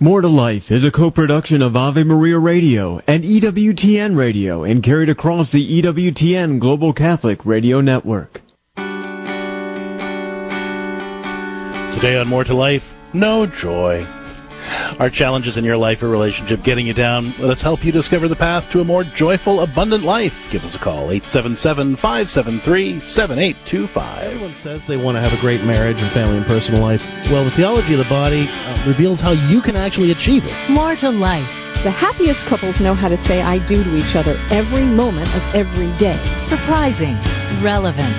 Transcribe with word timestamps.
More 0.00 0.20
to 0.20 0.28
Life 0.28 0.70
is 0.70 0.84
a 0.84 0.92
co-production 0.92 1.60
of 1.60 1.74
Ave 1.74 2.04
Maria 2.04 2.38
Radio 2.38 3.00
and 3.08 3.24
EWTN 3.24 4.16
Radio 4.16 4.62
and 4.62 4.80
carried 4.80 5.08
across 5.08 5.50
the 5.50 5.82
EWTN 5.82 6.60
Global 6.60 6.92
Catholic 6.92 7.44
Radio 7.44 7.80
Network. 7.80 8.34
Today 11.96 12.16
on 12.16 12.28
More 12.28 12.44
to 12.44 12.54
Life, 12.54 12.84
no 13.12 13.46
joy. 13.60 14.04
Our 14.98 15.10
challenges 15.10 15.56
in 15.56 15.64
your 15.64 15.76
life 15.76 15.98
or 16.02 16.08
relationship 16.08 16.64
getting 16.64 16.86
you 16.86 16.94
down. 16.94 17.34
Let 17.38 17.50
us 17.50 17.62
help 17.62 17.84
you 17.84 17.92
discover 17.92 18.28
the 18.28 18.36
path 18.36 18.64
to 18.72 18.80
a 18.80 18.84
more 18.84 19.04
joyful, 19.16 19.60
abundant 19.60 20.04
life. 20.04 20.32
Give 20.52 20.62
us 20.62 20.74
a 20.74 20.78
call, 20.82 21.08
877-573-7825. 21.34 24.24
Everyone 24.24 24.54
says 24.62 24.80
they 24.88 24.96
want 24.96 25.16
to 25.16 25.20
have 25.22 25.32
a 25.32 25.40
great 25.40 25.62
marriage 25.62 25.96
and 25.98 26.12
family 26.12 26.38
and 26.38 26.46
personal 26.46 26.80
life. 26.80 27.00
Well, 27.30 27.44
the 27.44 27.54
theology 27.56 27.92
of 27.94 27.98
the 28.02 28.08
body 28.10 28.48
uh, 28.48 28.88
reveals 28.88 29.20
how 29.20 29.32
you 29.32 29.60
can 29.62 29.76
actually 29.76 30.10
achieve 30.12 30.44
it. 30.44 30.70
More 30.70 30.96
to 31.00 31.10
life. 31.10 31.48
The 31.86 31.94
happiest 31.94 32.42
couples 32.50 32.74
know 32.82 32.98
how 32.98 33.06
to 33.06 33.14
say 33.30 33.38
I 33.38 33.62
do 33.70 33.86
to 33.86 33.92
each 33.94 34.18
other 34.18 34.34
every 34.50 34.82
moment 34.82 35.30
of 35.30 35.42
every 35.54 35.94
day. 36.02 36.18
Surprising, 36.50 37.14
relevant, 37.62 38.18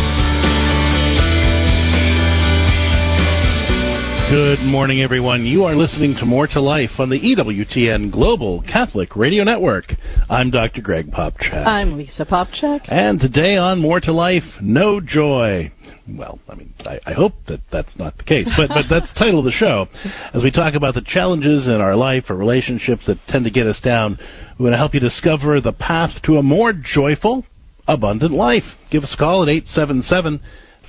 Good 4.31 4.61
morning, 4.61 5.01
everyone. 5.01 5.43
You 5.43 5.65
are 5.65 5.75
listening 5.75 6.15
to 6.15 6.25
More 6.25 6.47
to 6.47 6.61
Life 6.61 6.91
on 6.99 7.09
the 7.09 7.19
EWTN 7.19 8.13
Global 8.13 8.61
Catholic 8.61 9.17
Radio 9.17 9.43
Network. 9.43 9.91
I'm 10.29 10.51
Dr. 10.51 10.81
Greg 10.81 11.11
Popcak. 11.11 11.67
I'm 11.67 11.97
Lisa 11.97 12.23
Popcak. 12.23 12.83
And 12.87 13.19
today 13.19 13.57
on 13.57 13.81
More 13.81 13.99
to 13.99 14.13
Life, 14.13 14.45
No 14.61 15.01
Joy. 15.01 15.69
Well, 16.07 16.39
I 16.47 16.55
mean, 16.55 16.73
I, 16.79 17.01
I 17.05 17.11
hope 17.11 17.33
that 17.49 17.59
that's 17.73 17.99
not 17.99 18.17
the 18.17 18.23
case, 18.23 18.49
but, 18.55 18.69
but 18.69 18.85
that's 18.89 19.11
the 19.13 19.19
title 19.19 19.39
of 19.39 19.43
the 19.43 19.51
show. 19.51 19.87
As 20.33 20.41
we 20.41 20.49
talk 20.49 20.75
about 20.75 20.93
the 20.93 21.03
challenges 21.05 21.67
in 21.67 21.81
our 21.81 21.97
life 21.97 22.29
or 22.29 22.37
relationships 22.37 23.03
that 23.07 23.17
tend 23.27 23.43
to 23.43 23.51
get 23.51 23.67
us 23.67 23.81
down, 23.83 24.17
we're 24.57 24.63
going 24.63 24.71
to 24.71 24.77
help 24.77 24.93
you 24.93 25.01
discover 25.01 25.59
the 25.59 25.73
path 25.73 26.11
to 26.23 26.37
a 26.37 26.41
more 26.41 26.71
joyful, 26.71 27.45
abundant 27.85 28.31
life. 28.31 28.63
Give 28.91 29.03
us 29.03 29.13
a 29.13 29.17
call 29.19 29.43
at 29.43 29.49
877 29.49 30.39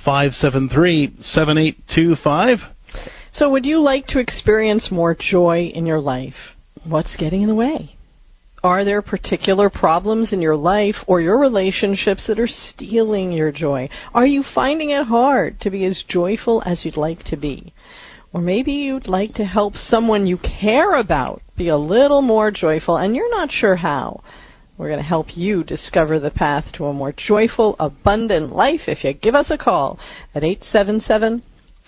573 0.05 1.17
7825. 1.19 2.72
So, 3.35 3.49
would 3.49 3.65
you 3.65 3.81
like 3.81 4.05
to 4.07 4.19
experience 4.19 4.91
more 4.91 5.17
joy 5.19 5.71
in 5.73 5.87
your 5.87 5.99
life? 5.99 6.35
What's 6.83 7.15
getting 7.15 7.41
in 7.41 7.49
the 7.49 7.55
way? 7.55 7.95
Are 8.63 8.85
there 8.85 9.01
particular 9.01 9.71
problems 9.71 10.31
in 10.31 10.39
your 10.39 10.55
life 10.55 10.97
or 11.07 11.19
your 11.19 11.39
relationships 11.39 12.25
that 12.27 12.39
are 12.39 12.47
stealing 12.47 13.31
your 13.31 13.51
joy? 13.51 13.89
Are 14.13 14.27
you 14.27 14.43
finding 14.53 14.91
it 14.91 15.07
hard 15.07 15.59
to 15.61 15.71
be 15.71 15.83
as 15.85 16.03
joyful 16.07 16.61
as 16.63 16.85
you'd 16.85 16.95
like 16.95 17.23
to 17.25 17.35
be? 17.35 17.73
Or 18.31 18.39
maybe 18.39 18.71
you'd 18.71 19.07
like 19.07 19.33
to 19.33 19.45
help 19.45 19.77
someone 19.77 20.27
you 20.27 20.37
care 20.37 20.95
about 20.95 21.41
be 21.57 21.69
a 21.69 21.77
little 21.77 22.21
more 22.21 22.51
joyful 22.51 22.97
and 22.97 23.15
you're 23.15 23.31
not 23.31 23.51
sure 23.51 23.77
how. 23.77 24.21
We're 24.77 24.89
going 24.89 24.99
to 24.99 25.03
help 25.03 25.35
you 25.35 25.63
discover 25.63 26.19
the 26.19 26.31
path 26.31 26.65
to 26.73 26.85
a 26.85 26.93
more 26.93 27.13
joyful, 27.15 27.75
abundant 27.79 28.55
life 28.55 28.81
if 28.85 29.03
you 29.03 29.11
give 29.13 29.33
us 29.33 29.49
a 29.49 29.57
call 29.57 29.97
at 30.35 30.43
877 30.43 31.41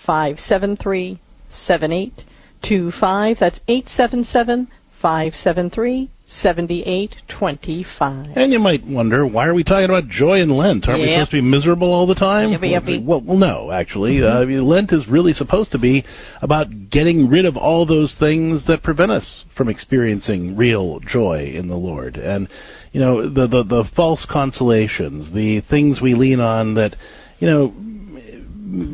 573 0.06 1.20
7825. 1.66 3.38
That's 3.40 3.60
877 3.68 4.68
573 5.02 6.10
7825. 6.42 8.36
And 8.36 8.52
you 8.52 8.58
might 8.60 8.86
wonder, 8.86 9.28
why 9.28 9.46
are 9.46 9.54
we 9.54 9.64
talking 9.64 9.86
about 9.86 10.08
joy 10.08 10.40
in 10.40 10.50
Lent? 10.50 10.88
Aren't 10.88 11.02
we 11.02 11.08
supposed 11.14 11.30
to 11.32 11.38
be 11.38 11.42
miserable 11.42 11.94
all 11.94 12.08
the 12.08 12.16
time? 12.16 12.50
Yippee, 12.50 12.74
yippee. 12.74 13.06
Well, 13.06 13.22
well, 13.22 13.38
no, 13.38 13.72
actually. 13.72 14.24
Uh, 14.24 14.42
I 14.42 14.46
mean, 14.46 14.66
Lent 14.66 14.92
is 14.92 15.08
really 15.08 15.34
supposed 15.34 15.72
to 15.74 15.80
be 15.80 16.04
about 16.42 16.90
getting 16.90 17.30
rid 17.30 17.46
of 17.46 17.56
all 17.56 17.86
those 17.86 18.16
things 18.20 18.66
that 18.68 18.82
prevent 18.82 19.12
us 19.12 19.46
from 19.56 19.70
experiencing 19.70 20.58
real 20.58 21.00
joy 21.02 21.54
in 21.56 21.68
the 21.68 21.76
Lord. 21.76 22.18
And, 22.18 22.50
you 22.92 23.00
know, 23.00 23.30
the, 23.30 23.48
the, 23.48 23.64
the 23.64 23.84
false 23.96 24.26
consolations, 24.30 25.32
the 25.34 25.62
things 25.70 26.02
we 26.02 26.16
lean 26.16 26.40
on 26.40 26.74
that, 26.76 26.96
you 27.40 27.48
know, 27.48 27.74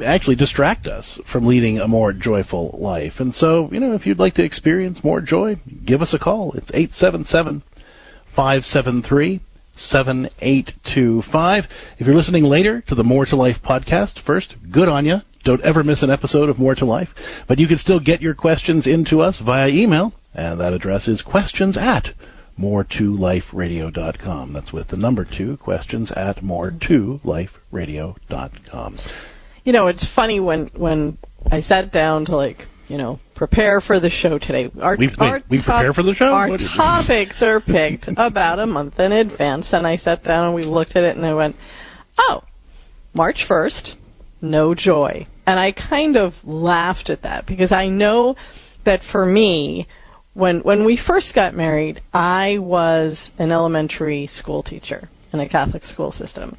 actually 0.03 0.35
distract 0.35 0.87
us 0.87 1.19
from 1.31 1.45
leading 1.45 1.79
a 1.79 1.87
more 1.87 2.11
joyful 2.13 2.77
life. 2.79 3.13
And 3.19 3.33
so, 3.33 3.69
you 3.71 3.79
know, 3.79 3.93
if 3.93 4.05
you'd 4.05 4.19
like 4.19 4.35
to 4.35 4.43
experience 4.43 5.03
more 5.03 5.21
joy, 5.21 5.55
give 5.85 6.01
us 6.01 6.13
a 6.13 6.19
call. 6.19 6.51
It's 6.53 6.71
877 6.73 7.63
573 8.35 9.41
7825. 9.73 11.63
If 11.97 12.05
you're 12.05 12.15
listening 12.15 12.43
later 12.43 12.83
to 12.87 12.95
the 12.95 13.03
More 13.03 13.25
to 13.25 13.35
Life 13.35 13.57
podcast, 13.63 14.23
first, 14.25 14.55
good 14.71 14.89
on 14.89 15.05
you. 15.05 15.17
Don't 15.43 15.63
ever 15.63 15.83
miss 15.83 16.03
an 16.03 16.11
episode 16.11 16.49
of 16.49 16.59
More 16.59 16.75
to 16.75 16.85
Life. 16.85 17.09
But 17.47 17.57
you 17.57 17.67
can 17.67 17.79
still 17.79 17.99
get 17.99 18.21
your 18.21 18.35
questions 18.35 18.85
into 18.85 19.21
us 19.21 19.41
via 19.43 19.69
email, 19.69 20.13
and 20.33 20.59
that 20.59 20.73
address 20.73 21.07
is 21.07 21.21
questions 21.21 21.77
at 21.77 22.09
more2liferadio.com. 22.59 24.53
That's 24.53 24.73
with 24.73 24.89
the 24.89 24.97
number 24.97 25.25
two, 25.25 25.57
questions 25.57 26.11
at 26.11 26.37
more2liferadio.com. 26.37 28.99
You 29.63 29.73
know, 29.73 29.87
it's 29.87 30.07
funny 30.15 30.39
when 30.39 30.71
when 30.75 31.17
I 31.51 31.61
sat 31.61 31.91
down 31.91 32.25
to 32.25 32.35
like, 32.35 32.57
you 32.87 32.97
know, 32.97 33.19
prepare 33.35 33.81
for 33.81 33.99
the 33.99 34.09
show 34.09 34.37
today. 34.37 34.71
Our, 34.81 34.95
We- 34.97 35.07
wait, 35.07 35.19
our 35.19 35.39
prepare 35.41 35.93
for 35.93 36.03
the 36.03 36.13
show? 36.13 36.25
Our 36.33 36.57
topics 36.77 37.41
are 37.41 37.59
picked 37.59 38.07
about 38.17 38.59
a 38.59 38.65
month 38.65 38.99
in 38.99 39.11
advance, 39.11 39.69
and 39.71 39.85
I 39.85 39.97
sat 39.97 40.23
down 40.23 40.45
and 40.45 40.55
we 40.55 40.63
looked 40.63 40.95
at 40.95 41.03
it, 41.03 41.15
and 41.15 41.25
I 41.25 41.33
went, 41.33 41.55
"Oh, 42.17 42.43
March 43.13 43.45
first, 43.47 43.95
no 44.41 44.73
joy," 44.73 45.27
and 45.45 45.59
I 45.59 45.71
kind 45.71 46.17
of 46.17 46.33
laughed 46.43 47.09
at 47.09 47.21
that 47.23 47.45
because 47.45 47.71
I 47.71 47.87
know 47.87 48.35
that 48.85 49.01
for 49.11 49.25
me, 49.25 49.87
when 50.33 50.61
when 50.61 50.85
we 50.85 50.97
first 51.05 51.33
got 51.35 51.53
married, 51.53 52.01
I 52.13 52.57
was 52.59 53.17
an 53.37 53.51
elementary 53.51 54.27
school 54.27 54.63
teacher 54.63 55.09
in 55.33 55.39
a 55.39 55.47
Catholic 55.47 55.83
school 55.83 56.11
system. 56.11 56.57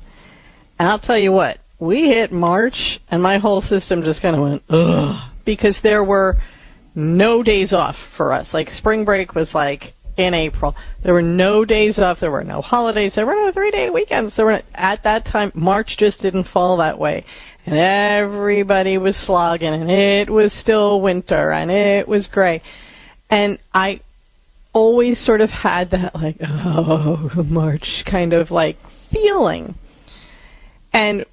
And 0.78 0.88
I'll 0.88 0.98
tell 0.98 1.18
you 1.18 1.32
what, 1.32 1.58
we 1.82 2.02
hit 2.02 2.30
March 2.30 3.00
and 3.08 3.20
my 3.20 3.38
whole 3.38 3.60
system 3.60 4.04
just 4.04 4.22
kind 4.22 4.36
of 4.36 4.42
went, 4.42 4.62
ugh, 4.68 5.16
because 5.44 5.76
there 5.82 6.04
were 6.04 6.36
no 6.94 7.42
days 7.42 7.72
off 7.72 7.96
for 8.16 8.32
us. 8.32 8.46
Like 8.52 8.68
spring 8.70 9.04
break 9.04 9.34
was 9.34 9.50
like 9.52 9.94
in 10.16 10.32
April. 10.32 10.76
There 11.02 11.12
were 11.12 11.22
no 11.22 11.64
days 11.64 11.98
off. 11.98 12.18
There 12.20 12.30
were 12.30 12.44
no 12.44 12.60
holidays. 12.60 13.12
There 13.16 13.26
were 13.26 13.34
no 13.34 13.50
three 13.50 13.72
day 13.72 13.90
weekends. 13.90 14.32
There 14.36 14.46
were 14.46 14.60
at 14.72 15.02
that 15.02 15.24
time 15.24 15.50
March 15.56 15.96
just 15.98 16.20
didn't 16.20 16.46
fall 16.52 16.76
that 16.76 17.00
way. 17.00 17.24
And 17.66 17.76
everybody 17.76 18.96
was 18.98 19.16
slogging 19.26 19.74
and 19.74 19.90
it 19.90 20.30
was 20.30 20.52
still 20.60 21.00
winter 21.00 21.50
and 21.50 21.68
it 21.68 22.06
was 22.06 22.28
gray. 22.30 22.62
And 23.28 23.58
I 23.74 24.02
always 24.72 25.24
sort 25.24 25.40
of 25.40 25.50
had 25.50 25.90
that 25.90 26.14
like, 26.14 26.36
oh, 26.46 27.28
March 27.44 28.04
kind 28.08 28.32
of 28.34 28.52
like 28.52 28.76
feeling. 29.10 29.74
And 30.92 31.24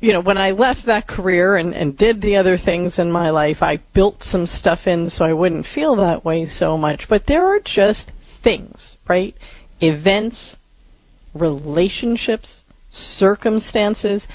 you 0.00 0.12
know, 0.12 0.20
when 0.20 0.36
I 0.38 0.50
left 0.50 0.86
that 0.86 1.08
career 1.08 1.56
and, 1.56 1.74
and 1.74 1.96
did 1.96 2.20
the 2.20 2.36
other 2.36 2.58
things 2.62 2.98
in 2.98 3.10
my 3.10 3.30
life, 3.30 3.58
I 3.60 3.82
built 3.94 4.16
some 4.30 4.46
stuff 4.46 4.80
in 4.86 5.10
so 5.10 5.24
I 5.24 5.32
wouldn't 5.32 5.66
feel 5.74 5.96
that 5.96 6.24
way 6.24 6.46
so 6.46 6.76
much. 6.76 7.04
But 7.08 7.24
there 7.26 7.46
are 7.46 7.60
just 7.64 8.12
things, 8.44 8.96
right? 9.08 9.34
Events, 9.80 10.56
relationships, 11.34 12.62
circumstances 12.90 14.26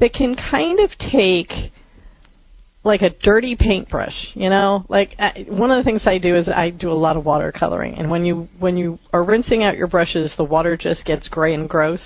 that 0.00 0.12
can 0.12 0.36
kind 0.36 0.80
of 0.80 0.90
take 0.98 1.50
like 2.84 3.02
a 3.02 3.10
dirty 3.10 3.56
paintbrush, 3.58 4.28
you 4.34 4.48
know? 4.48 4.84
Like 4.88 5.16
uh, 5.18 5.32
one 5.48 5.72
of 5.72 5.78
the 5.78 5.84
things 5.84 6.02
I 6.06 6.18
do 6.18 6.36
is 6.36 6.48
I 6.48 6.70
do 6.70 6.90
a 6.90 6.94
lot 6.94 7.16
of 7.16 7.24
watercoloring, 7.24 7.98
and 7.98 8.10
when 8.10 8.24
you 8.24 8.48
when 8.60 8.76
you 8.76 8.98
are 9.12 9.24
rinsing 9.24 9.64
out 9.64 9.76
your 9.76 9.88
brushes, 9.88 10.32
the 10.36 10.44
water 10.44 10.76
just 10.76 11.04
gets 11.04 11.28
gray 11.28 11.52
and 11.52 11.68
gross. 11.68 12.02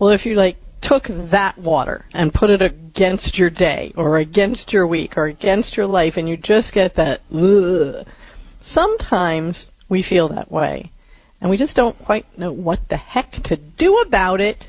Well, 0.00 0.10
if 0.10 0.26
you 0.26 0.34
like 0.34 0.56
took 0.82 1.04
that 1.30 1.58
water 1.58 2.04
and 2.12 2.32
put 2.32 2.50
it 2.50 2.62
against 2.62 3.36
your 3.36 3.50
day 3.50 3.92
or 3.96 4.18
against 4.18 4.72
your 4.72 4.86
week 4.86 5.16
or 5.16 5.26
against 5.26 5.76
your 5.76 5.86
life 5.86 6.14
and 6.16 6.28
you 6.28 6.36
just 6.36 6.72
get 6.72 6.96
that 6.96 7.20
ugh, 7.32 8.06
sometimes 8.72 9.66
we 9.88 10.02
feel 10.02 10.28
that 10.28 10.50
way 10.50 10.90
and 11.40 11.50
we 11.50 11.56
just 11.56 11.74
don't 11.74 11.98
quite 12.04 12.26
know 12.38 12.52
what 12.52 12.80
the 12.88 12.96
heck 12.96 13.30
to 13.44 13.56
do 13.56 14.02
about 14.06 14.40
it 14.40 14.64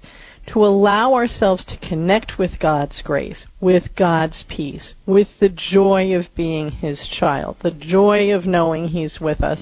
to 0.48 0.66
allow 0.66 1.14
ourselves 1.14 1.64
to 1.66 1.88
connect 1.88 2.34
with 2.40 2.60
God's 2.60 3.02
grace, 3.04 3.46
with 3.60 3.84
God's 3.98 4.44
peace, 4.50 4.94
with 5.06 5.28
the 5.40 5.50
joy 5.50 6.14
of 6.14 6.26
being 6.36 6.72
His 6.72 7.00
child, 7.20 7.58
the 7.62 7.72
joy 7.72 8.34
of 8.34 8.46
knowing 8.46 8.88
He's 8.88 9.20
with 9.22 9.42
us. 9.44 9.60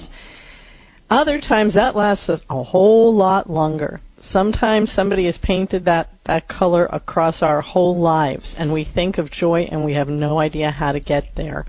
Other 1.10 1.40
times 1.40 1.74
that 1.74 1.96
lasts 1.96 2.30
a 2.48 2.62
whole 2.62 3.14
lot 3.14 3.50
longer. 3.50 4.00
Sometimes 4.22 4.92
somebody 4.92 5.26
has 5.26 5.38
painted 5.42 5.84
that, 5.86 6.10
that 6.26 6.46
color 6.46 6.86
across 6.86 7.42
our 7.42 7.60
whole 7.62 7.98
lives, 7.98 8.54
and 8.58 8.72
we 8.72 8.84
think 8.84 9.18
of 9.18 9.30
joy 9.30 9.66
and 9.70 9.84
we 9.84 9.94
have 9.94 10.08
no 10.08 10.38
idea 10.38 10.70
how 10.70 10.92
to 10.92 11.00
get 11.00 11.24
there. 11.36 11.64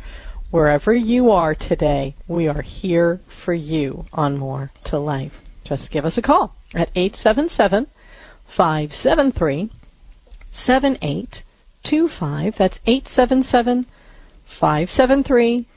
Wherever 0.52 0.94
you 0.94 1.32
are 1.32 1.56
today, 1.56 2.16
we 2.28 2.48
are 2.50 2.62
here 2.62 3.22
for 3.46 3.54
you 3.54 4.06
on 4.12 4.38
More 4.38 4.70
to 4.86 5.00
Life. 5.00 5.32
Just 5.64 5.90
give 5.92 6.04
us 6.04 6.18
a 6.18 6.22
call 6.22 6.54
at 6.76 6.90
877 6.94 7.88
573 8.58 9.72
7825. 10.66 12.56
That's 12.60 12.80
877 12.86 13.86
573 14.60 15.68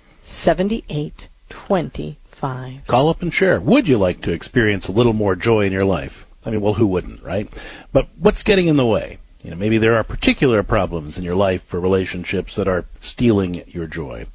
7825. 0.45 2.87
Call 2.89 3.09
up 3.09 3.23
and 3.23 3.33
share. 3.33 3.61
Would 3.61 3.87
you 3.87 3.97
like 3.97 4.23
to 4.23 4.33
experience 4.33 4.89
a 4.89 4.93
little 4.93 5.13
more 5.13 5.37
joy 5.37 5.67
in 5.67 5.73
your 5.73 5.85
life? 5.85 6.24
I 6.45 6.51
mean, 6.51 6.61
well, 6.61 6.75
who 6.75 6.87
wouldn't, 6.87 7.23
right? 7.23 7.49
But 7.93 8.09
what's 8.19 8.43
getting 8.43 8.69
in 8.69 8.77
the 8.77 8.87
way? 8.87 9.19
You 9.41 9.51
know, 9.51 9.57
maybe 9.57 9.79
there 9.79 9.97
are 9.97 10.05
particular 10.05 10.63
problems 10.63 11.19
in 11.19 11.23
your 11.23 11.35
life 11.35 11.61
or 11.73 11.81
relationships 11.81 12.55
that 12.57 12.69
are 12.69 12.87
stealing 13.01 13.63
your 13.67 13.87
joy. 13.87 14.27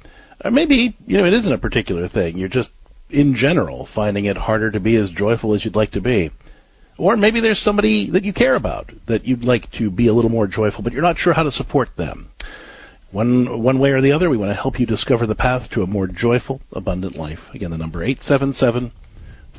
Or 0.44 0.50
maybe, 0.50 0.96
you 1.06 1.18
know, 1.18 1.26
it 1.26 1.32
isn't 1.32 1.52
a 1.52 1.58
particular 1.58 2.08
thing. 2.08 2.38
You're 2.38 2.48
just, 2.48 2.70
in 3.10 3.34
general, 3.36 3.88
finding 3.94 4.26
it 4.26 4.36
harder 4.36 4.70
to 4.70 4.80
be 4.80 4.96
as 4.96 5.10
joyful 5.10 5.54
as 5.54 5.64
you'd 5.64 5.76
like 5.76 5.90
to 5.92 6.00
be. 6.00 6.30
Or 6.96 7.16
maybe 7.16 7.40
there's 7.40 7.62
somebody 7.62 8.10
that 8.12 8.24
you 8.24 8.32
care 8.32 8.54
about 8.54 8.92
that 9.08 9.24
you'd 9.24 9.42
like 9.42 9.70
to 9.78 9.90
be 9.90 10.06
a 10.08 10.12
little 10.12 10.30
more 10.30 10.46
joyful, 10.46 10.82
but 10.82 10.92
you're 10.92 11.02
not 11.02 11.18
sure 11.18 11.32
how 11.32 11.42
to 11.42 11.50
support 11.50 11.88
them. 11.96 12.30
One 13.10 13.62
one 13.64 13.80
way 13.80 13.90
or 13.90 14.00
the 14.00 14.12
other, 14.12 14.30
we 14.30 14.36
want 14.36 14.50
to 14.50 14.62
help 14.62 14.78
you 14.78 14.86
discover 14.86 15.26
the 15.26 15.34
path 15.34 15.70
to 15.72 15.82
a 15.82 15.86
more 15.86 16.06
joyful, 16.06 16.60
abundant 16.72 17.16
life. 17.16 17.40
Again, 17.52 17.70
the 17.70 17.78
number 17.78 18.04
877 18.04 18.92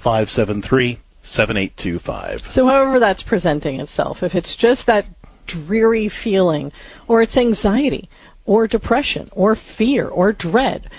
573 0.01 0.99
7825. 1.23 2.39
So, 2.53 2.67
however 2.67 2.99
that's 2.99 3.23
presenting 3.23 3.79
itself, 3.79 4.17
if 4.21 4.33
it's 4.33 4.55
just 4.59 4.85
that 4.87 5.05
dreary 5.47 6.11
feeling, 6.23 6.71
or 7.07 7.21
it's 7.21 7.37
anxiety, 7.37 8.09
or 8.45 8.67
depression, 8.67 9.29
or 9.33 9.55
fear, 9.77 10.07
or 10.07 10.33
dread, 10.33 10.89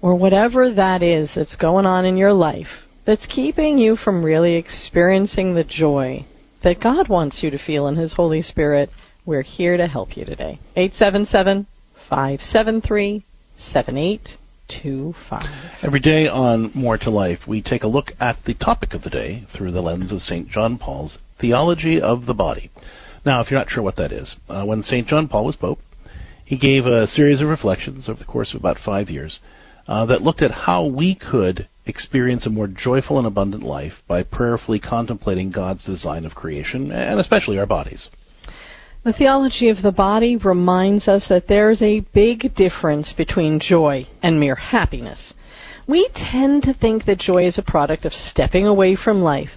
or 0.00 0.14
whatever 0.14 0.72
that 0.74 1.02
is 1.02 1.30
that's 1.34 1.56
going 1.56 1.86
on 1.86 2.04
in 2.04 2.16
your 2.16 2.32
life 2.32 2.66
that's 3.06 3.26
keeping 3.26 3.78
you 3.78 3.96
from 3.96 4.24
really 4.24 4.54
experiencing 4.54 5.54
the 5.54 5.64
joy 5.64 6.26
that 6.62 6.80
God 6.80 7.08
wants 7.08 7.40
you 7.42 7.50
to 7.50 7.58
feel 7.58 7.88
in 7.88 7.96
His 7.96 8.14
Holy 8.14 8.42
Spirit, 8.42 8.90
we're 9.26 9.42
here 9.42 9.76
to 9.76 9.86
help 9.86 10.16
you 10.16 10.24
today. 10.24 10.60
877 10.76 11.66
573 12.08 13.24
7825. 13.72 14.41
Every 15.82 16.00
day 16.00 16.28
on 16.28 16.70
More 16.74 16.98
to 16.98 17.10
Life, 17.10 17.40
we 17.46 17.62
take 17.62 17.82
a 17.82 17.88
look 17.88 18.12
at 18.20 18.38
the 18.46 18.54
topic 18.54 18.94
of 18.94 19.02
the 19.02 19.10
day 19.10 19.46
through 19.56 19.72
the 19.72 19.80
lens 19.82 20.12
of 20.12 20.20
St. 20.22 20.48
John 20.48 20.78
Paul's 20.78 21.18
Theology 21.40 22.00
of 22.00 22.26
the 22.26 22.34
Body. 22.34 22.70
Now, 23.24 23.40
if 23.40 23.50
you're 23.50 23.60
not 23.60 23.70
sure 23.70 23.82
what 23.82 23.96
that 23.96 24.12
is, 24.12 24.36
uh, 24.48 24.64
when 24.64 24.82
St. 24.82 25.06
John 25.06 25.28
Paul 25.28 25.44
was 25.44 25.56
Pope, 25.56 25.78
he 26.44 26.58
gave 26.58 26.86
a 26.86 27.06
series 27.06 27.40
of 27.40 27.48
reflections 27.48 28.08
over 28.08 28.18
the 28.18 28.24
course 28.24 28.52
of 28.54 28.60
about 28.60 28.78
five 28.84 29.08
years 29.08 29.38
uh, 29.86 30.06
that 30.06 30.22
looked 30.22 30.42
at 30.42 30.50
how 30.50 30.84
we 30.84 31.14
could 31.14 31.68
experience 31.86 32.46
a 32.46 32.50
more 32.50 32.68
joyful 32.68 33.18
and 33.18 33.26
abundant 33.26 33.62
life 33.62 33.94
by 34.06 34.22
prayerfully 34.22 34.78
contemplating 34.78 35.50
God's 35.50 35.84
design 35.84 36.24
of 36.24 36.34
creation, 36.34 36.92
and 36.92 37.18
especially 37.18 37.58
our 37.58 37.66
bodies. 37.66 38.08
The 39.04 39.12
theology 39.12 39.68
of 39.68 39.82
the 39.82 39.90
body 39.90 40.36
reminds 40.36 41.08
us 41.08 41.24
that 41.28 41.48
there's 41.48 41.82
a 41.82 42.06
big 42.14 42.54
difference 42.54 43.12
between 43.12 43.58
joy 43.58 44.06
and 44.22 44.38
mere 44.38 44.54
happiness. 44.54 45.32
We 45.88 46.08
tend 46.14 46.62
to 46.62 46.74
think 46.74 47.04
that 47.06 47.18
joy 47.18 47.48
is 47.48 47.58
a 47.58 47.62
product 47.62 48.04
of 48.04 48.12
stepping 48.12 48.64
away 48.64 48.94
from 48.94 49.20
life, 49.20 49.50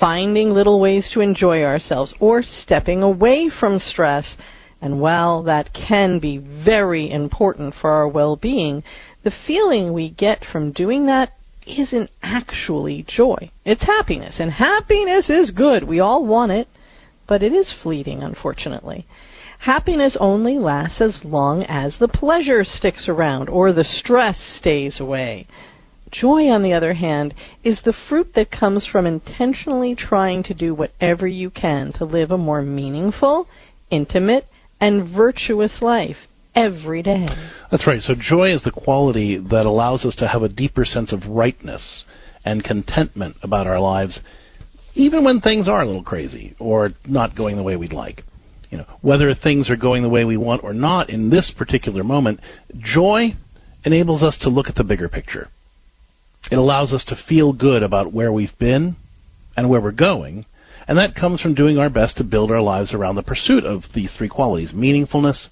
finding 0.00 0.48
little 0.54 0.80
ways 0.80 1.10
to 1.12 1.20
enjoy 1.20 1.62
ourselves, 1.62 2.14
or 2.20 2.42
stepping 2.42 3.02
away 3.02 3.50
from 3.50 3.80
stress. 3.80 4.34
And 4.80 4.98
while 4.98 5.42
that 5.42 5.74
can 5.74 6.18
be 6.18 6.38
very 6.38 7.10
important 7.10 7.74
for 7.78 7.90
our 7.90 8.08
well 8.08 8.36
being, 8.36 8.82
the 9.24 9.32
feeling 9.46 9.92
we 9.92 10.08
get 10.08 10.42
from 10.50 10.72
doing 10.72 11.04
that 11.04 11.34
isn't 11.66 12.10
actually 12.22 13.04
joy. 13.06 13.50
It's 13.62 13.84
happiness, 13.84 14.36
and 14.38 14.52
happiness 14.52 15.28
is 15.28 15.50
good. 15.50 15.84
We 15.84 16.00
all 16.00 16.24
want 16.24 16.52
it 16.52 16.66
but 17.28 17.42
it 17.42 17.52
is 17.52 17.74
fleeting, 17.82 18.22
unfortunately. 18.22 19.06
Happiness 19.60 20.16
only 20.20 20.58
lasts 20.58 21.00
as 21.00 21.20
long 21.24 21.62
as 21.64 21.96
the 21.98 22.08
pleasure 22.08 22.62
sticks 22.64 23.08
around 23.08 23.48
or 23.48 23.72
the 23.72 23.84
stress 23.84 24.36
stays 24.58 25.00
away. 25.00 25.46
Joy, 26.10 26.48
on 26.48 26.62
the 26.62 26.72
other 26.72 26.94
hand, 26.94 27.34
is 27.64 27.80
the 27.84 27.94
fruit 28.08 28.32
that 28.34 28.50
comes 28.50 28.86
from 28.86 29.06
intentionally 29.06 29.94
trying 29.94 30.42
to 30.44 30.54
do 30.54 30.74
whatever 30.74 31.26
you 31.26 31.50
can 31.50 31.92
to 31.94 32.04
live 32.04 32.30
a 32.30 32.38
more 32.38 32.62
meaningful, 32.62 33.48
intimate, 33.90 34.46
and 34.80 35.14
virtuous 35.14 35.78
life 35.80 36.16
every 36.54 37.02
day. 37.02 37.26
That's 37.70 37.86
right. 37.86 38.00
So, 38.00 38.14
joy 38.18 38.52
is 38.52 38.62
the 38.62 38.70
quality 38.70 39.36
that 39.50 39.66
allows 39.66 40.04
us 40.04 40.14
to 40.16 40.28
have 40.28 40.42
a 40.42 40.48
deeper 40.48 40.84
sense 40.84 41.12
of 41.12 41.26
rightness 41.26 42.04
and 42.44 42.62
contentment 42.62 43.36
about 43.42 43.66
our 43.66 43.80
lives 43.80 44.20
even 44.96 45.24
when 45.24 45.40
things 45.40 45.68
are 45.68 45.82
a 45.82 45.86
little 45.86 46.02
crazy 46.02 46.56
or 46.58 46.90
not 47.06 47.36
going 47.36 47.56
the 47.56 47.62
way 47.62 47.76
we'd 47.76 47.92
like. 47.92 48.22
You 48.70 48.78
know, 48.78 48.86
whether 49.02 49.32
things 49.34 49.70
are 49.70 49.76
going 49.76 50.02
the 50.02 50.08
way 50.08 50.24
we 50.24 50.36
want 50.36 50.64
or 50.64 50.72
not 50.72 51.10
in 51.10 51.30
this 51.30 51.52
particular 51.56 52.02
moment, 52.02 52.40
joy 52.74 53.36
enables 53.84 54.22
us 54.22 54.36
to 54.40 54.48
look 54.48 54.68
at 54.68 54.74
the 54.74 54.82
bigger 54.84 55.08
picture. 55.08 55.48
It 56.50 56.56
allows 56.56 56.92
us 56.92 57.04
to 57.08 57.16
feel 57.28 57.52
good 57.52 57.82
about 57.82 58.12
where 58.12 58.32
we've 58.32 58.58
been 58.58 58.96
and 59.56 59.68
where 59.68 59.80
we're 59.80 59.92
going, 59.92 60.46
and 60.88 60.98
that 60.98 61.14
comes 61.14 61.40
from 61.40 61.54
doing 61.54 61.78
our 61.78 61.90
best 61.90 62.16
to 62.16 62.24
build 62.24 62.50
our 62.50 62.60
lives 62.60 62.94
around 62.94 63.16
the 63.16 63.22
pursuit 63.22 63.64
of 63.64 63.82
these 63.94 64.12
three 64.16 64.28
qualities 64.28 64.72
meaningfulness, 64.72 65.48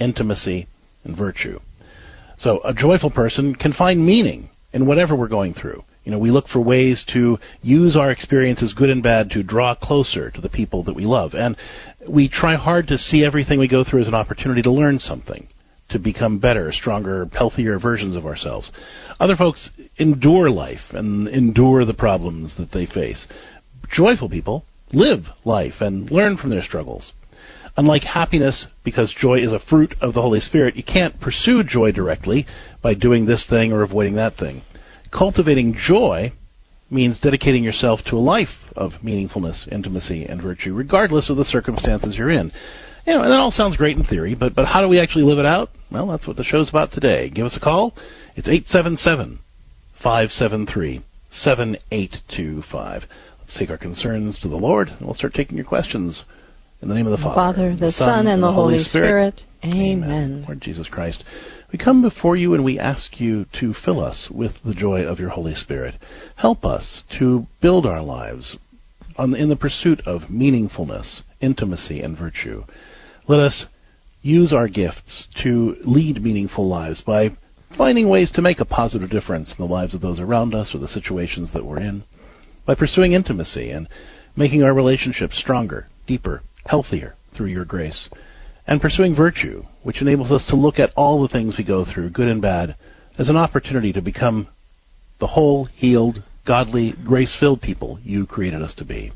intimacy, 0.00 0.66
and 1.04 1.16
virtue. 1.16 1.60
So, 2.36 2.60
a 2.64 2.72
joyful 2.72 3.10
person 3.10 3.54
can 3.54 3.72
find 3.72 4.04
meaning 4.04 4.50
in 4.72 4.86
whatever 4.86 5.14
we're 5.16 5.28
going 5.28 5.54
through. 5.54 5.84
You 6.08 6.12
know, 6.12 6.20
we 6.20 6.30
look 6.30 6.48
for 6.48 6.62
ways 6.62 7.04
to 7.12 7.36
use 7.60 7.94
our 7.94 8.10
experiences, 8.10 8.72
good 8.74 8.88
and 8.88 9.02
bad, 9.02 9.28
to 9.32 9.42
draw 9.42 9.74
closer 9.74 10.30
to 10.30 10.40
the 10.40 10.48
people 10.48 10.82
that 10.84 10.96
we 10.96 11.04
love. 11.04 11.34
And 11.34 11.54
we 12.08 12.30
try 12.30 12.56
hard 12.56 12.86
to 12.86 12.96
see 12.96 13.22
everything 13.22 13.58
we 13.58 13.68
go 13.68 13.84
through 13.84 14.00
as 14.00 14.08
an 14.08 14.14
opportunity 14.14 14.62
to 14.62 14.70
learn 14.70 15.00
something, 15.00 15.48
to 15.90 15.98
become 15.98 16.38
better, 16.38 16.72
stronger, 16.72 17.28
healthier 17.34 17.78
versions 17.78 18.16
of 18.16 18.24
ourselves. 18.24 18.72
Other 19.20 19.36
folks 19.36 19.68
endure 19.98 20.48
life 20.48 20.80
and 20.92 21.28
endure 21.28 21.84
the 21.84 21.92
problems 21.92 22.54
that 22.56 22.72
they 22.72 22.86
face. 22.86 23.26
Joyful 23.94 24.30
people 24.30 24.64
live 24.94 25.24
life 25.44 25.74
and 25.80 26.10
learn 26.10 26.38
from 26.38 26.48
their 26.48 26.64
struggles. 26.64 27.12
Unlike 27.76 28.04
happiness, 28.04 28.66
because 28.82 29.14
joy 29.20 29.40
is 29.40 29.52
a 29.52 29.60
fruit 29.68 29.94
of 30.00 30.14
the 30.14 30.22
Holy 30.22 30.40
Spirit, 30.40 30.74
you 30.74 30.84
can't 30.84 31.20
pursue 31.20 31.62
joy 31.62 31.92
directly 31.92 32.46
by 32.82 32.94
doing 32.94 33.26
this 33.26 33.46
thing 33.50 33.74
or 33.74 33.82
avoiding 33.82 34.14
that 34.14 34.38
thing 34.38 34.62
cultivating 35.12 35.76
joy 35.86 36.32
means 36.90 37.18
dedicating 37.18 37.62
yourself 37.62 38.00
to 38.06 38.16
a 38.16 38.18
life 38.18 38.48
of 38.76 38.92
meaningfulness, 39.04 39.70
intimacy, 39.70 40.24
and 40.24 40.42
virtue, 40.42 40.74
regardless 40.74 41.28
of 41.30 41.36
the 41.36 41.44
circumstances 41.44 42.16
you're 42.16 42.30
in. 42.30 42.50
You 43.06 43.14
know, 43.14 43.22
and 43.22 43.32
that 43.32 43.40
all 43.40 43.50
sounds 43.50 43.76
great 43.76 43.96
in 43.96 44.04
theory, 44.04 44.34
but 44.34 44.54
but 44.54 44.66
how 44.66 44.82
do 44.82 44.88
we 44.88 45.00
actually 45.00 45.24
live 45.24 45.38
it 45.38 45.46
out? 45.46 45.70
Well, 45.90 46.08
that's 46.08 46.26
what 46.26 46.36
the 46.36 46.44
show's 46.44 46.68
about 46.68 46.92
today. 46.92 47.30
Give 47.30 47.46
us 47.46 47.56
a 47.56 47.60
call. 47.60 47.94
It's 48.36 48.48
eight 48.48 48.66
seven 48.66 48.96
seven 48.96 49.40
five 50.02 50.30
seven 50.30 50.66
three 50.66 51.04
seven 51.30 51.76
eight 51.90 52.16
two 52.34 52.62
five. 52.70 53.02
Let's 53.40 53.58
take 53.58 53.70
our 53.70 53.78
concerns 53.78 54.38
to 54.40 54.48
the 54.48 54.56
Lord, 54.56 54.88
and 54.88 55.00
we'll 55.02 55.14
start 55.14 55.34
taking 55.34 55.56
your 55.56 55.66
questions. 55.66 56.22
In 56.80 56.88
the 56.88 56.94
name 56.94 57.06
of 57.06 57.12
the 57.12 57.24
Father, 57.24 57.34
Father 57.34 57.74
the, 57.74 57.86
the 57.86 57.92
Son, 57.92 58.26
and 58.28 58.42
the 58.42 58.52
Holy 58.52 58.78
Spirit. 58.78 59.38
Spirit. 59.38 59.74
Amen. 59.74 60.04
Amen. 60.04 60.44
Lord 60.46 60.60
Jesus 60.60 60.88
Christ. 60.88 61.24
We 61.72 61.78
come 61.78 62.02
before 62.02 62.36
you 62.36 62.54
and 62.54 62.64
we 62.64 62.78
ask 62.78 63.20
you 63.20 63.46
to 63.60 63.74
fill 63.84 64.02
us 64.02 64.28
with 64.30 64.52
the 64.64 64.74
joy 64.74 65.02
of 65.02 65.18
your 65.18 65.30
Holy 65.30 65.54
Spirit. 65.54 65.96
Help 66.36 66.64
us 66.64 67.02
to 67.18 67.46
build 67.60 67.84
our 67.84 68.00
lives 68.00 68.56
on, 69.16 69.34
in 69.34 69.48
the 69.48 69.56
pursuit 69.56 70.00
of 70.06 70.22
meaningfulness, 70.30 71.22
intimacy, 71.40 72.00
and 72.00 72.16
virtue. 72.16 72.64
Let 73.26 73.40
us 73.40 73.66
use 74.22 74.52
our 74.52 74.68
gifts 74.68 75.26
to 75.42 75.76
lead 75.84 76.22
meaningful 76.22 76.68
lives 76.68 77.02
by 77.04 77.36
finding 77.76 78.08
ways 78.08 78.30
to 78.32 78.42
make 78.42 78.60
a 78.60 78.64
positive 78.64 79.10
difference 79.10 79.50
in 79.50 79.62
the 79.62 79.70
lives 79.70 79.94
of 79.94 80.00
those 80.00 80.20
around 80.20 80.54
us 80.54 80.70
or 80.74 80.78
the 80.78 80.88
situations 80.88 81.52
that 81.52 81.66
we're 81.66 81.80
in, 81.80 82.04
by 82.66 82.74
pursuing 82.74 83.12
intimacy 83.12 83.70
and 83.70 83.88
making 84.36 84.62
our 84.62 84.72
relationships 84.72 85.38
stronger, 85.38 85.86
deeper, 86.06 86.42
healthier 86.68 87.14
through 87.36 87.46
your 87.46 87.64
grace 87.64 88.08
and 88.68 88.80
pursuing 88.80 89.16
virtue, 89.16 89.62
which 89.82 90.02
enables 90.02 90.30
us 90.30 90.44
to 90.48 90.56
look 90.56 90.78
at 90.78 90.92
all 90.94 91.22
the 91.22 91.28
things 91.28 91.54
we 91.56 91.64
go 91.64 91.84
through, 91.84 92.10
good 92.10 92.28
and 92.28 92.42
bad, 92.42 92.76
as 93.18 93.28
an 93.28 93.36
opportunity 93.36 93.92
to 93.92 94.02
become 94.02 94.46
the 95.20 95.26
whole, 95.26 95.64
healed, 95.64 96.22
godly, 96.46 96.94
grace 97.04 97.34
filled 97.40 97.62
people 97.62 97.98
you 98.04 98.26
created 98.26 98.62
us 98.62 98.74
to 98.76 98.84
be. 98.84 99.10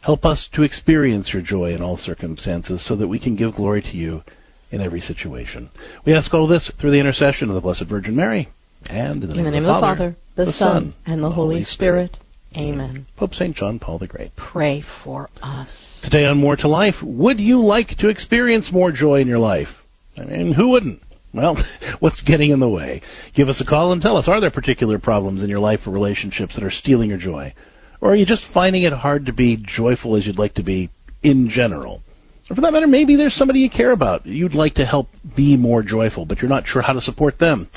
Help 0.00 0.24
us 0.24 0.48
to 0.54 0.62
experience 0.62 1.30
your 1.32 1.42
joy 1.42 1.74
in 1.74 1.82
all 1.82 1.96
circumstances 1.96 2.84
so 2.88 2.96
that 2.96 3.08
we 3.08 3.18
can 3.18 3.36
give 3.36 3.54
glory 3.54 3.82
to 3.82 3.96
you 3.96 4.22
in 4.70 4.80
every 4.80 5.00
situation. 5.00 5.68
We 6.06 6.14
ask 6.14 6.32
all 6.32 6.48
this 6.48 6.70
through 6.80 6.92
the 6.92 7.00
intercession 7.00 7.48
of 7.50 7.54
the 7.54 7.60
Blessed 7.60 7.84
Virgin 7.88 8.16
Mary. 8.16 8.48
And 8.86 9.22
in 9.22 9.28
the, 9.28 9.36
In 9.36 9.44
the 9.44 9.50
name 9.50 9.64
of 9.66 9.76
the 9.76 9.80
Father, 9.80 10.16
the, 10.36 10.52
Son, 10.52 10.94
and 11.04 11.22
the 11.22 11.30
Holy 11.30 11.64
Spirit. 11.64 12.16
Amen. 12.56 13.06
Pope 13.16 13.34
St. 13.34 13.54
John 13.54 13.78
Paul 13.78 13.98
the 13.98 14.06
Great. 14.06 14.32
Pray 14.36 14.82
for 15.04 15.28
us. 15.42 15.68
Today 16.02 16.24
on 16.24 16.38
More 16.38 16.56
to 16.56 16.68
Life, 16.68 16.94
would 17.02 17.38
you 17.38 17.60
like 17.60 17.88
to 17.98 18.08
experience 18.08 18.70
more 18.72 18.90
joy 18.90 19.20
in 19.20 19.28
your 19.28 19.38
life? 19.38 19.68
I 20.16 20.24
mean, 20.24 20.54
who 20.54 20.68
wouldn't? 20.68 21.02
Well, 21.34 21.56
what's 22.00 22.22
getting 22.22 22.50
in 22.50 22.60
the 22.60 22.68
way? 22.68 23.02
Give 23.34 23.48
us 23.48 23.62
a 23.64 23.68
call 23.68 23.92
and 23.92 24.00
tell 24.00 24.16
us 24.16 24.28
are 24.28 24.40
there 24.40 24.50
particular 24.50 24.98
problems 24.98 25.42
in 25.42 25.50
your 25.50 25.60
life 25.60 25.80
or 25.86 25.90
relationships 25.90 26.54
that 26.54 26.64
are 26.64 26.70
stealing 26.70 27.10
your 27.10 27.18
joy? 27.18 27.52
Or 28.00 28.12
are 28.12 28.16
you 28.16 28.24
just 28.24 28.46
finding 28.54 28.84
it 28.84 28.92
hard 28.92 29.26
to 29.26 29.32
be 29.32 29.62
joyful 29.76 30.16
as 30.16 30.26
you'd 30.26 30.38
like 30.38 30.54
to 30.54 30.62
be 30.62 30.90
in 31.22 31.50
general? 31.50 32.02
Or 32.48 32.56
for 32.56 32.62
that 32.62 32.72
matter, 32.72 32.86
maybe 32.86 33.16
there's 33.16 33.36
somebody 33.36 33.60
you 33.60 33.68
care 33.68 33.90
about. 33.90 34.24
You'd 34.24 34.54
like 34.54 34.74
to 34.74 34.86
help 34.86 35.08
be 35.36 35.56
more 35.58 35.82
joyful, 35.82 36.24
but 36.24 36.38
you're 36.38 36.48
not 36.48 36.66
sure 36.66 36.80
how 36.80 36.94
to 36.94 37.00
support 37.02 37.38
them. 37.38 37.68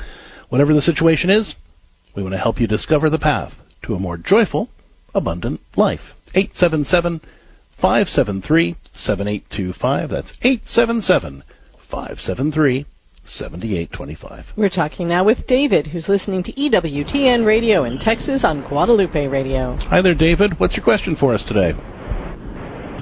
Whatever 0.47 0.73
the 0.73 0.81
situation 0.81 1.29
is, 1.29 1.55
we 2.15 2.23
want 2.23 2.33
to 2.33 2.39
help 2.39 2.59
you 2.59 2.67
discover 2.67 3.09
the 3.09 3.19
path 3.19 3.51
to 3.83 3.95
a 3.95 3.99
more 3.99 4.17
joyful, 4.17 4.69
abundant 5.13 5.61
life. 5.75 6.15
877 6.33 7.21
573 7.81 8.75
7825. 8.93 10.09
That's 10.09 10.33
877 10.41 11.43
573 11.89 12.85
7825. 13.23 14.45
We're 14.57 14.69
talking 14.69 15.07
now 15.07 15.23
with 15.23 15.45
David, 15.47 15.87
who's 15.87 16.07
listening 16.07 16.43
to 16.43 16.53
EWTN 16.53 17.45
Radio 17.45 17.83
in 17.83 17.99
Texas 17.99 18.41
on 18.43 18.67
Guadalupe 18.67 19.27
Radio. 19.27 19.75
Hi 19.89 20.01
there, 20.01 20.15
David. 20.15 20.59
What's 20.59 20.75
your 20.75 20.83
question 20.83 21.15
for 21.19 21.33
us 21.33 21.43
today? 21.47 21.73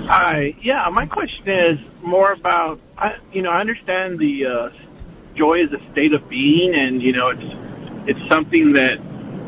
Hi. 0.07 0.55
Yeah, 0.61 0.87
my 0.91 1.05
question 1.05 1.47
is 1.47 1.79
more 2.03 2.33
about, 2.33 2.79
I, 2.97 3.15
you 3.31 3.41
know, 3.41 3.51
I 3.51 3.59
understand 3.59 4.19
the 4.19 4.45
uh, 4.45 5.35
joy 5.35 5.59
is 5.63 5.69
a 5.71 5.91
state 5.93 6.13
of 6.13 6.27
being, 6.29 6.73
and 6.75 7.01
you 7.01 7.13
know, 7.13 7.29
it's 7.29 8.09
it's 8.09 8.29
something 8.29 8.73
that 8.73 8.97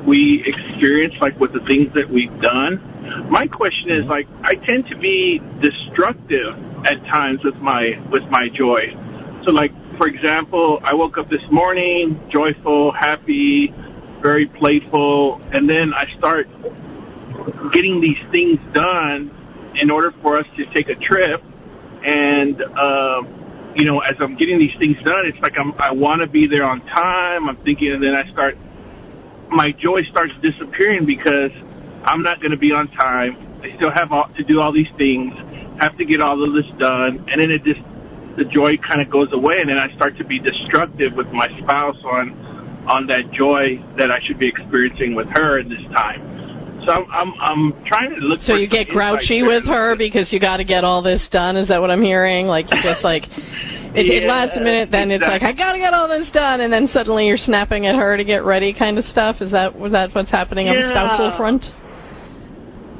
we 0.07 0.43
experience, 0.45 1.13
like 1.21 1.39
with 1.39 1.53
the 1.53 1.61
things 1.67 1.93
that 1.93 2.09
we've 2.09 2.41
done. 2.41 3.29
My 3.29 3.47
question 3.47 3.91
is, 3.91 4.05
like, 4.05 4.27
I 4.43 4.55
tend 4.55 4.87
to 4.89 4.97
be 4.97 5.41
destructive 5.61 6.55
at 6.85 7.01
times 7.07 7.39
with 7.43 7.55
my 7.55 7.99
with 8.11 8.23
my 8.29 8.47
joy. 8.57 8.93
So, 9.45 9.51
like, 9.51 9.71
for 9.97 10.07
example, 10.07 10.79
I 10.83 10.93
woke 10.93 11.17
up 11.17 11.29
this 11.29 11.41
morning 11.51 12.19
joyful, 12.31 12.91
happy, 12.91 13.73
very 14.21 14.47
playful, 14.47 15.41
and 15.51 15.69
then 15.69 15.93
I 15.93 16.05
start 16.17 16.47
getting 17.73 18.01
these 18.01 18.21
things 18.31 18.59
done 18.73 19.31
in 19.79 19.89
order 19.89 20.11
for 20.21 20.37
us 20.37 20.45
to 20.57 20.65
take 20.73 20.89
a 20.89 20.95
trip. 20.95 21.41
And, 22.03 22.61
um, 22.61 23.73
you 23.75 23.85
know, 23.85 23.99
as 23.99 24.15
I'm 24.19 24.35
getting 24.37 24.59
these 24.59 24.77
things 24.79 24.97
done, 25.03 25.25
it's 25.25 25.39
like 25.41 25.53
I'm, 25.57 25.73
I 25.79 25.91
want 25.91 26.21
to 26.21 26.27
be 26.27 26.47
there 26.47 26.63
on 26.63 26.81
time. 26.81 27.47
I'm 27.49 27.57
thinking, 27.63 27.91
and 27.93 28.03
then 28.03 28.13
I 28.13 28.29
start, 28.31 28.57
my 29.51 29.71
joy 29.71 30.01
starts 30.09 30.33
disappearing 30.41 31.05
because 31.05 31.51
I'm 32.05 32.23
not 32.23 32.39
going 32.39 32.51
to 32.51 32.57
be 32.57 32.71
on 32.71 32.87
time. 32.91 33.37
I 33.61 33.75
still 33.75 33.91
have 33.91 34.11
all, 34.11 34.27
to 34.37 34.43
do 34.43 34.59
all 34.59 34.73
these 34.73 34.89
things, 34.97 35.33
have 35.79 35.97
to 35.97 36.05
get 36.05 36.21
all 36.21 36.41
of 36.41 36.53
this 36.53 36.65
done, 36.79 37.25
and 37.29 37.39
then 37.39 37.51
it 37.51 37.63
just, 37.63 37.81
the 38.37 38.45
joy 38.45 38.77
kind 38.77 39.01
of 39.01 39.11
goes 39.11 39.27
away, 39.33 39.59
and 39.59 39.69
then 39.69 39.77
I 39.77 39.93
start 39.95 40.17
to 40.17 40.25
be 40.25 40.39
destructive 40.39 41.13
with 41.13 41.27
my 41.27 41.47
spouse 41.61 41.97
on, 42.05 42.31
on 42.87 43.07
that 43.07 43.29
joy 43.31 43.77
that 43.97 44.09
I 44.09 44.19
should 44.25 44.39
be 44.39 44.47
experiencing 44.47 45.15
with 45.15 45.27
her 45.27 45.59
in 45.59 45.69
this 45.69 45.83
time. 45.91 46.49
So 46.85 46.91
I'm 46.91 47.05
I'm, 47.11 47.33
I'm 47.39 47.85
trying 47.85 48.09
to 48.09 48.15
look. 48.17 48.39
So 48.41 48.55
you 48.55 48.67
get 48.67 48.87
grouchy 48.87 49.43
with 49.43 49.65
her 49.65 49.95
because 49.95 50.33
you 50.33 50.39
got 50.39 50.57
to 50.57 50.63
get 50.63 50.83
all 50.83 51.03
this 51.03 51.21
done. 51.31 51.55
Is 51.55 51.67
that 51.67 51.79
what 51.79 51.91
I'm 51.91 52.01
hearing? 52.01 52.47
Like 52.47 52.71
you 52.71 52.81
just 52.81 53.03
like 53.03 53.25
it, 53.95 54.05
it 54.07 54.23
Yeah, 54.23 54.29
last 54.29 54.55
minute, 54.57 54.89
then 54.91 55.11
it's 55.11 55.21
like 55.21 55.43
I 55.43 55.53
got 55.53 55.73
to 55.73 55.79
get 55.79 55.93
all 55.93 56.07
this 56.07 56.29
done, 56.31 56.61
and 56.61 56.71
then 56.71 56.87
suddenly 56.87 57.27
you're 57.27 57.37
snapping 57.37 57.87
at 57.87 57.95
her 57.95 58.17
to 58.17 58.23
get 58.23 58.43
ready, 58.43 58.73
kind 58.73 58.97
of 58.97 59.05
stuff. 59.05 59.41
Is 59.41 59.51
that 59.51 59.77
was 59.77 59.91
that 59.91 60.13
what's 60.13 60.31
happening 60.31 60.69
on 60.69 60.75
the 60.75 60.81
Yeah. 60.81 60.91
spousal 60.91 61.37
front? 61.37 61.63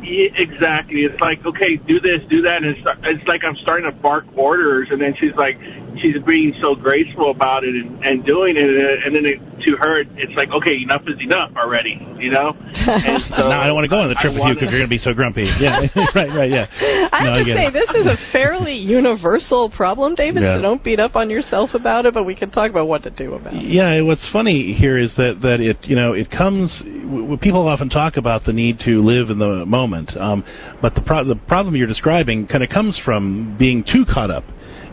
Yeah, 0.02 0.34
exactly. 0.36 1.06
It's 1.06 1.20
like, 1.22 1.46
okay, 1.46 1.78
do 1.78 2.00
this, 2.00 2.26
do 2.28 2.42
that, 2.42 2.64
and 2.64 2.76
it's, 2.76 2.82
it's 3.04 3.28
like 3.28 3.42
I'm 3.46 3.56
starting 3.62 3.86
to 3.86 3.96
bark 4.02 4.26
orders, 4.36 4.88
and 4.90 5.00
then 5.00 5.14
she's 5.20 5.36
like, 5.38 5.56
she's 6.02 6.18
being 6.26 6.56
so 6.60 6.74
graceful 6.74 7.30
about 7.30 7.64
it 7.64 7.76
and, 7.76 8.04
and 8.04 8.26
doing 8.26 8.58
it, 8.58 8.66
and 8.66 9.16
then 9.16 9.26
it, 9.26 9.38
to 9.65 9.77
her, 9.77 10.01
it's 10.01 10.34
like, 10.36 10.50
okay, 10.51 10.75
enough 10.82 11.01
is 11.08 11.20
enough 11.22 11.51
already, 11.56 11.98
you 12.18 12.32
know. 12.32 12.53
And 12.82 13.24
so 13.36 13.48
now 13.50 13.62
I 13.62 13.68
don't 13.68 13.75
want 13.75 13.86
to 13.86 13.89
go 13.89 14.00
on 14.00 14.10
the 14.10 14.15
trip 14.22 14.34
with 14.34 14.44
you 14.44 14.53
because 14.56 14.70
you're 14.72 14.80
going 14.82 14.89
to 14.89 14.96
be 14.96 14.98
so 15.01 15.13
grumpy. 15.13 15.44
Yeah, 15.60 15.82
right, 16.15 16.30
right, 16.30 16.50
yeah. 16.51 16.65
I 17.12 17.24
No, 17.25 17.34
have 17.36 17.46
to 17.46 17.46
get 17.46 17.58
say, 17.58 17.68
it. 17.68 17.74
this 17.74 17.89
is 17.96 18.06
a 18.08 18.18
fairly 18.32 18.75
universal 18.77 19.70
problem, 19.70 20.15
David. 20.15 20.44
Yeah. 20.44 20.58
So 20.58 20.62
don't 20.62 20.84
beat 20.84 21.00
up 21.00 21.15
on 21.15 21.30
yourself 21.30 21.72
about 21.74 22.06
it, 22.06 22.13
but 22.13 22.24
we 22.25 22.36
can 22.36 22.50
talk 22.51 22.70
about 22.72 22.88
what 22.88 23.03
to 23.03 23.10
do 23.12 23.34
about 23.34 23.53
it. 23.56 23.63
Yeah, 23.63 24.01
what's 24.01 24.27
funny 24.32 24.74
here 24.74 24.98
is 24.98 25.13
that 25.18 25.39
that 25.41 25.60
it 25.60 25.77
you 25.84 25.96
know 25.96 26.13
it 26.13 26.30
comes. 26.32 26.72
w- 26.86 27.22
w- 27.22 27.38
People 27.38 27.68
often 27.68 27.89
talk 27.89 28.18
about 28.18 28.44
the 28.46 28.53
need 28.53 28.80
to 28.86 29.01
live 29.01 29.30
in 29.30 29.39
the 29.39 29.65
moment, 29.65 30.12
um, 30.18 30.44
but 30.82 30.96
the 30.96 31.01
pro- 31.01 31.24
the 31.25 31.36
problem 31.36 31.75
you're 31.75 31.88
describing 31.88 32.48
kind 32.48 32.63
of 32.63 32.70
comes 32.70 33.00
from 33.03 33.56
being 33.58 33.84
too 33.84 34.06
caught 34.12 34.30
up 34.32 34.44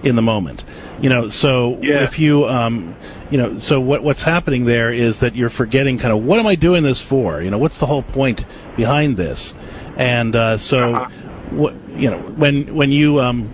in 0.04 0.16
the 0.16 0.22
moment. 0.22 0.62
You 1.00 1.10
know, 1.10 1.28
so 1.28 1.78
Yeah. 1.80 2.06
if 2.08 2.18
you 2.18 2.44
um, 2.46 2.94
you 3.30 3.38
know, 3.38 3.56
so 3.58 3.80
what 3.80 4.02
what's 4.02 4.24
happening 4.24 4.64
there 4.64 4.92
is 4.92 5.18
that 5.20 5.34
you're 5.36 5.50
forgetting 5.50 5.98
kind 5.98 6.12
of 6.16 6.22
what 6.24 6.38
am 6.38 6.46
I 6.46 6.54
doing 6.54 6.82
this 6.82 7.02
for? 7.08 7.42
You 7.42 7.50
know, 7.50 7.58
what's 7.58 7.78
the 7.80 7.86
whole 7.86 8.02
point 8.02 8.40
behind 8.76 9.16
this? 9.16 9.52
And 9.96 10.34
uh, 10.36 10.58
so, 10.58 10.94
Uh-huh. 10.94 11.56
what 11.56 11.74
you 11.96 12.10
know, 12.10 12.18
when 12.36 12.74
when 12.74 12.90
you 12.90 13.20
um, 13.20 13.52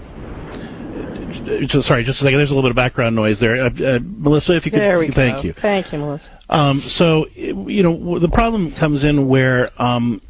just, 1.68 1.86
sorry, 1.86 2.04
just 2.04 2.20
a 2.20 2.24
second. 2.24 2.38
There's 2.38 2.50
a 2.50 2.54
little 2.54 2.62
bit 2.68 2.70
of 2.70 2.76
background 2.76 3.14
noise 3.16 3.38
there. 3.40 3.56
Uh, 3.64 3.68
uh, 3.68 3.98
Melissa, 4.02 4.56
if 4.56 4.64
you 4.64 4.70
could, 4.70 4.80
There 4.80 4.98
we 4.98 5.10
thank 5.14 5.36
go. 5.36 5.42
you. 5.42 5.54
Thank 5.60 5.92
you, 5.92 5.98
Melissa. 5.98 6.24
Um, 6.48 6.80
so, 6.96 7.26
you 7.34 7.82
know, 7.82 8.18
the 8.18 8.28
problem 8.28 8.74
comes 8.78 9.04
in 9.04 9.28
where 9.28 9.70
um, 9.82 10.20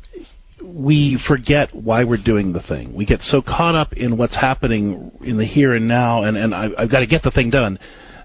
we 0.64 1.22
forget 1.26 1.74
why 1.74 2.04
we're 2.04 2.22
doing 2.22 2.52
the 2.52 2.62
thing. 2.62 2.94
We 2.94 3.06
get 3.06 3.20
so 3.20 3.42
caught 3.42 3.74
up 3.74 3.92
in 3.92 4.16
what's 4.16 4.36
happening 4.36 5.12
in 5.20 5.36
the 5.36 5.44
here 5.44 5.74
and 5.74 5.86
now, 5.86 6.24
and, 6.24 6.36
and 6.36 6.54
I, 6.54 6.68
I've 6.78 6.90
got 6.90 7.00
to 7.00 7.06
get 7.06 7.22
the 7.22 7.30
thing 7.30 7.50
done, 7.50 7.78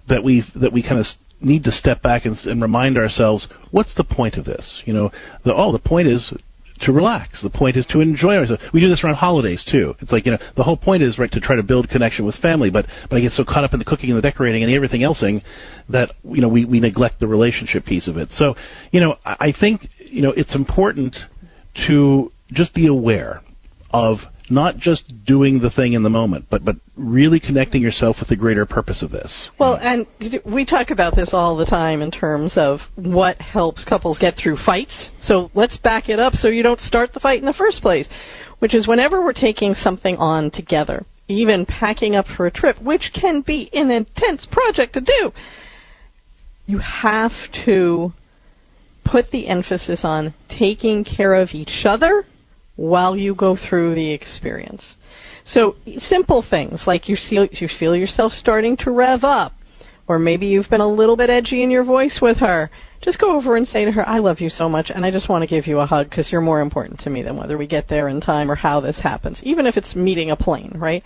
that 0.07 0.23
we 0.23 0.43
that 0.55 0.73
we 0.73 0.81
kind 0.81 0.99
of 0.99 1.05
need 1.41 1.63
to 1.65 1.71
step 1.71 2.01
back 2.01 2.25
and, 2.25 2.37
and 2.45 2.61
remind 2.61 2.97
ourselves, 2.97 3.47
what's 3.71 3.93
the 3.95 4.03
point 4.03 4.35
of 4.35 4.45
this? 4.45 4.81
You 4.85 4.93
know, 4.93 5.11
the, 5.45 5.53
oh, 5.53 5.71
the 5.71 5.79
point 5.79 6.07
is 6.07 6.33
to 6.81 6.91
relax. 6.91 7.41
The 7.41 7.49
point 7.49 7.75
is 7.75 7.85
to 7.87 7.99
enjoy 7.99 8.37
ourselves. 8.37 8.63
We 8.73 8.79
do 8.79 8.89
this 8.89 9.03
around 9.03 9.15
holidays 9.15 9.65
too. 9.69 9.95
It's 9.99 10.11
like 10.11 10.25
you 10.25 10.31
know 10.31 10.37
the 10.55 10.63
whole 10.63 10.77
point 10.77 11.03
is 11.03 11.19
right 11.19 11.31
to 11.31 11.39
try 11.39 11.55
to 11.55 11.63
build 11.63 11.89
connection 11.89 12.25
with 12.25 12.35
family, 12.35 12.69
but 12.69 12.85
but 13.09 13.17
I 13.17 13.21
get 13.21 13.33
so 13.33 13.43
caught 13.43 13.63
up 13.63 13.73
in 13.73 13.79
the 13.79 13.85
cooking 13.85 14.09
and 14.09 14.17
the 14.17 14.21
decorating 14.21 14.63
and 14.63 14.73
everything 14.73 15.03
else 15.03 15.19
thing 15.19 15.41
that 15.89 16.11
you 16.23 16.41
know 16.41 16.47
we 16.47 16.65
we 16.65 16.79
neglect 16.79 17.19
the 17.19 17.27
relationship 17.27 17.85
piece 17.85 18.07
of 18.07 18.17
it. 18.17 18.29
So 18.31 18.55
you 18.91 19.01
know 19.01 19.17
I 19.25 19.49
I 19.49 19.53
think 19.59 19.87
you 19.99 20.21
know 20.21 20.31
it's 20.31 20.55
important 20.55 21.17
to 21.87 22.31
just 22.51 22.73
be 22.73 22.87
aware 22.87 23.41
of 23.91 24.17
not 24.49 24.77
just 24.77 25.03
doing 25.25 25.59
the 25.59 25.69
thing 25.69 25.93
in 25.93 26.03
the 26.03 26.09
moment, 26.09 26.45
but 26.49 26.65
but 26.65 26.75
really 26.95 27.39
connecting 27.39 27.81
yourself 27.81 28.17
with 28.19 28.29
the 28.29 28.35
greater 28.35 28.65
purpose 28.65 29.03
of 29.03 29.11
this. 29.11 29.49
Well, 29.59 29.75
and 29.75 30.07
we 30.45 30.65
talk 30.65 30.89
about 30.89 31.15
this 31.15 31.29
all 31.33 31.55
the 31.55 31.65
time 31.65 32.01
in 32.01 32.11
terms 32.11 32.53
of 32.55 32.79
what 32.95 33.39
helps 33.39 33.85
couples 33.85 34.17
get 34.17 34.35
through 34.41 34.57
fights. 34.65 35.11
So 35.21 35.51
let's 35.53 35.77
back 35.77 36.09
it 36.09 36.19
up 36.19 36.33
so 36.33 36.47
you 36.47 36.63
don't 36.63 36.79
start 36.81 37.13
the 37.13 37.19
fight 37.19 37.39
in 37.39 37.45
the 37.45 37.53
first 37.53 37.81
place, 37.81 38.07
which 38.59 38.73
is 38.73 38.87
whenever 38.87 39.21
we're 39.21 39.33
taking 39.33 39.75
something 39.75 40.17
on 40.17 40.51
together, 40.51 41.05
even 41.27 41.65
packing 41.65 42.15
up 42.15 42.25
for 42.35 42.47
a 42.47 42.51
trip, 42.51 42.81
which 42.81 43.11
can 43.19 43.41
be 43.41 43.69
an 43.73 43.91
intense 43.91 44.47
project 44.51 44.93
to 44.93 45.01
do, 45.01 45.31
you 46.65 46.79
have 46.79 47.31
to 47.65 48.13
put 49.11 49.31
the 49.31 49.47
emphasis 49.47 50.01
on 50.03 50.33
taking 50.47 51.03
care 51.03 51.33
of 51.33 51.49
each 51.53 51.85
other 51.85 52.23
while 52.75 53.15
you 53.15 53.35
go 53.35 53.57
through 53.57 53.95
the 53.95 54.11
experience. 54.11 54.95
So 55.45 55.75
simple 55.97 56.43
things 56.47 56.83
like 56.85 57.09
you 57.09 57.17
feel 57.29 57.47
you 57.51 57.67
feel 57.79 57.95
yourself 57.95 58.31
starting 58.31 58.77
to 58.77 58.91
rev 58.91 59.23
up, 59.23 59.53
or 60.07 60.19
maybe 60.19 60.47
you've 60.47 60.69
been 60.69 60.81
a 60.81 60.87
little 60.87 61.17
bit 61.17 61.29
edgy 61.29 61.63
in 61.63 61.71
your 61.71 61.83
voice 61.83 62.19
with 62.21 62.37
her. 62.37 62.69
Just 63.01 63.19
go 63.19 63.35
over 63.35 63.55
and 63.55 63.67
say 63.67 63.85
to 63.85 63.91
her, 63.91 64.07
"I 64.07 64.19
love 64.19 64.39
you 64.41 64.49
so 64.49 64.69
much, 64.69 64.91
and 64.93 65.05
I 65.05 65.11
just 65.11 65.29
want 65.29 65.41
to 65.41 65.47
give 65.47 65.65
you 65.65 65.79
a 65.79 65.85
hug 65.85 66.09
because 66.09 66.31
you're 66.31 66.41
more 66.41 66.61
important 66.61 66.99
to 67.01 67.09
me 67.09 67.21
than 67.21 67.37
whether 67.37 67.57
we 67.57 67.65
get 67.65 67.87
there 67.87 68.09
in 68.09 68.21
time 68.21 68.51
or 68.51 68.55
how 68.55 68.79
this 68.79 68.99
happens." 68.99 69.37
Even 69.43 69.65
if 69.65 69.77
it's 69.77 69.95
meeting 69.95 70.31
a 70.31 70.35
plane, 70.35 70.73
right? 70.75 71.03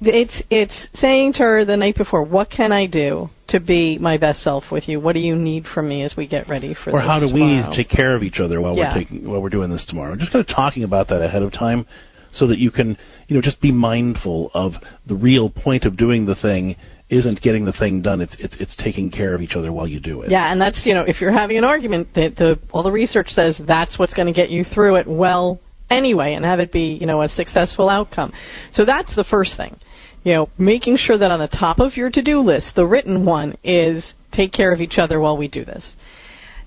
It's 0.00 0.42
it's 0.50 0.88
saying 1.00 1.34
to 1.34 1.38
her 1.40 1.64
the 1.64 1.76
night 1.76 1.96
before, 1.96 2.22
"What 2.22 2.50
can 2.50 2.70
I 2.70 2.86
do 2.86 3.30
to 3.48 3.60
be 3.60 3.96
my 3.98 4.18
best 4.18 4.42
self 4.42 4.64
with 4.70 4.88
you? 4.88 5.00
What 5.00 5.14
do 5.14 5.20
you 5.20 5.34
need 5.34 5.64
from 5.66 5.88
me 5.88 6.02
as 6.02 6.14
we 6.16 6.26
get 6.26 6.48
ready 6.48 6.74
for 6.74 6.90
or 6.90 7.00
how 7.00 7.18
do 7.18 7.32
we 7.32 7.62
take 7.74 7.88
care 7.88 8.14
of 8.14 8.22
each 8.22 8.38
other 8.40 8.60
while 8.60 8.76
Yeah. 8.76 8.92
we're 8.92 9.00
taking 9.00 9.28
while 9.28 9.40
we're 9.40 9.48
doing 9.48 9.70
this 9.70 9.86
tomorrow? 9.86 10.14
Just 10.16 10.32
kind 10.32 10.46
of 10.46 10.54
talking 10.54 10.84
about 10.84 11.08
that 11.08 11.22
ahead 11.22 11.42
of 11.42 11.52
time, 11.52 11.86
so 12.32 12.46
that 12.48 12.58
you 12.58 12.70
can 12.70 12.98
you 13.28 13.36
know 13.36 13.40
just 13.40 13.60
be 13.60 13.72
mindful 13.72 14.50
of 14.52 14.74
the 15.06 15.14
real 15.14 15.48
point 15.48 15.84
of 15.84 15.96
doing 15.96 16.26
the 16.26 16.34
thing 16.34 16.76
isn't 17.08 17.40
getting 17.40 17.64
the 17.64 17.72
thing 17.72 18.02
done. 18.02 18.20
It's 18.20 18.34
it's 18.38 18.56
it's 18.60 18.76
taking 18.76 19.10
care 19.10 19.34
of 19.34 19.40
each 19.40 19.56
other 19.56 19.72
while 19.72 19.88
you 19.88 20.00
do 20.00 20.20
it. 20.22 20.30
Yeah, 20.30 20.52
and 20.52 20.60
that's 20.60 20.84
you 20.84 20.92
know 20.92 21.02
if 21.02 21.22
you're 21.22 21.32
having 21.32 21.56
an 21.56 21.64
argument, 21.64 22.08
that 22.14 22.36
the 22.36 22.58
all 22.72 22.82
the 22.82 22.92
research 22.92 23.28
says 23.28 23.58
that's 23.66 23.98
what's 23.98 24.12
going 24.12 24.26
to 24.26 24.34
get 24.34 24.50
you 24.50 24.64
through 24.64 24.96
it 24.96 25.06
well 25.06 25.58
anyway, 25.90 26.34
and 26.34 26.44
have 26.44 26.60
it 26.60 26.72
be 26.72 26.98
you 27.00 27.06
know 27.06 27.22
a 27.22 27.28
successful 27.28 27.88
outcome. 27.88 28.32
So 28.72 28.84
that's 28.84 29.14
the 29.14 29.24
first 29.24 29.56
thing. 29.56 29.76
You 30.24 30.34
know, 30.34 30.48
making 30.58 30.96
sure 30.96 31.16
that 31.18 31.30
on 31.30 31.38
the 31.38 31.46
top 31.46 31.78
of 31.78 31.96
your 31.96 32.10
to-do 32.10 32.40
list, 32.40 32.72
the 32.74 32.84
written 32.84 33.24
one 33.24 33.56
is 33.62 34.12
take 34.32 34.52
care 34.52 34.72
of 34.72 34.80
each 34.80 34.98
other 34.98 35.20
while 35.20 35.36
we 35.36 35.46
do 35.46 35.64
this. 35.64 35.84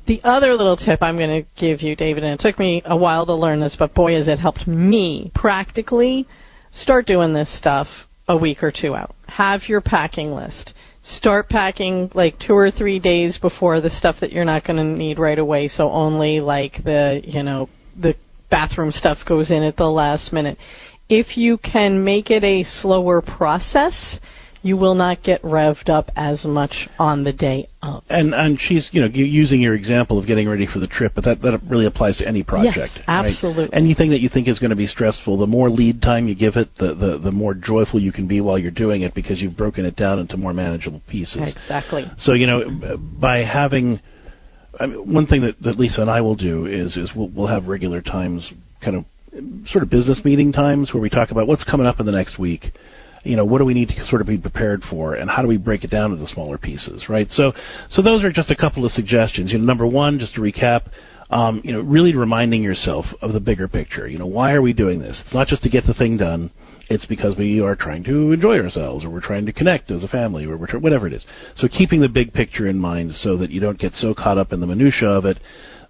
The 0.08 0.22
other 0.24 0.54
little 0.54 0.78
tip 0.78 1.04
I'm 1.04 1.18
going 1.18 1.44
to 1.44 1.62
give 1.62 1.82
you, 1.82 1.96
David, 1.96 2.24
and 2.24 2.40
it 2.40 2.42
took 2.42 2.58
me 2.58 2.82
a 2.86 2.96
while 2.98 3.26
to 3.26 3.36
learn 3.36 3.60
this, 3.60 3.76
but 3.78 3.94
boy, 3.94 4.16
has 4.16 4.28
it 4.28 4.40
helped 4.40 4.66
me 4.66 5.32
practically 5.36 6.26
start 6.72 7.06
doing 7.06 7.34
this 7.34 7.50
stuff 7.60 7.88
a 8.28 8.36
week 8.36 8.64
or 8.64 8.72
two 8.72 8.96
out. 8.96 9.14
Have 9.28 9.64
your 9.68 9.82
packing 9.82 10.32
list. 10.32 10.74
Start 11.04 11.50
packing 11.50 12.10
like 12.14 12.40
two 12.40 12.54
or 12.56 12.72
three 12.72 13.00
days 13.00 13.38
before 13.38 13.82
the 13.82 13.90
stuff 13.90 14.16
that 14.22 14.32
you're 14.32 14.46
not 14.46 14.66
going 14.66 14.78
to 14.78 14.84
need 14.84 15.20
right 15.20 15.38
away, 15.38 15.68
so 15.68 15.92
only 15.92 16.40
like 16.40 16.84
the, 16.84 17.22
you 17.24 17.44
know, 17.44 17.70
the 18.00 18.16
bathroom 18.50 18.92
stuff 18.92 19.20
goes 19.28 19.50
in 19.52 19.64
at 19.64 19.78
the 19.78 19.86
last 19.86 20.34
minute. 20.34 20.58
If 21.10 21.38
you 21.38 21.58
can 21.58 22.04
make 22.04 22.30
it 22.30 22.44
a 22.44 22.64
slower 22.64 23.22
process, 23.22 24.20
you 24.62 24.76
will 24.76 24.96
not 24.96 25.24
get 25.24 25.42
revved 25.42 25.90
up 25.90 26.10
as 26.16 26.44
much 26.46 26.90
on 26.98 27.24
the 27.24 27.32
day 27.32 27.68
of. 27.82 28.04
And 28.10 28.34
and 28.34 28.60
she's 28.60 28.90
you 28.92 29.02
know 29.02 29.08
using 29.08 29.62
your 29.62 29.74
example 29.74 30.20
of 30.20 30.28
getting 30.28 30.50
ready 30.50 30.68
for 30.72 30.80
the 30.80 30.88
trip, 30.88 31.14
but 31.16 31.24
that 31.24 31.42
that 31.42 31.62
really 31.70 31.86
applies 31.86 32.18
to 32.18 32.28
any 32.28 32.44
project. 32.44 32.78
Yes, 32.78 33.04
absolutely. 33.08 33.64
Right? 33.64 33.74
Anything 33.74 34.10
that 34.12 34.20
you 34.20 34.30
think 34.30 34.48
is 34.48 34.60
going 34.60 34.72
to 34.72 34.76
be 34.76 34.88
stressful, 34.88 35.38
the 35.38 35.48
more 35.48 35.70
lead 35.70 36.02
time 36.02 36.28
you 36.28 36.36
give 36.36 36.56
it, 36.58 36.70
the, 36.78 36.94
the 36.94 37.20
the 37.24 37.32
more 37.32 37.54
joyful 37.54 38.02
you 38.02 38.12
can 38.12 38.28
be 38.28 38.42
while 38.42 38.58
you're 38.58 38.72
doing 38.72 39.04
it 39.04 39.14
because 39.16 39.42
you've 39.42 39.58
broken 39.58 39.86
it 39.86 39.96
down 39.96 40.20
into 40.20 40.36
more 40.38 40.54
manageable 40.54 41.02
pieces. 41.08 41.42
Exactly. 41.42 42.06
So 42.18 42.34
you 42.34 42.48
know 42.48 42.98
by 42.98 43.40
having. 43.40 44.00
I 44.80 44.86
mean, 44.86 45.14
one 45.14 45.28
thing 45.28 45.42
that, 45.42 45.62
that 45.62 45.78
Lisa 45.78 46.02
and 46.02 46.10
I 46.10 46.22
will 46.22 46.36
do 46.36 46.66
is 46.66 46.96
is 46.98 47.12
we'll, 47.16 47.30
we'll 47.30 47.48
have 47.48 47.66
regular 47.66 48.02
times, 48.02 48.52
kind 48.84 48.96
of 48.96 49.06
sort 49.68 49.84
of 49.84 49.90
business 49.90 50.22
meeting 50.24 50.52
times 50.52 50.94
where 50.94 51.02
we 51.02 51.10
talk 51.10 51.32
about 51.32 51.48
what's 51.48 51.64
coming 51.64 51.86
up 51.86 52.00
in 52.00 52.06
the 52.06 52.12
next 52.12 52.40
week 52.40 52.74
you 53.24 53.36
know, 53.36 53.46
what 53.46 53.58
do 53.58 53.66
we 53.66 53.74
need 53.74 53.90
to 53.90 54.06
sort 54.06 54.22
of 54.22 54.28
be 54.28 54.38
prepared 54.38 54.82
for, 54.90 55.16
and 55.16 55.30
how 55.30 55.42
do 55.42 55.48
we 55.48 55.58
break 55.58 55.84
it 55.84 55.92
down 55.92 56.14
into 56.14 56.26
smaller 56.28 56.58
pieces, 56.58 57.06
right? 57.10 57.30
So, 57.32 57.52
so 57.90 58.02
those 58.02 58.24
are 58.24 58.32
just 58.32 58.50
a 58.50 58.56
couple 58.56 58.86
of 58.86 58.92
suggestions. 58.92 59.52
You 59.52 59.60
know, 59.60 59.66
number 59.66 59.86
one, 59.86 60.20
just 60.20 60.36
to 60.36 60.42
recap, 60.42 60.90
um, 61.30 61.62
you 61.64 61.72
know, 61.72 61.82
really 61.82 62.16
reminding 62.16 62.64
yourself 62.64 63.06
of 63.22 63.34
the 63.34 63.40
bigger 63.40 63.68
picture. 63.68 64.08
You 64.08 64.18
know, 64.18 64.26
why 64.26 64.54
are 64.54 64.62
we 64.62 64.74
doing 64.74 65.00
this? 65.00 65.22
It's 65.26 65.34
not 65.34 65.48
just 65.48 65.64
to 65.64 65.70
get 65.70 65.86
the 65.86 65.94
thing 65.94 66.18
done. 66.18 66.52
It's 66.90 67.06
because 67.06 67.38
we 67.38 67.62
are 67.62 67.76
trying 67.76 68.04
to 68.06 68.32
enjoy 68.32 68.58
ourselves, 68.60 69.06
or 69.06 69.12
we're 69.12 69.22
trying 69.22 69.46
to 69.46 69.54
connect 69.54 69.92
as 69.92 70.04
a 70.04 70.08
family, 70.08 70.46
or 70.46 70.58
we're 70.58 70.66
tra- 70.66 70.80
whatever 70.80 71.06
it 71.06 71.14
is. 71.14 71.24
So, 71.56 71.68
keeping 71.68 72.02
the 72.02 72.10
big 72.10 72.34
picture 72.34 72.68
in 72.68 72.80
mind, 72.80 73.14
so 73.14 73.38
that 73.38 73.52
you 73.52 73.62
don't 73.62 73.78
get 73.78 73.94
so 73.94 74.16
caught 74.16 74.40
up 74.40 74.54
in 74.54 74.60
the 74.60 74.66
minutia 74.66 75.08
of 75.08 75.26
it 75.26 75.38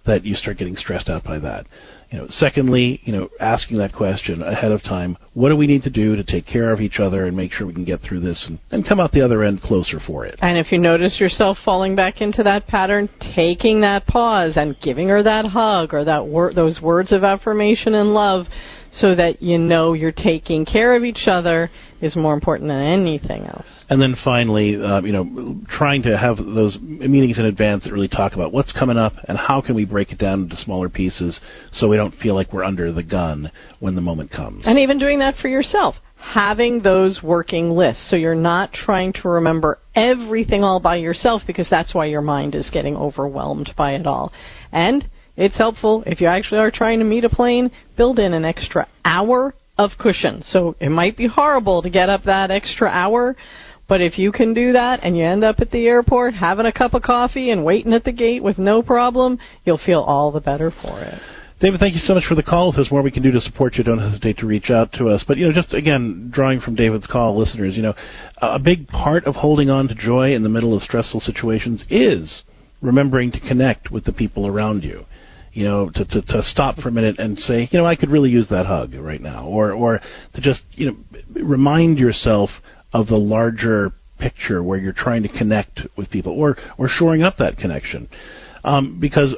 that 0.06 0.24
you 0.24 0.34
start 0.34 0.58
getting 0.58 0.76
stressed 0.76 1.08
out 1.08 1.24
by 1.24 1.38
that. 1.38 1.66
You 2.10 2.18
know, 2.18 2.26
secondly, 2.28 3.00
you 3.04 3.12
know, 3.12 3.28
asking 3.38 3.78
that 3.78 3.92
question 3.92 4.42
ahead 4.42 4.72
of 4.72 4.82
time, 4.82 5.16
what 5.34 5.50
do 5.50 5.56
we 5.56 5.68
need 5.68 5.82
to 5.82 5.90
do 5.90 6.16
to 6.16 6.24
take 6.24 6.44
care 6.44 6.72
of 6.72 6.80
each 6.80 6.98
other 6.98 7.26
and 7.26 7.36
make 7.36 7.52
sure 7.52 7.66
we 7.66 7.74
can 7.74 7.84
get 7.84 8.00
through 8.00 8.20
this 8.20 8.44
and, 8.48 8.58
and 8.72 8.86
come 8.86 8.98
out 8.98 9.12
the 9.12 9.20
other 9.20 9.44
end 9.44 9.60
closer 9.60 10.00
for 10.04 10.26
it? 10.26 10.36
And 10.42 10.58
if 10.58 10.72
you 10.72 10.78
notice 10.78 11.20
yourself 11.20 11.58
falling 11.64 11.94
back 11.94 12.20
into 12.20 12.42
that 12.42 12.66
pattern, 12.66 13.08
taking 13.36 13.82
that 13.82 14.06
pause 14.06 14.54
and 14.56 14.76
giving 14.82 15.08
her 15.08 15.22
that 15.22 15.44
hug 15.44 15.94
or 15.94 16.04
that 16.04 16.26
wor- 16.26 16.52
those 16.52 16.80
words 16.80 17.12
of 17.12 17.22
affirmation 17.22 17.94
and 17.94 18.12
love 18.12 18.46
so 18.92 19.14
that 19.14 19.42
you 19.42 19.58
know 19.58 19.92
you're 19.92 20.12
taking 20.12 20.64
care 20.64 20.96
of 20.96 21.04
each 21.04 21.26
other 21.26 21.70
is 22.00 22.16
more 22.16 22.34
important 22.34 22.68
than 22.68 22.80
anything 22.80 23.44
else. 23.44 23.66
And 23.88 24.00
then 24.00 24.16
finally, 24.24 24.80
uh, 24.80 25.02
you 25.02 25.12
know, 25.12 25.60
trying 25.68 26.02
to 26.02 26.16
have 26.16 26.36
those 26.36 26.78
meetings 26.80 27.38
in 27.38 27.44
advance 27.44 27.84
that 27.84 27.92
really 27.92 28.08
talk 28.08 28.32
about 28.32 28.52
what's 28.52 28.72
coming 28.72 28.96
up 28.96 29.12
and 29.28 29.36
how 29.36 29.60
can 29.60 29.74
we 29.74 29.84
break 29.84 30.10
it 30.10 30.18
down 30.18 30.44
into 30.44 30.56
smaller 30.56 30.88
pieces 30.88 31.38
so 31.72 31.88
we 31.88 31.96
don't 31.96 32.14
feel 32.16 32.34
like 32.34 32.52
we're 32.52 32.64
under 32.64 32.92
the 32.92 33.02
gun 33.02 33.50
when 33.80 33.94
the 33.94 34.00
moment 34.00 34.30
comes. 34.30 34.66
And 34.66 34.78
even 34.78 34.98
doing 34.98 35.18
that 35.18 35.36
for 35.36 35.48
yourself. 35.48 35.96
Having 36.16 36.82
those 36.82 37.20
working 37.22 37.70
lists 37.70 38.08
so 38.10 38.16
you're 38.16 38.34
not 38.34 38.72
trying 38.72 39.12
to 39.14 39.28
remember 39.28 39.78
everything 39.94 40.62
all 40.62 40.78
by 40.78 40.96
yourself 40.96 41.42
because 41.46 41.66
that's 41.70 41.94
why 41.94 42.06
your 42.06 42.20
mind 42.20 42.54
is 42.54 42.68
getting 42.70 42.96
overwhelmed 42.96 43.70
by 43.76 43.94
it 43.94 44.06
all. 44.06 44.32
And 44.70 45.08
it's 45.40 45.56
helpful 45.56 46.04
if 46.06 46.20
you 46.20 46.26
actually 46.26 46.60
are 46.60 46.70
trying 46.70 46.98
to 46.98 47.04
meet 47.04 47.24
a 47.24 47.30
plane, 47.30 47.70
build 47.96 48.18
in 48.18 48.34
an 48.34 48.44
extra 48.44 48.86
hour 49.06 49.54
of 49.78 49.92
cushion. 49.98 50.42
So 50.42 50.76
it 50.78 50.90
might 50.90 51.16
be 51.16 51.26
horrible 51.26 51.80
to 51.80 51.88
get 51.88 52.10
up 52.10 52.24
that 52.24 52.50
extra 52.50 52.90
hour, 52.90 53.34
but 53.88 54.02
if 54.02 54.18
you 54.18 54.32
can 54.32 54.52
do 54.52 54.72
that 54.72 55.00
and 55.02 55.16
you 55.16 55.24
end 55.24 55.42
up 55.42 55.56
at 55.60 55.70
the 55.70 55.86
airport 55.86 56.34
having 56.34 56.66
a 56.66 56.72
cup 56.72 56.92
of 56.92 57.00
coffee 57.00 57.50
and 57.50 57.64
waiting 57.64 57.94
at 57.94 58.04
the 58.04 58.12
gate 58.12 58.42
with 58.42 58.58
no 58.58 58.82
problem, 58.82 59.38
you'll 59.64 59.80
feel 59.84 60.00
all 60.00 60.30
the 60.30 60.40
better 60.40 60.70
for 60.70 61.00
it. 61.00 61.18
David, 61.58 61.80
thank 61.80 61.94
you 61.94 62.00
so 62.00 62.14
much 62.14 62.24
for 62.28 62.34
the 62.34 62.42
call. 62.42 62.68
If 62.68 62.76
there's 62.76 62.90
more 62.90 63.00
we 63.00 63.10
can 63.10 63.22
do 63.22 63.32
to 63.32 63.40
support 63.40 63.76
you, 63.76 63.84
don't 63.84 63.98
hesitate 63.98 64.36
to 64.38 64.46
reach 64.46 64.68
out 64.68 64.92
to 64.94 65.08
us. 65.08 65.24
But 65.26 65.38
you 65.38 65.46
know, 65.46 65.54
just 65.54 65.72
again, 65.72 66.30
drawing 66.30 66.60
from 66.60 66.74
David's 66.74 67.06
call, 67.06 67.38
listeners, 67.38 67.76
you 67.76 67.82
know, 67.82 67.94
a 68.42 68.58
big 68.58 68.88
part 68.88 69.24
of 69.24 69.36
holding 69.36 69.70
on 69.70 69.88
to 69.88 69.94
joy 69.94 70.34
in 70.34 70.42
the 70.42 70.48
middle 70.50 70.76
of 70.76 70.82
stressful 70.82 71.20
situations 71.20 71.82
is 71.88 72.42
remembering 72.82 73.32
to 73.32 73.40
connect 73.40 73.90
with 73.90 74.04
the 74.04 74.12
people 74.12 74.46
around 74.46 74.84
you 74.84 75.06
you 75.52 75.64
know, 75.64 75.90
to, 75.94 76.04
to, 76.04 76.22
to 76.22 76.42
stop 76.42 76.76
for 76.76 76.88
a 76.88 76.92
minute 76.92 77.18
and 77.18 77.38
say, 77.38 77.68
you 77.70 77.78
know, 77.78 77.86
I 77.86 77.96
could 77.96 78.10
really 78.10 78.30
use 78.30 78.48
that 78.50 78.66
hug 78.66 78.94
right 78.94 79.20
now, 79.20 79.46
or 79.46 79.72
or 79.72 80.00
to 80.34 80.40
just 80.40 80.62
you 80.72 80.90
know 80.90 81.42
remind 81.42 81.98
yourself 81.98 82.50
of 82.92 83.08
the 83.08 83.16
larger 83.16 83.92
picture 84.18 84.62
where 84.62 84.78
you're 84.78 84.92
trying 84.92 85.22
to 85.22 85.28
connect 85.28 85.80
with 85.96 86.10
people, 86.10 86.32
or 86.32 86.56
or 86.78 86.88
shoring 86.88 87.22
up 87.22 87.36
that 87.38 87.56
connection. 87.56 88.08
Um, 88.62 88.98
because 89.00 89.34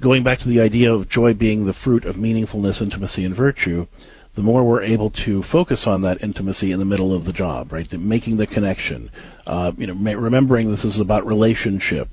going 0.00 0.24
back 0.24 0.40
to 0.40 0.48
the 0.48 0.60
idea 0.60 0.92
of 0.92 1.08
joy 1.08 1.34
being 1.34 1.66
the 1.66 1.74
fruit 1.84 2.04
of 2.04 2.16
meaningfulness, 2.16 2.80
intimacy, 2.80 3.24
and 3.24 3.36
virtue, 3.36 3.86
the 4.34 4.42
more 4.42 4.64
we're 4.64 4.82
able 4.82 5.10
to 5.26 5.42
focus 5.52 5.84
on 5.86 6.02
that 6.02 6.22
intimacy 6.22 6.72
in 6.72 6.78
the 6.78 6.84
middle 6.84 7.14
of 7.14 7.24
the 7.24 7.32
job, 7.32 7.72
right? 7.72 7.86
Making 7.92 8.38
the 8.38 8.46
connection, 8.46 9.10
uh, 9.46 9.72
you 9.76 9.86
know, 9.86 9.94
remembering 10.14 10.70
this 10.70 10.84
is 10.84 11.00
about 11.00 11.26
relationship, 11.26 12.08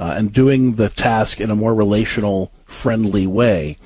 uh, 0.00 0.14
and 0.16 0.32
doing 0.32 0.74
the 0.76 0.88
task 0.96 1.40
in 1.40 1.50
a 1.50 1.54
more 1.54 1.74
relational, 1.74 2.50
friendly 2.82 3.26
way, 3.26 3.76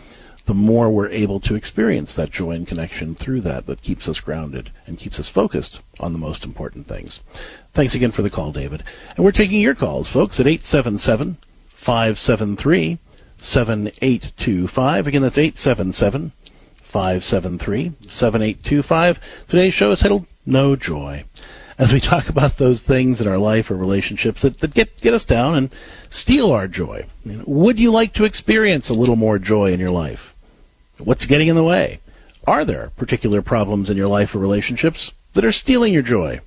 the 0.46 0.54
more 0.54 0.90
we're 0.90 1.08
able 1.08 1.40
to 1.40 1.56
experience 1.56 2.12
that 2.16 2.30
joy 2.30 2.52
and 2.52 2.68
connection 2.68 3.16
through 3.16 3.40
that 3.40 3.66
that 3.66 3.82
keeps 3.82 4.06
us 4.06 4.20
grounded 4.24 4.70
and 4.86 4.98
keeps 4.98 5.18
us 5.18 5.28
focused 5.34 5.80
on 5.98 6.12
the 6.12 6.18
most 6.18 6.44
important 6.44 6.86
things. 6.86 7.18
Thanks 7.74 7.96
again 7.96 8.12
for 8.12 8.22
the 8.22 8.30
call, 8.30 8.52
David. 8.52 8.84
And 9.16 9.24
we're 9.24 9.32
taking 9.32 9.60
your 9.60 9.74
calls, 9.74 10.08
folks, 10.12 10.38
at 10.38 10.46
877 10.46 11.36
573 11.84 13.00
7825. 13.38 15.06
Again, 15.06 15.22
that's 15.22 15.38
877 15.38 16.32
573 16.92 17.92
7825. 18.08 19.16
Today's 19.48 19.74
show 19.74 19.90
is 19.90 19.98
titled 19.98 20.26
No 20.46 20.76
Joy 20.76 21.24
as 21.78 21.90
we 21.92 22.00
talk 22.00 22.24
about 22.28 22.52
those 22.58 22.82
things 22.86 23.20
in 23.20 23.28
our 23.28 23.38
life 23.38 23.66
or 23.70 23.76
relationships 23.76 24.42
that, 24.42 24.58
that 24.60 24.74
get 24.74 24.88
get 25.02 25.14
us 25.14 25.24
down 25.24 25.56
and 25.56 25.70
steal 26.10 26.50
our 26.50 26.68
joy. 26.68 27.04
would 27.46 27.78
you 27.78 27.90
like 27.90 28.12
to 28.14 28.24
experience 28.24 28.90
a 28.90 28.94
little 28.94 29.16
more 29.16 29.38
joy 29.38 29.72
in 29.72 29.80
your 29.80 29.90
life? 29.90 30.18
What's 30.98 31.26
getting 31.26 31.48
in 31.48 31.56
the 31.56 31.64
way? 31.64 32.00
Are 32.46 32.64
there 32.64 32.92
particular 32.96 33.42
problems 33.42 33.90
in 33.90 33.96
your 33.96 34.06
life 34.06 34.30
or 34.34 34.38
relationships 34.38 35.10
that 35.34 35.44
are 35.44 35.52
stealing 35.52 35.92
your 35.92 36.02
joy? 36.02 36.40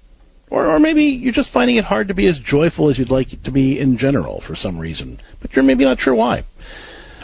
Or, 0.50 0.68
or 0.68 0.80
maybe 0.80 1.04
you're 1.04 1.34
just 1.34 1.52
finding 1.52 1.76
it 1.76 1.84
hard 1.84 2.08
to 2.08 2.13
be 2.13 2.28
as 2.28 2.40
joyful 2.46 2.90
as 2.90 2.98
you'd 2.98 3.12
like 3.12 3.28
to 3.44 3.52
be 3.52 3.80
in 3.80 3.98
general 3.98 4.42
for 4.48 4.56
some 4.56 4.80
reason, 4.80 5.20
but 5.42 5.52
you're 5.54 5.63
maybe 5.63 5.84
not 5.84 6.00
sure 6.00 6.16
why. 6.16 6.46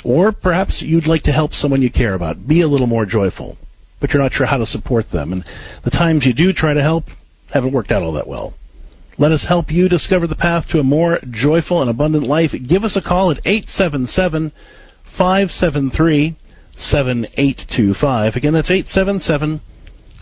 Or 0.03 0.33
perhaps 0.33 0.83
you'd 0.85 1.07
like 1.07 1.23
to 1.23 1.31
help 1.31 1.53
someone 1.53 1.81
you 1.81 1.89
care 1.89 2.15
about 2.15 2.45
be 2.47 2.61
a 2.61 2.67
little 2.67 2.87
more 2.87 3.05
joyful, 3.05 3.57
but 4.01 4.09
you're 4.09 4.21
not 4.21 4.33
sure 4.33 4.45
how 4.45 4.57
to 4.57 4.65
support 4.65 5.05
them. 5.13 5.31
And 5.31 5.45
the 5.85 5.91
times 5.91 6.25
you 6.25 6.33
do 6.33 6.51
try 6.51 6.73
to 6.73 6.81
help, 6.81 7.05
haven't 7.53 7.71
worked 7.71 7.91
out 7.91 8.01
all 8.01 8.13
that 8.13 8.27
well. 8.27 8.53
Let 9.19 9.31
us 9.31 9.45
help 9.47 9.69
you 9.69 9.87
discover 9.87 10.25
the 10.25 10.35
path 10.35 10.65
to 10.71 10.79
a 10.79 10.83
more 10.83 11.19
joyful 11.29 11.81
and 11.81 11.89
abundant 11.89 12.23
life. 12.23 12.51
Give 12.67 12.83
us 12.83 12.97
a 12.97 13.07
call 13.07 13.29
at 13.31 13.45
877 13.45 14.51
573 15.17 16.35
7825. 16.75 18.35
Again, 18.35 18.53
that's 18.53 18.71
877 18.71 19.61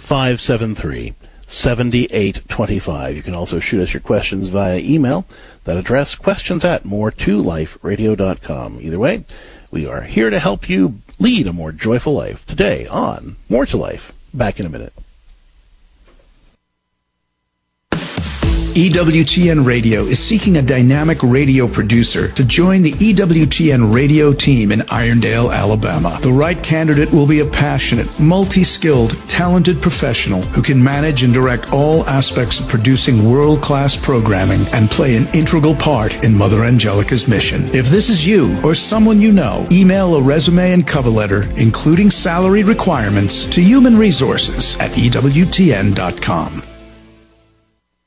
573 0.10 1.15
7825. 1.48 3.15
You 3.15 3.24
can 3.24 3.34
also 3.34 3.60
shoot 3.62 3.82
us 3.82 3.94
your 3.94 4.02
questions 4.02 4.50
via 4.50 4.78
email. 4.80 5.26
That 5.65 5.78
address, 5.78 6.15
questions 6.22 6.65
at 6.65 6.84
more2liferadio.com. 6.84 8.82
Either 8.82 9.00
way, 9.00 9.26
we 9.72 9.86
are 9.88 10.02
here 10.02 10.30
to 10.30 10.39
help 10.39 10.70
you 10.70 10.96
lead 11.20 11.48
a 11.48 11.54
more 11.54 11.72
joyful 11.72 12.13
life. 12.15 12.39
Today 12.48 12.86
on 12.88 13.38
More 13.48 13.65
to 13.65 13.78
Life. 13.78 14.12
Back 14.34 14.60
in 14.60 14.65
a 14.65 14.70
minute. 14.70 14.91
EWTN 18.71 19.67
Radio 19.67 20.07
is 20.07 20.15
seeking 20.29 20.55
a 20.55 20.65
dynamic 20.65 21.19
radio 21.23 21.67
producer 21.67 22.31
to 22.39 22.47
join 22.47 22.79
the 22.79 22.95
EWTN 22.95 23.93
radio 23.93 24.31
team 24.31 24.71
in 24.71 24.79
Irondale, 24.88 25.51
Alabama. 25.51 26.19
The 26.23 26.31
right 26.31 26.55
candidate 26.63 27.12
will 27.12 27.27
be 27.27 27.43
a 27.43 27.51
passionate, 27.51 28.07
multi 28.15 28.63
skilled, 28.63 29.12
talented 29.27 29.84
professional 29.84 30.47
who 30.55 30.63
can 30.63 30.79
manage 30.79 31.19
and 31.19 31.36
direct 31.36 31.67
all 31.75 32.07
aspects 32.07 32.63
of 32.63 32.71
producing 32.71 33.27
world 33.27 33.60
class 33.60 33.91
programming 34.07 34.63
and 34.71 34.88
play 34.89 35.19
an 35.19 35.27
integral 35.36 35.75
part 35.75 36.15
in 36.23 36.31
Mother 36.31 36.63
Angelica's 36.63 37.27
mission. 37.27 37.75
If 37.75 37.91
this 37.91 38.07
is 38.07 38.23
you 38.23 38.55
or 38.63 38.71
someone 38.73 39.19
you 39.19 39.36
know, 39.36 39.67
email 39.67 40.15
a 40.15 40.23
resume 40.23 40.71
and 40.71 40.88
cover 40.88 41.12
letter, 41.12 41.43
including 41.60 42.10
salary 42.10 42.63
requirements, 42.63 43.36
to 43.51 43.60
human 43.60 43.99
resources 43.99 44.77
at 44.79 44.95
EWTN.com. 44.95 46.70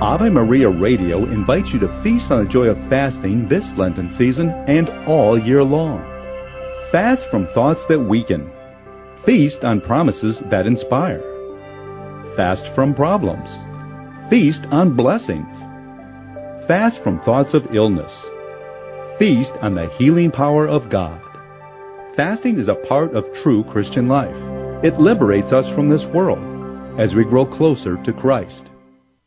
Ave 0.00 0.28
Maria 0.28 0.68
Radio 0.68 1.24
invites 1.24 1.70
you 1.72 1.80
to 1.80 2.02
feast 2.02 2.30
on 2.30 2.44
the 2.44 2.52
joy 2.52 2.66
of 2.66 2.76
fasting 2.90 3.48
this 3.48 3.64
Lenten 3.78 4.14
season 4.18 4.50
and 4.68 4.90
all 5.08 5.40
year 5.40 5.64
long. 5.64 6.02
Fast 6.92 7.22
from 7.30 7.48
thoughts 7.54 7.80
that 7.88 7.98
weaken. 7.98 8.52
Feast 9.24 9.64
on 9.64 9.80
promises 9.80 10.38
that 10.50 10.66
inspire. 10.66 11.22
Fast 12.36 12.62
from 12.74 12.94
problems. 12.94 13.48
Feast 14.28 14.60
on 14.70 14.94
blessings. 14.94 15.48
Fast 16.68 17.00
from 17.02 17.18
thoughts 17.22 17.54
of 17.54 17.74
illness. 17.74 18.12
Feast 19.18 19.52
on 19.62 19.76
the 19.76 19.88
healing 19.96 20.30
power 20.30 20.68
of 20.68 20.90
God. 20.92 21.22
Fasting 22.16 22.58
is 22.58 22.68
a 22.68 22.86
part 22.86 23.16
of 23.16 23.24
true 23.42 23.64
Christian 23.72 24.08
life. 24.08 24.36
It 24.84 25.00
liberates 25.00 25.54
us 25.54 25.64
from 25.74 25.88
this 25.88 26.04
world 26.12 27.00
as 27.00 27.14
we 27.14 27.24
grow 27.24 27.46
closer 27.46 27.96
to 28.04 28.12
Christ. 28.12 28.68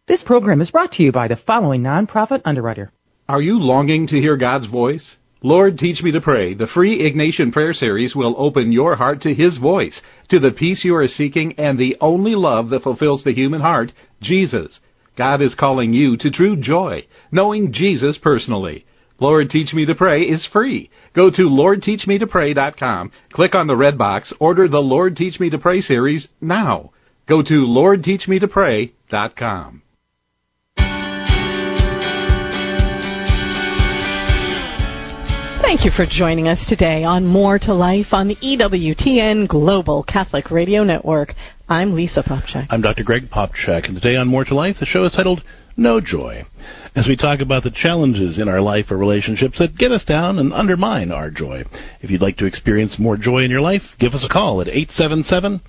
This 0.10 0.24
program 0.24 0.60
is 0.60 0.72
brought 0.72 0.93
to 0.93 1.04
you 1.04 1.12
by 1.12 1.28
the 1.28 1.36
following 1.36 1.84
nonprofit 1.84 2.41
underwriter. 2.43 2.91
Are 3.28 3.43
you 3.43 3.60
longing 3.60 4.08
to 4.08 4.19
hear 4.19 4.38
God's 4.38 4.65
voice? 4.65 5.17
Lord, 5.43 5.78
teach 5.78 6.02
me 6.02 6.12
to 6.13 6.19
pray. 6.19 6.56
The 6.56 6.65
free 6.65 7.08
Ignatian 7.08 7.54
Prayer 7.54 7.74
Series 7.74 8.15
will 8.15 8.34
open 8.36 8.72
your 8.72 8.95
heart 8.95 9.22
to 9.22 9.36
His 9.36 9.60
voice, 9.60 10.02
to 10.30 10.39
the 10.39 10.50
peace 10.50 10.84
you 10.84 10.95
are 10.95 11.08
seeking, 11.08 11.54
and 11.60 11.78
the 11.78 11.95
only 12.02 12.34
love 12.34 12.72
that 12.72 12.82
fulfills 12.82 13.24
the 13.24 13.34
human 13.34 13.62
heart, 13.62 13.91
Jesus. 14.19 14.80
God 15.15 15.43
is 15.43 15.54
calling 15.54 15.93
you 15.93 16.17
to 16.17 16.32
true 16.32 16.56
joy, 16.56 17.06
knowing 17.32 17.72
Jesus 17.72 18.17
personally. 18.17 18.88
Lord 19.19 19.52
Teach 19.52 19.76
Me 19.76 19.86
to 19.86 19.93
Pray 19.93 20.24
is 20.24 20.50
free. 20.52 20.89
Go 21.13 21.30
to 21.30 21.43
LordTeachMeToPray.com, 21.43 23.12
click 23.32 23.54
on 23.54 23.67
the 23.67 23.78
red 23.78 24.00
box, 24.00 24.34
order 24.39 24.67
the 24.67 24.80
Lord 24.80 25.15
Teach 25.15 25.39
Me 25.39 25.52
to 25.52 25.60
Pray 25.60 25.82
series 25.82 26.30
now. 26.41 26.93
Go 27.28 27.43
to 27.43 27.67
LordTeachMeToPray.com. 27.67 29.84
Thank 35.69 35.86
you 35.86 35.91
for 35.91 36.08
joining 36.10 36.47
us 36.47 36.58
today 36.67 37.03
on 37.03 37.27
More 37.27 37.60
to 37.60 37.75
Life 37.75 38.08
on 38.12 38.27
the 38.27 38.36
EWTN 38.38 39.47
Global 39.47 40.01
Catholic 40.01 40.49
Radio 40.49 40.84
Network. 40.84 41.36
I'm 41.69 41.93
Lisa 41.93 42.23
Popcak. 42.23 42.65
I'm 42.71 42.82
Dr. 42.82 43.03
Greg 43.03 43.29
Popcak, 43.29 43.86
and 43.86 43.93
today 43.93 44.15
on 44.15 44.27
More 44.27 44.43
to 44.45 44.55
Life, 44.55 44.77
the 44.79 44.88
show 44.88 45.03
is 45.03 45.12
titled 45.12 45.43
No 45.77 46.01
Joy, 46.01 46.43
as 46.95 47.05
we 47.08 47.15
talk 47.15 47.39
about 47.39 47.62
the 47.62 47.69
challenges 47.69 48.39
in 48.39 48.49
our 48.49 48.62
life 48.62 48.86
or 48.89 48.97
relationships 48.97 49.60
that 49.60 49.77
get 49.77 49.91
us 49.91 50.03
down 50.03 50.39
and 50.39 50.51
undermine 50.53 51.12
our 51.12 51.29
joy. 51.29 51.63
If 52.01 52.10
you'd 52.10 52.19
like 52.19 52.38
to 52.38 52.47
experience 52.47 52.97
more 52.97 53.15
joy 53.15 53.43
in 53.43 53.51
your 53.51 53.62
life, 53.62 53.84
give 53.99 54.13
us 54.13 54.25
a 54.27 54.34
call 54.34 54.62
at 54.62 54.67
877 54.69 55.62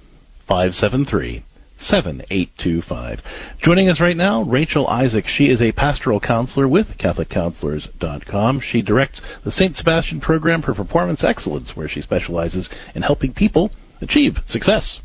573 0.48 1.44
7825. 1.81 3.21
Joining 3.62 3.88
us 3.88 4.01
right 4.01 4.16
now, 4.16 4.43
Rachel 4.43 4.87
Isaac. 4.87 5.25
She 5.27 5.45
is 5.47 5.61
a 5.61 5.73
pastoral 5.73 6.21
counselor 6.21 6.69
with 6.69 6.87
CatholicCounselors.com. 6.99 8.61
She 8.61 8.83
directs 8.83 9.21
the 9.45 9.51
St. 9.51 9.75
Sebastian 9.77 10.21
Program 10.21 10.62
for 10.62 10.75
Performance 10.75 11.25
Excellence, 11.25 11.73
where 11.75 11.88
she 11.88 12.01
specializes 12.01 12.69
in 12.95 13.03
helping 13.03 13.33
people 13.33 13.71
achieve 14.01 14.35
success. 14.47 15.01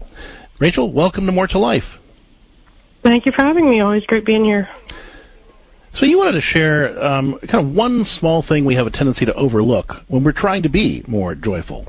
Rachel, 0.60 0.92
welcome 0.92 1.26
to 1.26 1.32
More 1.32 1.48
to 1.48 1.60
Life. 1.60 1.84
Thank 3.04 3.26
you 3.26 3.32
for 3.36 3.44
having 3.44 3.70
me. 3.70 3.82
Always 3.82 4.06
great 4.06 4.26
being 4.26 4.46
here. 4.46 4.68
So 5.94 6.06
you 6.06 6.18
wanted 6.18 6.34
to 6.34 6.42
share 6.42 7.02
um, 7.02 7.40
kind 7.50 7.66
of 7.66 7.74
one 7.74 8.04
small 8.04 8.44
thing 8.46 8.66
we 8.66 8.76
have 8.76 8.86
a 8.86 8.92
tendency 8.92 9.26
to 9.26 9.34
overlook 9.34 9.94
when 10.10 10.26
we're 10.26 10.34
trying 10.34 10.64
to 10.64 10.70
be 10.70 11.04
more 11.08 11.36
joyful. 11.36 11.88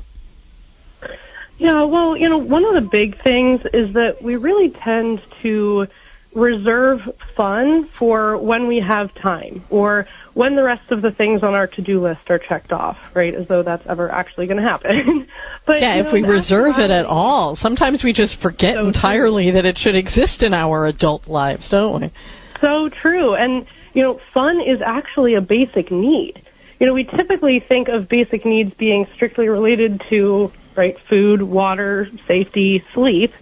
Yeah, 1.57 1.83
well, 1.85 2.15
you 2.15 2.29
know, 2.29 2.37
one 2.37 2.65
of 2.65 2.81
the 2.81 2.89
big 2.89 3.21
things 3.23 3.61
is 3.73 3.93
that 3.93 4.17
we 4.21 4.35
really 4.35 4.69
tend 4.83 5.21
to 5.41 5.87
reserve 6.35 6.99
fun 7.35 7.89
for 7.97 8.37
when 8.37 8.67
we 8.67 8.79
have 8.79 9.13
time 9.15 9.63
or 9.69 10.05
when 10.35 10.55
the 10.55 10.61
rest 10.61 10.91
of 10.91 11.01
the 11.01 11.09
things 11.11 11.41
on 11.41 11.55
our 11.55 11.65
to-do 11.65 11.99
list 11.99 12.21
are 12.29 12.37
checked 12.37 12.71
off, 12.71 12.95
right? 13.15 13.33
As 13.33 13.47
though 13.47 13.63
that's 13.63 13.83
ever 13.89 14.11
actually 14.11 14.45
going 14.45 14.61
to 14.61 14.69
happen. 14.69 15.27
but 15.65 15.81
yeah, 15.81 15.95
you 15.95 16.03
if 16.03 16.13
we 16.13 16.21
reserve 16.21 16.75
it 16.77 16.91
at 16.91 17.05
all, 17.05 17.57
sometimes 17.59 18.03
we 18.03 18.13
just 18.13 18.39
forget 18.39 18.75
So 18.75 18.87
entirely 18.87 19.49
that 19.51 19.65
it 19.65 19.79
should 19.79 19.95
exist 19.95 20.43
in 20.43 20.53
our 20.53 20.85
adult 20.85 21.27
lives, 21.27 21.67
don't 21.71 22.01
we? 22.01 22.13
So 22.61 22.89
true. 23.01 23.33
And, 23.33 23.65
you 23.93 24.03
know, 24.03 24.19
fun 24.31 24.61
is 24.61 24.79
actually 24.85 25.33
a 25.33 25.41
basic 25.41 25.91
need. 25.91 26.43
You 26.79 26.85
know, 26.85 26.93
we 26.93 27.03
typically 27.03 27.63
think 27.67 27.87
of 27.87 28.07
basic 28.07 28.45
needs 28.45 28.71
being 28.77 29.07
strictly 29.15 29.47
related 29.47 30.03
to, 30.11 30.51
right, 30.77 30.97
food, 31.09 31.41
water, 31.41 32.09
safety, 32.27 32.83
sleep. 32.93 33.33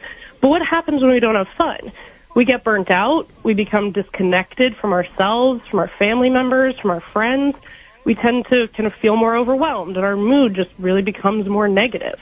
But 0.41 0.47
what 0.47 0.61
happens 0.61 1.01
when 1.01 1.11
we 1.11 1.19
don't 1.19 1.35
have 1.35 1.49
fun? 1.49 1.91
We 2.35 2.45
get 2.45 2.63
burnt 2.63 2.91
out. 2.91 3.27
We 3.43 3.53
become 3.53 3.91
disconnected 3.91 4.75
from 4.75 4.93
ourselves, 4.93 5.65
from 5.67 5.79
our 5.79 5.87
family 5.87 6.29
members, 6.29 6.77
from 6.79 6.91
our 6.91 7.01
friends. 7.01 7.55
We 8.03 8.13
tend 8.13 8.45
to 8.47 8.67
kind 8.67 8.87
of 8.87 8.93
feel 8.93 9.15
more 9.15 9.35
overwhelmed 9.35 9.95
and 9.97 10.05
our 10.05 10.15
mood 10.15 10.53
just 10.53 10.69
really 10.77 11.01
becomes 11.01 11.47
more 11.47 11.67
negative. 11.67 12.19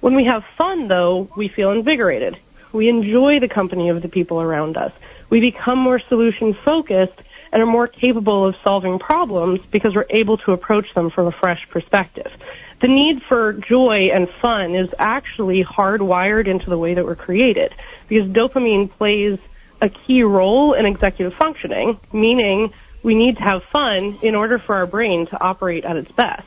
When 0.00 0.14
we 0.14 0.24
have 0.24 0.44
fun 0.56 0.88
though, 0.88 1.28
we 1.36 1.48
feel 1.48 1.72
invigorated. 1.72 2.38
We 2.72 2.88
enjoy 2.88 3.40
the 3.40 3.48
company 3.48 3.88
of 3.88 4.02
the 4.02 4.08
people 4.08 4.40
around 4.40 4.76
us. 4.76 4.92
We 5.30 5.40
become 5.40 5.78
more 5.78 5.98
solution 5.98 6.54
focused 6.54 7.20
and 7.52 7.62
are 7.62 7.66
more 7.66 7.88
capable 7.88 8.46
of 8.46 8.56
solving 8.62 8.98
problems 8.98 9.60
because 9.70 9.94
we're 9.94 10.06
able 10.10 10.36
to 10.38 10.52
approach 10.52 10.92
them 10.94 11.10
from 11.10 11.26
a 11.26 11.32
fresh 11.32 11.66
perspective. 11.70 12.30
The 12.80 12.88
need 12.88 13.22
for 13.22 13.54
joy 13.54 14.10
and 14.12 14.28
fun 14.28 14.74
is 14.74 14.90
actually 14.98 15.64
hardwired 15.64 16.46
into 16.46 16.68
the 16.68 16.76
way 16.76 16.94
that 16.94 17.04
we're 17.04 17.16
created 17.16 17.72
because 18.08 18.28
dopamine 18.28 18.90
plays 18.90 19.38
a 19.80 19.88
key 19.88 20.22
role 20.22 20.74
in 20.74 20.84
executive 20.84 21.34
functioning, 21.34 21.98
meaning 22.12 22.72
we 23.02 23.14
need 23.14 23.36
to 23.36 23.42
have 23.42 23.62
fun 23.72 24.18
in 24.22 24.34
order 24.34 24.58
for 24.58 24.74
our 24.74 24.86
brain 24.86 25.26
to 25.28 25.40
operate 25.40 25.84
at 25.84 25.96
its 25.96 26.10
best. 26.12 26.46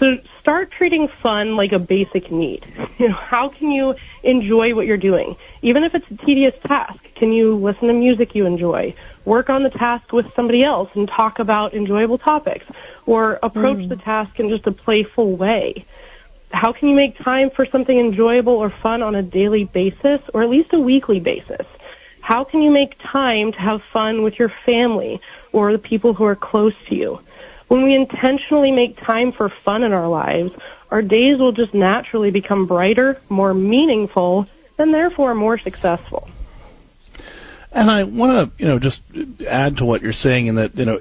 So 0.00 0.16
start 0.40 0.70
treating 0.72 1.08
fun 1.22 1.56
like 1.56 1.72
a 1.72 1.78
basic 1.78 2.32
need. 2.32 2.66
You 2.98 3.08
know, 3.08 3.14
how 3.14 3.50
can 3.50 3.70
you 3.70 3.94
enjoy 4.22 4.74
what 4.74 4.86
you're 4.86 4.96
doing? 4.96 5.36
Even 5.62 5.84
if 5.84 5.94
it's 5.94 6.10
a 6.10 6.16
tedious 6.24 6.54
task, 6.66 6.98
can 7.14 7.32
you 7.32 7.54
listen 7.56 7.88
to 7.88 7.94
music 7.94 8.34
you 8.34 8.46
enjoy? 8.46 8.94
Work 9.26 9.50
on 9.50 9.62
the 9.62 9.70
task 9.70 10.12
with 10.12 10.26
somebody 10.34 10.64
else 10.64 10.88
and 10.94 11.06
talk 11.06 11.38
about 11.38 11.74
enjoyable 11.74 12.16
topics 12.18 12.64
or 13.04 13.38
approach 13.42 13.78
Mm. 13.78 13.88
the 13.90 13.96
task 13.96 14.40
in 14.40 14.48
just 14.48 14.66
a 14.66 14.72
playful 14.72 15.36
way. 15.36 15.84
How 16.50 16.72
can 16.72 16.88
you 16.88 16.96
make 16.96 17.16
time 17.18 17.50
for 17.50 17.66
something 17.66 17.98
enjoyable 17.98 18.54
or 18.54 18.70
fun 18.70 19.02
on 19.02 19.14
a 19.14 19.22
daily 19.22 19.64
basis 19.64 20.20
or 20.32 20.42
at 20.42 20.48
least 20.48 20.72
a 20.72 20.80
weekly 20.80 21.20
basis? 21.20 21.66
How 22.22 22.44
can 22.44 22.62
you 22.62 22.70
make 22.70 22.96
time 22.98 23.52
to 23.52 23.58
have 23.58 23.82
fun 23.92 24.22
with 24.22 24.38
your 24.38 24.52
family 24.64 25.20
or 25.52 25.72
the 25.72 25.78
people 25.78 26.14
who 26.14 26.24
are 26.24 26.36
close 26.36 26.74
to 26.88 26.94
you? 26.94 27.20
When 27.70 27.84
we 27.84 27.94
intentionally 27.94 28.72
make 28.72 28.96
time 28.96 29.30
for 29.30 29.48
fun 29.64 29.84
in 29.84 29.92
our 29.92 30.08
lives, 30.08 30.50
our 30.90 31.02
days 31.02 31.38
will 31.38 31.52
just 31.52 31.72
naturally 31.72 32.32
become 32.32 32.66
brighter, 32.66 33.20
more 33.28 33.54
meaningful, 33.54 34.46
and 34.76 34.92
therefore 34.92 35.36
more 35.36 35.56
successful. 35.56 36.28
And 37.70 37.88
I 37.88 38.02
want 38.02 38.32
to, 38.58 38.60
you 38.60 38.68
know, 38.68 38.80
just 38.80 38.98
add 39.48 39.76
to 39.76 39.84
what 39.84 40.02
you're 40.02 40.12
saying 40.12 40.48
in 40.48 40.56
that, 40.56 40.74
you 40.74 40.84
know, 40.84 40.98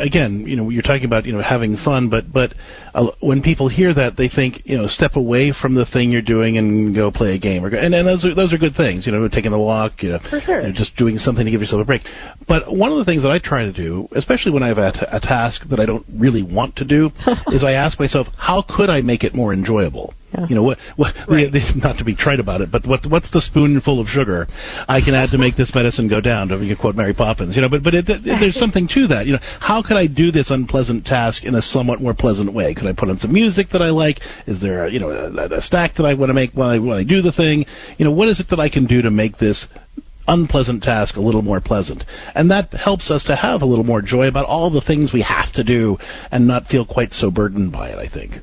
again, 0.00 0.44
you 0.46 0.56
know, 0.56 0.70
you're 0.70 0.82
talking 0.82 1.04
about, 1.04 1.24
you 1.24 1.32
know, 1.32 1.42
having 1.42 1.76
fun, 1.84 2.08
but 2.08 2.32
but 2.32 2.54
uh, 2.94 3.06
when 3.20 3.42
people 3.42 3.68
hear 3.68 3.92
that, 3.94 4.16
they 4.16 4.28
think, 4.28 4.62
you 4.64 4.76
know, 4.76 4.86
step 4.86 5.16
away 5.16 5.52
from 5.60 5.74
the 5.74 5.86
thing 5.86 6.10
you're 6.10 6.22
doing 6.22 6.58
and 6.58 6.94
go 6.94 7.10
play 7.10 7.34
a 7.34 7.38
game, 7.38 7.64
or 7.64 7.70
go, 7.70 7.78
and, 7.78 7.94
and 7.94 8.06
those 8.06 8.24
are 8.24 8.34
those 8.34 8.52
are 8.52 8.58
good 8.58 8.74
things, 8.76 9.06
you 9.06 9.12
know, 9.12 9.28
taking 9.28 9.52
a 9.52 9.58
walk, 9.58 10.02
you 10.02 10.10
know, 10.10 10.18
sure. 10.44 10.60
you 10.60 10.68
know, 10.68 10.72
just 10.72 10.96
doing 10.96 11.18
something 11.18 11.44
to 11.44 11.50
give 11.50 11.60
yourself 11.60 11.82
a 11.82 11.84
break. 11.84 12.02
But 12.46 12.74
one 12.74 12.92
of 12.92 12.98
the 12.98 13.04
things 13.04 13.22
that 13.22 13.30
I 13.30 13.38
try 13.38 13.64
to 13.64 13.72
do, 13.72 14.08
especially 14.14 14.52
when 14.52 14.62
I 14.62 14.68
have 14.68 14.78
a, 14.78 14.92
t- 14.92 15.06
a 15.10 15.20
task 15.20 15.68
that 15.70 15.80
I 15.80 15.86
don't 15.86 16.06
really 16.14 16.42
want 16.42 16.76
to 16.76 16.84
do, 16.84 17.10
is 17.48 17.64
I 17.64 17.72
ask 17.72 17.98
myself, 17.98 18.26
how 18.36 18.64
could 18.68 18.90
I 18.90 19.00
make 19.00 19.24
it 19.24 19.34
more 19.34 19.52
enjoyable? 19.52 20.14
You 20.48 20.56
know 20.56 20.62
what? 20.62 20.78
what 20.96 21.14
the, 21.28 21.48
the, 21.52 21.60
not 21.78 21.98
to 21.98 22.04
be 22.04 22.16
trite 22.16 22.40
about 22.40 22.60
it, 22.60 22.70
but 22.70 22.86
what, 22.86 23.06
what's 23.08 23.30
the 23.30 23.40
spoonful 23.40 24.00
of 24.00 24.08
sugar 24.08 24.46
I 24.88 25.00
can 25.00 25.14
add 25.14 25.30
to 25.30 25.38
make 25.38 25.56
this 25.56 25.72
medicine 25.74 26.08
go 26.08 26.20
down? 26.20 26.48
To 26.48 26.76
quote 26.80 26.96
Mary 26.96 27.14
Poppins, 27.14 27.54
you 27.54 27.62
know. 27.62 27.68
But 27.68 27.82
but 27.82 27.94
it, 27.94 28.08
it, 28.08 28.24
there's 28.24 28.58
something 28.58 28.88
to 28.94 29.06
that. 29.08 29.26
You 29.26 29.34
know, 29.34 29.38
how 29.60 29.82
could 29.82 29.96
I 29.96 30.06
do 30.06 30.32
this 30.32 30.50
unpleasant 30.50 31.04
task 31.04 31.44
in 31.44 31.54
a 31.54 31.62
somewhat 31.62 32.00
more 32.00 32.14
pleasant 32.14 32.52
way? 32.52 32.74
Could 32.74 32.86
I 32.86 32.92
put 32.92 33.08
on 33.08 33.18
some 33.18 33.32
music 33.32 33.68
that 33.72 33.82
I 33.82 33.90
like? 33.90 34.18
Is 34.46 34.60
there 34.60 34.86
a, 34.86 34.90
you 34.90 34.98
know 34.98 35.10
a, 35.10 35.58
a 35.58 35.60
stack 35.60 35.94
that 35.96 36.04
I 36.04 36.14
want 36.14 36.30
to 36.30 36.34
make 36.34 36.52
when 36.54 36.66
I 36.66 36.78
when 36.78 36.98
I 36.98 37.04
do 37.04 37.22
the 37.22 37.32
thing? 37.32 37.64
You 37.98 38.04
know, 38.04 38.12
what 38.12 38.28
is 38.28 38.40
it 38.40 38.46
that 38.50 38.60
I 38.60 38.68
can 38.68 38.86
do 38.86 39.02
to 39.02 39.10
make 39.10 39.38
this 39.38 39.66
unpleasant 40.26 40.82
task 40.82 41.16
a 41.16 41.20
little 41.20 41.42
more 41.42 41.60
pleasant. 41.60 42.02
And 42.34 42.50
that 42.50 42.72
helps 42.72 43.10
us 43.10 43.24
to 43.24 43.36
have 43.36 43.60
a 43.60 43.66
little 43.66 43.84
more 43.84 44.00
joy 44.00 44.26
about 44.26 44.46
all 44.46 44.70
the 44.70 44.80
things 44.80 45.12
we 45.12 45.20
have 45.20 45.52
to 45.52 45.62
do 45.62 45.98
and 46.30 46.48
not 46.48 46.66
feel 46.66 46.86
quite 46.86 47.12
so 47.12 47.30
burdened 47.30 47.72
by 47.72 47.90
it, 47.90 47.98
I 47.98 48.08
think. 48.08 48.42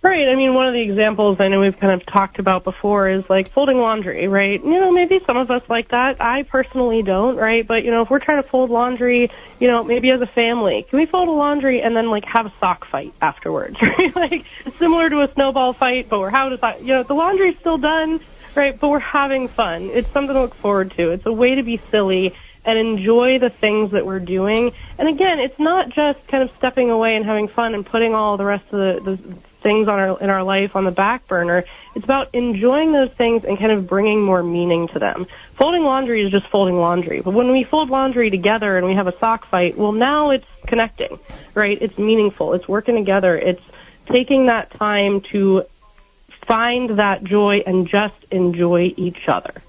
Right. 0.00 0.28
I 0.28 0.36
mean, 0.36 0.54
one 0.54 0.68
of 0.68 0.74
the 0.74 0.80
examples 0.80 1.38
I 1.40 1.48
know 1.48 1.58
we've 1.58 1.78
kind 1.78 2.00
of 2.00 2.06
talked 2.06 2.38
about 2.38 2.62
before 2.62 3.10
is 3.10 3.24
like 3.28 3.52
folding 3.52 3.78
laundry, 3.78 4.28
right? 4.28 4.62
You 4.62 4.78
know, 4.78 4.92
maybe 4.92 5.18
some 5.26 5.36
of 5.36 5.50
us 5.50 5.62
like 5.68 5.88
that. 5.88 6.20
I 6.20 6.44
personally 6.44 7.02
don't, 7.02 7.36
right? 7.36 7.66
But, 7.66 7.84
you 7.84 7.90
know, 7.90 8.02
if 8.02 8.10
we're 8.10 8.20
trying 8.20 8.40
to 8.40 8.48
fold 8.48 8.70
laundry, 8.70 9.28
you 9.58 9.66
know, 9.66 9.82
maybe 9.82 10.10
as 10.10 10.20
a 10.20 10.26
family, 10.26 10.86
can 10.88 11.00
we 11.00 11.06
fold 11.06 11.28
a 11.28 11.32
laundry 11.32 11.82
and 11.82 11.96
then 11.96 12.10
like 12.10 12.24
have 12.26 12.46
a 12.46 12.52
sock 12.60 12.86
fight 12.86 13.12
afterwards, 13.20 13.76
right? 13.82 14.14
like 14.14 14.44
similar 14.78 15.10
to 15.10 15.22
a 15.22 15.34
snowball 15.34 15.72
fight, 15.72 16.08
but 16.08 16.20
we're 16.20 16.28
a 16.28 16.58
fight. 16.58 16.80
You 16.80 16.94
know, 16.94 17.02
the 17.02 17.14
laundry's 17.14 17.58
still 17.58 17.78
done, 17.78 18.20
right? 18.54 18.78
But 18.78 18.90
we're 18.90 19.00
having 19.00 19.48
fun. 19.48 19.90
It's 19.92 20.08
something 20.12 20.34
to 20.34 20.42
look 20.42 20.54
forward 20.54 20.92
to. 20.96 21.10
It's 21.10 21.26
a 21.26 21.32
way 21.32 21.56
to 21.56 21.64
be 21.64 21.82
silly 21.90 22.36
and 22.64 22.78
enjoy 22.78 23.38
the 23.40 23.50
things 23.50 23.92
that 23.92 24.06
we're 24.06 24.20
doing. 24.20 24.72
And 24.98 25.08
again, 25.08 25.40
it's 25.40 25.58
not 25.58 25.88
just 25.88 26.24
kind 26.28 26.42
of 26.42 26.50
stepping 26.58 26.90
away 26.90 27.16
and 27.16 27.24
having 27.24 27.48
fun 27.48 27.74
and 27.74 27.84
putting 27.84 28.14
all 28.14 28.36
the 28.36 28.44
rest 28.44 28.64
of 28.70 29.04
the, 29.04 29.16
the 29.16 29.38
things 29.62 29.88
on 29.88 29.98
our 29.98 30.20
in 30.20 30.30
our 30.30 30.42
life 30.42 30.72
on 30.74 30.84
the 30.84 30.90
back 30.90 31.26
burner. 31.28 31.64
It's 31.94 32.04
about 32.04 32.34
enjoying 32.34 32.92
those 32.92 33.10
things 33.16 33.44
and 33.44 33.58
kind 33.58 33.72
of 33.72 33.88
bringing 33.88 34.22
more 34.22 34.42
meaning 34.42 34.88
to 34.92 34.98
them. 34.98 35.26
Folding 35.56 35.82
laundry 35.82 36.24
is 36.24 36.30
just 36.30 36.46
folding 36.50 36.76
laundry, 36.76 37.20
but 37.20 37.34
when 37.34 37.50
we 37.52 37.64
fold 37.64 37.90
laundry 37.90 38.30
together 38.30 38.76
and 38.76 38.86
we 38.86 38.94
have 38.94 39.06
a 39.06 39.18
sock 39.18 39.48
fight, 39.50 39.76
well 39.76 39.92
now 39.92 40.30
it's 40.30 40.46
connecting, 40.66 41.18
right? 41.54 41.80
It's 41.80 41.98
meaningful. 41.98 42.54
It's 42.54 42.68
working 42.68 42.96
together. 42.96 43.36
It's 43.36 43.62
taking 44.10 44.46
that 44.46 44.70
time 44.78 45.22
to 45.32 45.62
find 46.46 46.98
that 46.98 47.24
joy 47.24 47.58
and 47.66 47.88
just 47.88 48.16
enjoy 48.30 48.94
each 48.96 49.28
other. 49.28 49.62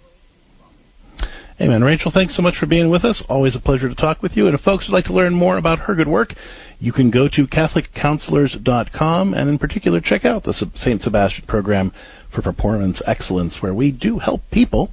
Amen. 1.62 1.84
Rachel, 1.84 2.10
thanks 2.13 2.38
so 2.38 2.41
much 2.41 2.56
for 2.58 2.67
being 2.67 2.89
with 2.89 3.04
us. 3.04 3.21
Always 3.28 3.54
a 3.54 3.60
pleasure 3.60 3.89
to 3.89 3.95
talk 3.95 4.23
with 4.23 4.38
you. 4.38 4.47
And 4.47 4.58
if 4.58 4.62
folks 4.62 4.88
would 4.88 4.93
like 4.93 5.06
to 5.06 5.13
learn 5.13 5.34
more 5.34 5.58
about 5.58 5.80
her 5.80 5.93
good 5.93 6.08
work, 6.08 6.30
you 6.79 6.93
can 6.93 7.11
go 7.11 7.27
to 7.27 7.45
CatholicCounselors.com 7.45 9.33
and, 9.33 9.49
in 9.49 9.59
particular, 9.59 9.99
check 10.01 10.25
out 10.25 10.43
the 10.43 10.53
St. 10.75 11.01
Sebastian 11.01 11.45
Program 11.45 11.91
for 12.33 12.41
Performance 12.41 13.01
Excellence, 13.05 13.57
where 13.59 13.73
we 13.73 13.91
do 13.91 14.19
help 14.19 14.41
people 14.51 14.89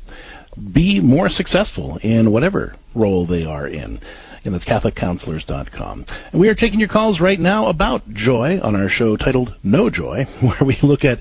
be 0.72 1.00
more 1.00 1.28
successful 1.28 1.98
in 2.02 2.32
whatever 2.32 2.74
role 2.94 3.26
they 3.26 3.44
are 3.44 3.68
in. 3.68 4.00
And 4.44 4.54
that's 4.54 4.64
CatholicCounselors.com. 4.66 6.06
And 6.32 6.40
we 6.40 6.48
are 6.48 6.54
taking 6.54 6.78
your 6.78 6.88
calls 6.88 7.20
right 7.20 7.38
now 7.38 7.66
about 7.66 8.08
joy 8.14 8.60
on 8.62 8.76
our 8.76 8.88
show 8.88 9.16
titled 9.16 9.54
No 9.64 9.90
Joy, 9.90 10.24
where 10.40 10.64
we 10.64 10.78
look 10.84 11.04
at 11.04 11.18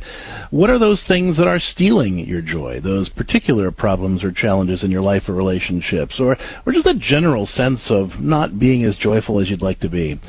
what 0.52 0.70
are 0.70 0.78
those 0.78 1.04
things 1.08 1.36
that 1.38 1.48
are 1.48 1.60
stealing 1.60 2.20
your 2.20 2.42
joy, 2.42 2.80
those 2.82 3.10
particular 3.10 3.72
problems 3.72 4.24
or 4.24 4.32
challenges 4.32 4.84
in 4.84 4.92
your 4.92 5.02
life 5.02 5.24
or 5.28 5.34
relationships, 5.34 6.20
or, 6.20 6.38
or 6.66 6.74
just 6.74 6.86
a 6.86 7.00
general 7.00 7.48
sense 7.48 7.88
of 7.90 8.20
not 8.20 8.60
being 8.60 8.84
as 8.84 8.96
joyful 8.96 9.40
as 9.40 9.50
you'd 9.50 9.62
like 9.62 9.80
to 9.80 9.90
be 9.90 10.20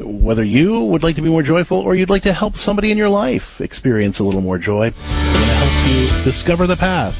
whether 0.00 0.44
you 0.44 0.80
would 0.80 1.02
like 1.02 1.16
to 1.16 1.22
be 1.22 1.28
more 1.28 1.42
joyful 1.42 1.78
or 1.80 1.94
you'd 1.94 2.10
like 2.10 2.22
to 2.24 2.34
help 2.34 2.54
somebody 2.56 2.92
in 2.92 2.98
your 2.98 3.08
life 3.08 3.42
experience 3.60 4.20
a 4.20 4.22
little 4.22 4.42
more 4.42 4.58
joy, 4.58 4.92
we're 4.92 5.32
going 5.32 5.48
to 5.48 5.56
help 5.56 5.76
you 5.88 6.30
discover 6.30 6.66
the 6.66 6.76
path 6.76 7.14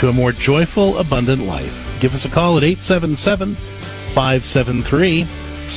to 0.00 0.08
a 0.08 0.12
more 0.12 0.32
joyful, 0.32 0.98
abundant 0.98 1.42
life. 1.42 1.74
Give 2.02 2.12
us 2.12 2.26
a 2.26 2.34
call 2.34 2.58
at 2.58 2.64
877 2.64 3.54
573 4.14 5.22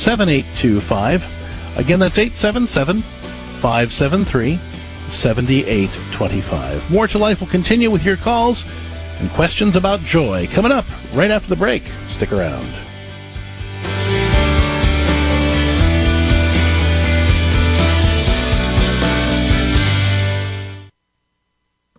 7825. 0.02 1.78
Again, 1.78 2.00
that's 2.00 2.18
877 2.18 3.02
573 3.62 4.58
7825. 5.22 6.90
More 6.90 7.06
to 7.06 7.18
Life 7.18 7.38
will 7.40 7.50
continue 7.50 7.90
with 7.90 8.02
your 8.02 8.16
calls 8.18 8.62
and 8.66 9.30
questions 9.36 9.76
about 9.76 10.00
joy 10.02 10.46
coming 10.54 10.72
up 10.72 10.86
right 11.14 11.30
after 11.30 11.48
the 11.48 11.56
break. 11.56 11.82
Stick 12.18 12.32
around. 12.32 12.91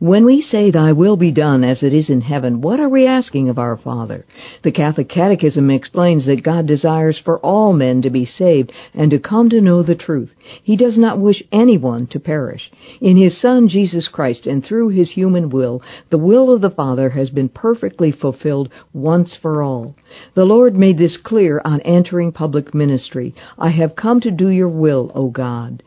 When 0.03 0.25
we 0.25 0.41
say, 0.41 0.69
Thy 0.69 0.91
will 0.91 1.15
be 1.15 1.31
done 1.31 1.63
as 1.63 1.81
it 1.81 1.93
is 1.93 2.09
in 2.09 2.19
heaven, 2.19 2.59
what 2.59 2.77
are 2.81 2.89
we 2.89 3.07
asking 3.07 3.47
of 3.47 3.57
our 3.57 3.77
Father? 3.77 4.25
The 4.61 4.73
Catholic 4.73 5.07
Catechism 5.07 5.69
explains 5.69 6.25
that 6.25 6.43
God 6.43 6.67
desires 6.67 7.17
for 7.23 7.39
all 7.39 7.71
men 7.71 8.01
to 8.01 8.09
be 8.09 8.25
saved 8.25 8.73
and 8.93 9.09
to 9.11 9.17
come 9.17 9.49
to 9.49 9.61
know 9.61 9.81
the 9.81 9.95
truth. 9.95 10.33
He 10.61 10.75
does 10.75 10.97
not 10.97 11.21
wish 11.21 11.41
anyone 11.53 12.07
to 12.07 12.19
perish. 12.19 12.69
In 12.99 13.15
His 13.15 13.39
Son, 13.39 13.69
Jesus 13.69 14.09
Christ, 14.09 14.45
and 14.45 14.61
through 14.61 14.89
His 14.89 15.11
human 15.11 15.49
will, 15.49 15.81
the 16.09 16.17
will 16.17 16.53
of 16.53 16.59
the 16.59 16.69
Father 16.69 17.11
has 17.11 17.29
been 17.29 17.47
perfectly 17.47 18.11
fulfilled 18.11 18.67
once 18.91 19.37
for 19.41 19.63
all. 19.63 19.95
The 20.35 20.43
Lord 20.43 20.75
made 20.75 20.97
this 20.97 21.15
clear 21.15 21.61
on 21.63 21.79
entering 21.79 22.33
public 22.33 22.73
ministry. 22.73 23.33
I 23.57 23.69
have 23.69 23.95
come 23.95 24.19
to 24.19 24.31
do 24.31 24.49
your 24.49 24.67
will, 24.67 25.13
O 25.15 25.29
God. 25.29 25.81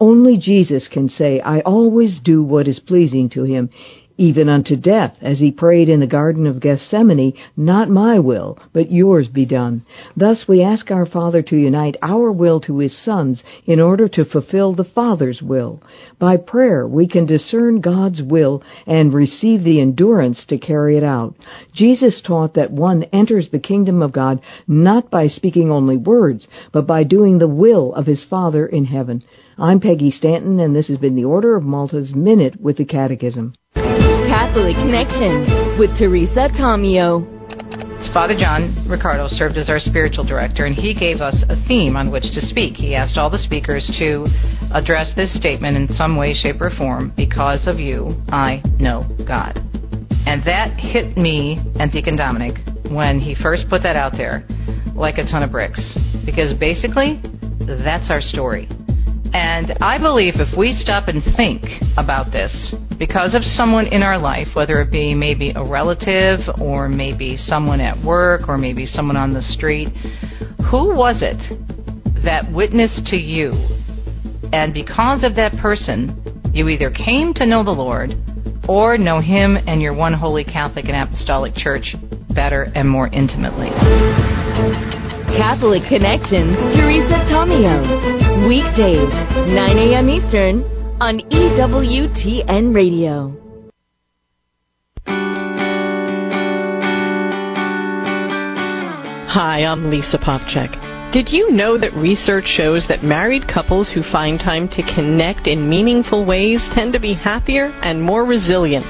Only 0.00 0.36
Jesus 0.36 0.86
can 0.86 1.08
say, 1.08 1.40
I 1.40 1.60
always 1.60 2.20
do 2.22 2.42
what 2.42 2.68
is 2.68 2.78
pleasing 2.78 3.28
to 3.30 3.42
him, 3.42 3.70
even 4.16 4.48
unto 4.48 4.76
death, 4.76 5.16
as 5.22 5.38
he 5.38 5.50
prayed 5.52 5.88
in 5.88 6.00
the 6.00 6.06
Garden 6.06 6.46
of 6.46 6.60
Gethsemane, 6.60 7.34
Not 7.56 7.88
my 7.88 8.18
will, 8.18 8.58
but 8.72 8.90
yours 8.90 9.28
be 9.28 9.44
done. 9.44 9.84
Thus 10.16 10.46
we 10.48 10.60
ask 10.60 10.90
our 10.90 11.06
Father 11.06 11.40
to 11.42 11.56
unite 11.56 11.96
our 12.02 12.32
will 12.32 12.60
to 12.62 12.78
his 12.78 12.96
Son's 13.04 13.42
in 13.64 13.80
order 13.80 14.08
to 14.08 14.24
fulfill 14.24 14.72
the 14.74 14.84
Father's 14.84 15.40
will. 15.40 15.80
By 16.18 16.36
prayer 16.36 16.86
we 16.86 17.06
can 17.06 17.26
discern 17.26 17.80
God's 17.80 18.20
will 18.20 18.62
and 18.86 19.14
receive 19.14 19.62
the 19.62 19.80
endurance 19.80 20.44
to 20.46 20.58
carry 20.58 20.96
it 20.96 21.04
out. 21.04 21.34
Jesus 21.72 22.20
taught 22.24 22.54
that 22.54 22.72
one 22.72 23.04
enters 23.12 23.50
the 23.50 23.60
kingdom 23.60 24.02
of 24.02 24.12
God 24.12 24.40
not 24.66 25.10
by 25.10 25.28
speaking 25.28 25.70
only 25.70 25.96
words, 25.96 26.48
but 26.72 26.86
by 26.86 27.04
doing 27.04 27.38
the 27.38 27.48
will 27.48 27.94
of 27.94 28.06
his 28.06 28.24
Father 28.24 28.66
in 28.66 28.84
heaven. 28.84 29.22
I'm 29.60 29.80
Peggy 29.80 30.12
Stanton, 30.12 30.60
and 30.60 30.74
this 30.74 30.86
has 30.86 30.98
been 30.98 31.16
the 31.16 31.24
Order 31.24 31.56
of 31.56 31.64
Malta's 31.64 32.14
Minute 32.14 32.60
with 32.60 32.76
the 32.76 32.84
Catechism. 32.84 33.56
Catholic 33.74 34.76
Connection 34.76 35.76
with 35.80 35.90
Teresa 35.98 36.46
Tomeo. 36.54 37.26
Father 38.14 38.38
John 38.38 38.86
Riccardo 38.88 39.26
served 39.26 39.56
as 39.56 39.68
our 39.68 39.80
spiritual 39.80 40.22
director, 40.22 40.64
and 40.64 40.76
he 40.76 40.94
gave 40.94 41.20
us 41.20 41.44
a 41.48 41.56
theme 41.66 41.96
on 41.96 42.12
which 42.12 42.22
to 42.34 42.40
speak. 42.40 42.74
He 42.74 42.94
asked 42.94 43.18
all 43.18 43.30
the 43.30 43.38
speakers 43.38 43.90
to 43.98 44.26
address 44.72 45.10
this 45.16 45.36
statement 45.36 45.76
in 45.76 45.88
some 45.96 46.16
way, 46.16 46.34
shape, 46.34 46.60
or 46.60 46.70
form 46.70 47.12
Because 47.16 47.66
of 47.66 47.80
you, 47.80 48.14
I 48.28 48.62
know 48.78 49.10
God. 49.26 49.58
And 50.24 50.40
that 50.44 50.78
hit 50.78 51.16
me 51.16 51.58
and 51.80 51.90
Deacon 51.90 52.14
Dominic 52.14 52.58
when 52.92 53.18
he 53.18 53.34
first 53.34 53.68
put 53.68 53.82
that 53.82 53.96
out 53.96 54.12
there 54.12 54.44
like 54.94 55.18
a 55.18 55.24
ton 55.24 55.42
of 55.42 55.50
bricks. 55.50 55.98
Because 56.24 56.56
basically, 56.60 57.20
that's 57.66 58.08
our 58.08 58.20
story. 58.20 58.68
And 59.32 59.76
I 59.80 59.98
believe 59.98 60.34
if 60.36 60.56
we 60.56 60.72
stop 60.72 61.08
and 61.08 61.22
think 61.36 61.62
about 61.96 62.32
this, 62.32 62.74
because 62.98 63.34
of 63.34 63.42
someone 63.42 63.86
in 63.86 64.02
our 64.02 64.18
life, 64.18 64.48
whether 64.54 64.80
it 64.80 64.90
be 64.90 65.14
maybe 65.14 65.52
a 65.54 65.64
relative 65.64 66.40
or 66.60 66.88
maybe 66.88 67.36
someone 67.36 67.80
at 67.80 68.02
work 68.04 68.48
or 68.48 68.58
maybe 68.58 68.86
someone 68.86 69.16
on 69.16 69.34
the 69.34 69.42
street, 69.42 69.88
who 70.70 70.94
was 70.94 71.22
it 71.22 71.38
that 72.24 72.50
witnessed 72.52 73.06
to 73.06 73.16
you? 73.16 73.52
And 74.52 74.72
because 74.72 75.24
of 75.24 75.36
that 75.36 75.52
person, 75.60 76.16
you 76.52 76.68
either 76.68 76.90
came 76.90 77.34
to 77.34 77.46
know 77.46 77.62
the 77.62 77.70
Lord 77.70 78.12
or 78.68 78.98
know 78.98 79.20
Him 79.20 79.56
and 79.66 79.80
your 79.80 79.94
one 79.94 80.14
holy 80.14 80.44
Catholic 80.44 80.86
and 80.86 80.96
Apostolic 80.96 81.54
Church 81.54 81.94
better 82.34 82.68
and 82.74 82.88
more 82.88 83.08
intimately. 83.08 83.68
Catholic 85.36 85.82
Connection, 85.88 86.54
Teresa 86.74 87.24
Tomeo. 87.30 88.27
Weekdays, 88.48 89.12
9 89.12 89.76
a.m. 89.76 90.08
Eastern 90.08 90.62
on 91.02 91.20
EWTN 91.20 92.74
Radio. 92.74 93.36
Hi, 99.28 99.66
I'm 99.66 99.90
Lisa 99.90 100.16
Popcak. 100.16 101.12
Did 101.12 101.28
you 101.28 101.50
know 101.50 101.76
that 101.76 101.92
research 101.92 102.46
shows 102.46 102.86
that 102.88 103.04
married 103.04 103.42
couples 103.52 103.90
who 103.92 104.00
find 104.10 104.38
time 104.38 104.66
to 104.68 104.94
connect 104.94 105.46
in 105.46 105.68
meaningful 105.68 106.24
ways 106.24 106.66
tend 106.72 106.94
to 106.94 107.00
be 107.00 107.12
happier 107.12 107.66
and 107.82 108.02
more 108.02 108.24
resilient? 108.24 108.86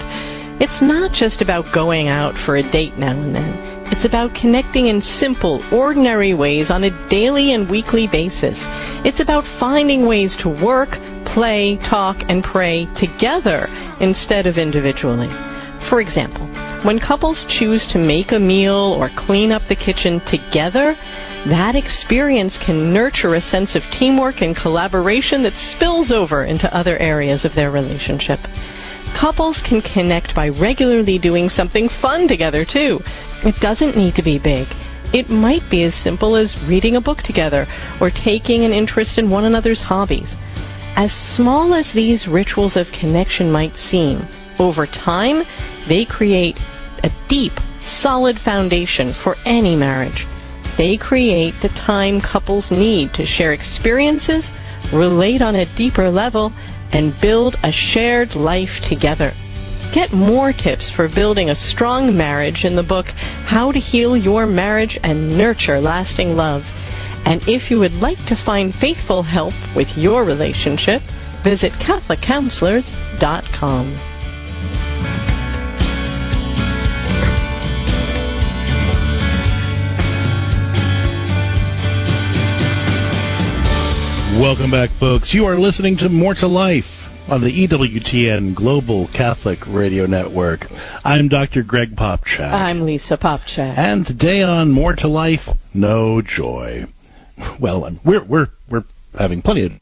It's 0.62 0.80
not 0.80 1.10
just 1.10 1.42
about 1.42 1.74
going 1.74 2.06
out 2.06 2.34
for 2.46 2.56
a 2.58 2.62
date 2.70 2.96
now 2.96 3.10
and 3.10 3.34
then. 3.34 3.67
It's 3.90 4.04
about 4.04 4.34
connecting 4.34 4.86
in 4.88 5.00
simple, 5.18 5.64
ordinary 5.72 6.34
ways 6.34 6.70
on 6.70 6.84
a 6.84 7.08
daily 7.08 7.54
and 7.54 7.70
weekly 7.70 8.06
basis. 8.06 8.56
It's 9.04 9.20
about 9.20 9.44
finding 9.58 10.06
ways 10.06 10.36
to 10.42 10.48
work, 10.48 10.90
play, 11.32 11.78
talk, 11.88 12.16
and 12.28 12.44
pray 12.44 12.86
together 13.00 13.66
instead 14.00 14.46
of 14.46 14.58
individually. 14.58 15.28
For 15.88 16.00
example, 16.00 16.46
when 16.84 17.00
couples 17.00 17.42
choose 17.58 17.88
to 17.92 17.98
make 17.98 18.32
a 18.32 18.38
meal 18.38 18.94
or 18.98 19.10
clean 19.16 19.52
up 19.52 19.62
the 19.68 19.76
kitchen 19.76 20.20
together, 20.28 20.94
that 21.48 21.74
experience 21.74 22.58
can 22.64 22.92
nurture 22.92 23.34
a 23.34 23.40
sense 23.40 23.74
of 23.74 23.82
teamwork 23.98 24.42
and 24.42 24.54
collaboration 24.54 25.42
that 25.44 25.56
spills 25.72 26.12
over 26.12 26.44
into 26.44 26.72
other 26.76 26.98
areas 26.98 27.44
of 27.44 27.54
their 27.54 27.70
relationship. 27.70 28.38
Couples 29.18 29.60
can 29.68 29.80
connect 29.80 30.34
by 30.34 30.48
regularly 30.48 31.18
doing 31.18 31.48
something 31.48 31.88
fun 32.00 32.28
together, 32.28 32.64
too. 32.64 33.00
It 33.44 33.54
doesn't 33.60 33.96
need 33.96 34.14
to 34.16 34.22
be 34.22 34.38
big. 34.38 34.66
It 35.12 35.30
might 35.30 35.70
be 35.70 35.84
as 35.84 35.94
simple 36.04 36.36
as 36.36 36.56
reading 36.68 36.96
a 36.96 37.00
book 37.00 37.18
together 37.24 37.66
or 38.00 38.10
taking 38.10 38.64
an 38.64 38.72
interest 38.72 39.18
in 39.18 39.30
one 39.30 39.44
another's 39.44 39.80
hobbies. 39.80 40.28
As 40.96 41.12
small 41.36 41.74
as 41.74 41.86
these 41.94 42.26
rituals 42.28 42.76
of 42.76 42.86
connection 43.00 43.50
might 43.50 43.74
seem, 43.90 44.26
over 44.58 44.86
time, 44.86 45.42
they 45.88 46.04
create 46.04 46.56
a 47.02 47.10
deep, 47.28 47.52
solid 48.02 48.36
foundation 48.44 49.14
for 49.22 49.36
any 49.46 49.76
marriage. 49.76 50.26
They 50.76 50.96
create 50.96 51.54
the 51.62 51.68
time 51.68 52.20
couples 52.20 52.66
need 52.70 53.14
to 53.14 53.24
share 53.24 53.52
experiences, 53.52 54.44
relate 54.92 55.40
on 55.40 55.56
a 55.56 55.76
deeper 55.76 56.10
level, 56.10 56.52
and 56.92 57.18
build 57.20 57.56
a 57.62 57.72
shared 57.72 58.34
life 58.34 58.82
together. 58.88 59.32
Get 59.94 60.12
more 60.12 60.52
tips 60.52 60.90
for 60.94 61.08
building 61.08 61.48
a 61.48 61.54
strong 61.54 62.14
marriage 62.16 62.64
in 62.64 62.74
the 62.76 62.82
book 62.82 63.06
How 63.06 63.72
to 63.72 63.78
Heal 63.78 64.14
Your 64.16 64.44
Marriage 64.46 64.98
and 65.02 65.38
Nurture 65.38 65.80
Lasting 65.80 66.36
Love. 66.36 66.62
And 67.24 67.40
if 67.46 67.70
you 67.70 67.78
would 67.80 67.94
like 67.94 68.18
to 68.26 68.36
find 68.44 68.74
faithful 68.80 69.22
help 69.22 69.54
with 69.74 69.88
your 69.96 70.24
relationship, 70.24 71.00
visit 71.44 71.72
CatholicCounselors.com. 71.80 74.07
Welcome 84.38 84.70
back, 84.70 84.90
folks. 85.00 85.34
You 85.34 85.46
are 85.46 85.58
listening 85.58 85.96
to 85.96 86.08
More 86.08 86.32
to 86.32 86.46
Life 86.46 86.84
on 87.26 87.40
the 87.40 87.48
EWTN 87.48 88.54
Global 88.54 89.08
Catholic 89.12 89.58
Radio 89.66 90.06
Network. 90.06 90.60
I'm 91.02 91.26
Dr. 91.28 91.64
Greg 91.64 91.96
Popcak. 91.96 92.52
I'm 92.52 92.86
Lisa 92.86 93.18
Popcak. 93.18 93.76
And 93.76 94.06
today 94.06 94.42
on 94.42 94.70
More 94.70 94.94
to 94.94 95.08
Life, 95.08 95.40
no 95.74 96.22
joy. 96.22 96.84
Well, 97.60 97.84
um, 97.84 98.00
we're 98.04 98.24
we're 98.24 98.46
we're 98.70 98.84
having 99.18 99.42
plenty 99.42 99.66
of 99.66 99.72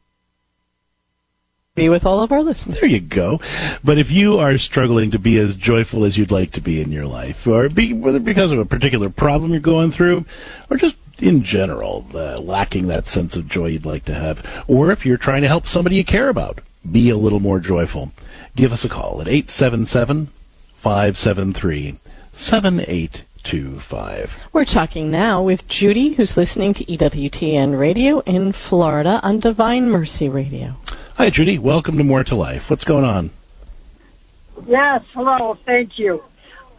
be 1.75 1.91
with 1.91 2.07
all 2.07 2.23
of 2.23 2.33
our 2.33 2.41
listeners. 2.41 2.79
There 2.81 2.89
you 2.89 3.07
go. 3.07 3.39
But 3.85 3.99
if 3.99 4.07
you 4.09 4.39
are 4.39 4.57
struggling 4.57 5.11
to 5.11 5.19
be 5.19 5.39
as 5.39 5.55
joyful 5.61 6.07
as 6.07 6.17
you'd 6.17 6.31
like 6.31 6.53
to 6.53 6.63
be 6.63 6.81
in 6.81 6.91
your 6.91 7.05
life, 7.05 7.37
or 7.45 7.69
be, 7.69 7.93
whether 7.93 8.21
because 8.21 8.51
of 8.53 8.59
a 8.59 8.65
particular 8.65 9.11
problem 9.11 9.53
you're 9.53 9.61
going 9.61 9.93
through, 9.93 10.25
or 10.71 10.79
just 10.79 10.97
in 11.19 11.43
general 11.45 12.07
uh, 12.15 12.39
lacking 12.41 12.89
that 12.89 13.05
sense 13.07 13.37
of 13.37 13.49
joy 13.49 13.67
you'd 13.67 13.87
like 13.87 14.05
to 14.05 14.15
have, 14.15 14.39
or 14.69 14.93
if 14.93 15.05
you're 15.05 15.19
trying 15.19 15.43
to 15.43 15.49
help 15.49 15.65
somebody 15.65 15.97
you 15.97 16.05
care 16.05 16.29
about 16.29 16.61
be 16.93 17.11
a 17.11 17.17
little 17.17 17.41
more 17.41 17.59
joyful, 17.59 18.13
give 18.57 18.73
us 18.73 18.85
a 18.85 18.89
call 18.89 19.21
at 19.21 19.29
877 19.29 20.31
573 20.83 21.99
7825. 22.39 24.29
We're 24.53 24.65
talking 24.65 25.11
now 25.11 25.43
with 25.43 25.61
Judy, 25.69 26.15
who's 26.15 26.33
listening 26.37 26.75
to 26.75 26.85
EWTN 26.85 27.79
Radio 27.79 28.21
in 28.21 28.55
Florida 28.69 29.21
on 29.23 29.41
Divine 29.41 29.91
Mercy 29.91 30.29
Radio. 30.29 30.77
Hi, 31.17 31.31
Judy. 31.33 31.59
Welcome 31.59 31.97
to 31.99 32.05
More 32.05 32.25
to 32.25 32.37
Life. 32.37 32.63
What's 32.69 32.85
going 32.85 33.05
on? 33.05 33.31
Yes, 34.67 35.03
hello. 35.15 35.57
Thank 35.65 35.99
you. 35.99 36.23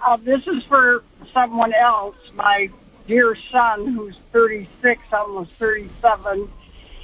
Uh, 0.06 0.17
this 0.17 0.41
is 0.47 0.63
for 0.69 1.04
someone 1.34 1.73
else. 1.73 2.15
My 2.36 2.69
dear 3.07 3.37
son, 3.51 3.87
who's 3.87 4.17
36, 4.31 5.01
almost 5.11 5.51
37, 5.53 6.49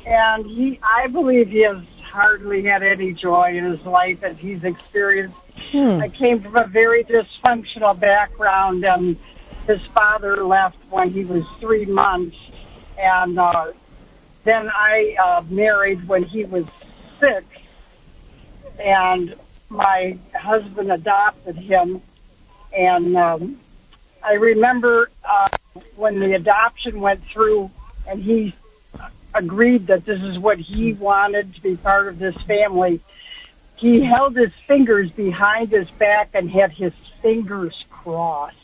and 0.06 0.46
he, 0.46 0.80
I 0.84 1.08
believe, 1.08 1.50
he 1.50 1.62
has 1.62 1.82
hardly 2.02 2.64
had 2.64 2.84
any 2.84 3.14
joy 3.14 3.58
in 3.58 3.64
his 3.64 3.82
life 3.86 4.22
as 4.22 4.38
he's 4.38 4.64
experienced. 4.64 5.36
Hmm. 5.72 6.00
I 6.02 6.10
came 6.10 6.42
from 6.42 6.56
a 6.56 6.68
very 6.68 7.04
dysfunctional 7.06 7.98
background, 7.98 8.84
and 8.84 9.18
his 9.66 9.82
father 9.94 10.44
left 10.44 10.78
when 10.90 11.10
he 11.10 11.24
was 11.24 11.46
three 11.60 11.86
months, 11.86 12.38
and 13.00 13.40
uh, 13.40 13.72
then 14.44 14.70
I 14.70 15.16
uh, 15.22 15.44
married 15.50 16.08
when 16.08 16.24
he 16.24 16.44
was 16.44 16.66
six, 17.20 17.46
and 18.78 19.36
my 19.70 20.18
husband 20.36 20.92
adopted 20.92 21.56
him, 21.56 22.02
and 22.78 23.16
um, 23.16 23.60
I 24.24 24.34
remember 24.34 25.10
uh, 25.24 25.50
when 25.96 26.20
the 26.20 26.34
adoption 26.34 27.00
went 27.00 27.22
through, 27.32 27.70
and 28.08 28.22
he 28.22 28.56
agreed 29.34 29.88
that 29.88 30.06
this 30.06 30.22
is 30.22 30.38
what 30.40 30.58
he 30.60 30.94
wanted 30.94 31.54
to 31.56 31.62
be 31.62 31.76
part 31.78 32.08
of 32.08 32.20
this 32.20 32.36
family. 32.48 33.02
He 33.78 34.04
held 34.06 34.36
his 34.36 34.52
fingers 34.68 35.10
behind 35.12 35.72
his 35.72 35.90
back 36.00 36.30
and 36.34 36.50
had 36.50 36.72
his 36.72 36.94
fingers 37.22 37.74
crossed, 37.90 38.56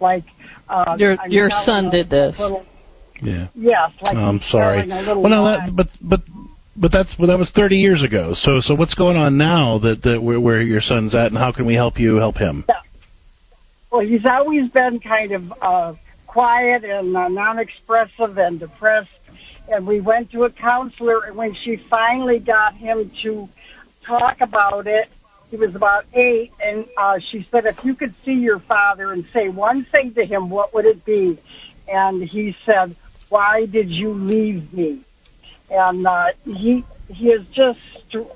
like 0.00 0.24
uh, 0.68 0.96
your 0.98 1.16
I'm 1.18 1.30
your 1.30 1.50
son 1.64 1.90
did 1.90 2.10
this. 2.10 2.36
Little, 2.38 2.64
Yeah. 3.22 3.48
yes, 3.54 3.92
like 4.02 4.16
Oh, 4.16 4.20
I'm 4.20 4.40
sorry. 4.50 4.86
telling 4.86 4.92
a 4.92 5.00
little 5.00 5.22
Well, 5.22 5.30
no, 5.30 5.44
that, 5.44 5.74
but 5.74 5.88
but 6.00 6.20
but 6.76 6.92
that's 6.92 7.14
well, 7.18 7.28
that 7.28 7.38
was 7.38 7.50
30 7.50 7.76
years 7.76 8.02
ago. 8.02 8.32
So 8.34 8.60
so 8.60 8.74
what's 8.74 8.94
going 8.94 9.16
on 9.16 9.36
now 9.36 9.78
that 9.78 10.02
that 10.02 10.22
where, 10.22 10.40
where 10.40 10.60
your 10.60 10.80
son's 10.80 11.14
at, 11.14 11.26
and 11.26 11.38
how 11.38 11.52
can 11.52 11.66
we 11.66 11.74
help 11.74 11.98
you 11.98 12.16
help 12.16 12.36
him? 12.36 12.64
Well, 13.90 14.02
he's 14.06 14.24
always 14.24 14.70
been 14.70 15.00
kind 15.00 15.32
of 15.32 15.52
uh, 15.60 15.94
quiet 16.30 16.84
and 16.84 17.16
uh, 17.16 17.26
non-expressive 17.26 18.38
and 18.38 18.60
depressed. 18.60 19.10
And 19.68 19.84
we 19.84 20.00
went 20.00 20.30
to 20.30 20.44
a 20.44 20.50
counselor, 20.50 21.24
and 21.26 21.36
when 21.36 21.54
she 21.54 21.76
finally 21.76 22.38
got 22.38 22.74
him 22.74 23.10
to 23.22 23.48
talk 24.06 24.40
about 24.40 24.86
it, 24.86 25.08
he 25.50 25.56
was 25.56 25.74
about 25.74 26.06
eight, 26.14 26.52
and 26.62 26.86
uh, 26.96 27.18
she 27.30 27.46
said, 27.50 27.66
"If 27.66 27.84
you 27.84 27.96
could 27.96 28.14
see 28.24 28.34
your 28.34 28.60
father 28.60 29.10
and 29.12 29.24
say 29.32 29.48
one 29.48 29.84
thing 29.84 30.14
to 30.14 30.24
him, 30.24 30.48
what 30.48 30.72
would 30.72 30.86
it 30.86 31.04
be?" 31.04 31.38
And 31.92 32.22
he 32.22 32.56
said, 32.64 32.94
"Why 33.28 33.66
did 33.66 33.90
you 33.90 34.14
leave 34.14 34.72
me?" 34.72 35.00
And 35.68 36.06
uh, 36.06 36.28
he 36.44 36.84
he 37.08 37.30
has 37.30 37.44
just 37.52 37.80
str- 38.06 38.32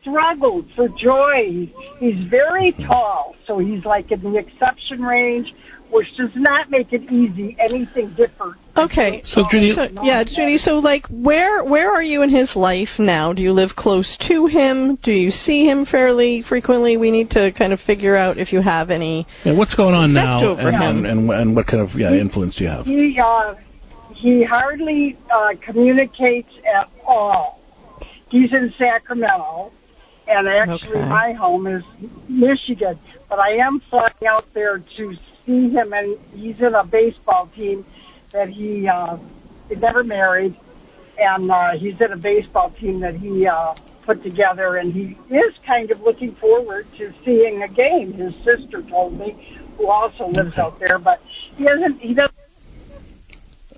struggled 0.00 0.70
for 0.76 0.88
joy. 0.88 1.68
He's 1.98 2.20
very 2.28 2.70
tall, 2.70 3.34
so 3.46 3.58
he's 3.58 3.84
like 3.84 4.12
in 4.12 4.20
the 4.22 4.38
exception 4.38 5.02
range, 5.02 5.52
which 5.92 6.06
does 6.16 6.30
not 6.34 6.70
make 6.70 6.92
it 6.92 7.02
easy. 7.12 7.54
Anything 7.60 8.08
different. 8.16 8.56
Okay. 8.76 9.20
So, 9.26 9.44
Judy- 9.50 9.74
so, 9.74 9.86
yeah, 10.02 10.24
Judy. 10.24 10.56
So, 10.56 10.78
like, 10.78 11.06
where 11.10 11.62
where 11.62 11.92
are 11.92 12.02
you 12.02 12.22
in 12.22 12.30
his 12.30 12.50
life 12.56 12.88
now? 12.98 13.32
Do 13.34 13.42
you 13.42 13.52
live 13.52 13.70
close 13.76 14.16
to 14.28 14.46
him? 14.46 14.96
Do 15.02 15.12
you 15.12 15.30
see 15.30 15.66
him 15.66 15.84
fairly 15.84 16.42
frequently? 16.48 16.96
We 16.96 17.10
need 17.10 17.28
to 17.30 17.52
kind 17.52 17.74
of 17.74 17.80
figure 17.80 18.16
out 18.16 18.38
if 18.38 18.52
you 18.52 18.62
have 18.62 18.90
any. 18.90 19.26
Yeah, 19.44 19.52
what's 19.52 19.74
going 19.74 19.94
on 19.94 20.14
now, 20.14 20.42
over 20.44 20.60
and, 20.60 20.74
him. 20.74 20.82
and, 20.82 21.06
and 21.06 21.30
and 21.30 21.56
what 21.56 21.66
kind 21.66 21.82
of 21.82 21.90
yeah 21.94 22.12
influence 22.14 22.54
do 22.54 22.64
you 22.64 22.70
have? 22.70 22.86
He 22.86 23.20
uh, 23.22 23.54
he 24.14 24.42
hardly 24.44 25.18
uh, 25.30 25.50
communicates 25.64 26.48
at 26.74 26.88
all. 27.06 27.60
He's 28.30 28.50
in 28.54 28.72
Sacramento, 28.78 29.72
and 30.26 30.48
actually 30.48 30.88
Okay. 31.00 31.08
my 31.08 31.32
home 31.32 31.66
is 31.66 31.84
Michigan. 32.28 32.98
But 33.28 33.40
I 33.40 33.56
am 33.56 33.82
flying 33.90 34.26
out 34.26 34.46
there 34.54 34.78
to 34.96 35.14
see 35.46 35.70
him, 35.70 35.92
and 35.92 36.18
he's 36.34 36.58
in 36.60 36.74
a 36.74 36.84
baseball 36.84 37.48
team 37.54 37.84
that 38.32 38.48
he 38.48 38.88
uh, 38.88 39.16
never 39.78 40.02
married, 40.02 40.56
and 41.18 41.50
uh, 41.50 41.72
he's 41.78 42.00
in 42.00 42.12
a 42.12 42.16
baseball 42.16 42.72
team 42.80 43.00
that 43.00 43.14
he 43.14 43.46
uh, 43.46 43.74
put 44.04 44.22
together, 44.22 44.76
and 44.76 44.92
he 44.92 45.16
is 45.34 45.54
kind 45.66 45.90
of 45.90 46.00
looking 46.00 46.34
forward 46.36 46.86
to 46.98 47.12
seeing 47.24 47.62
a 47.62 47.68
game. 47.68 48.12
His 48.12 48.34
sister 48.44 48.82
told 48.88 49.18
me, 49.18 49.58
who 49.76 49.88
also 49.88 50.28
lives 50.28 50.56
out 50.58 50.78
there, 50.78 50.98
but 50.98 51.20
he 51.56 51.64
doesn't. 51.64 51.98
He 51.98 52.14
doesn't. 52.14 52.32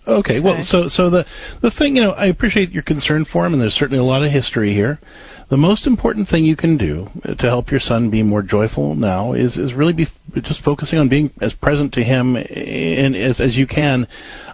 Okay, 0.06 0.38
well, 0.38 0.58
so 0.64 0.84
so 0.86 1.08
the 1.08 1.24
the 1.62 1.70
thing, 1.78 1.96
you 1.96 2.02
know, 2.02 2.10
I 2.10 2.26
appreciate 2.26 2.70
your 2.72 2.82
concern 2.82 3.24
for 3.32 3.46
him, 3.46 3.54
and 3.54 3.62
there's 3.62 3.72
certainly 3.74 4.00
a 4.00 4.04
lot 4.04 4.22
of 4.22 4.30
history 4.30 4.74
here. 4.74 4.98
The 5.50 5.56
most 5.58 5.86
important 5.86 6.28
thing 6.28 6.44
you 6.44 6.56
can 6.56 6.78
do 6.78 7.08
to 7.24 7.46
help 7.46 7.70
your 7.70 7.80
son 7.80 8.10
be 8.10 8.22
more 8.22 8.42
joyful 8.42 8.94
now 8.94 9.34
is 9.34 9.56
is 9.56 9.74
really 9.74 9.92
be 9.92 10.06
just 10.42 10.62
focusing 10.64 10.98
on 10.98 11.08
being 11.08 11.30
as 11.40 11.52
present 11.54 11.92
to 11.94 12.02
him 12.02 12.36
and 12.36 13.14
as 13.14 13.40
as 13.40 13.54
you 13.54 13.66
can. 13.66 14.06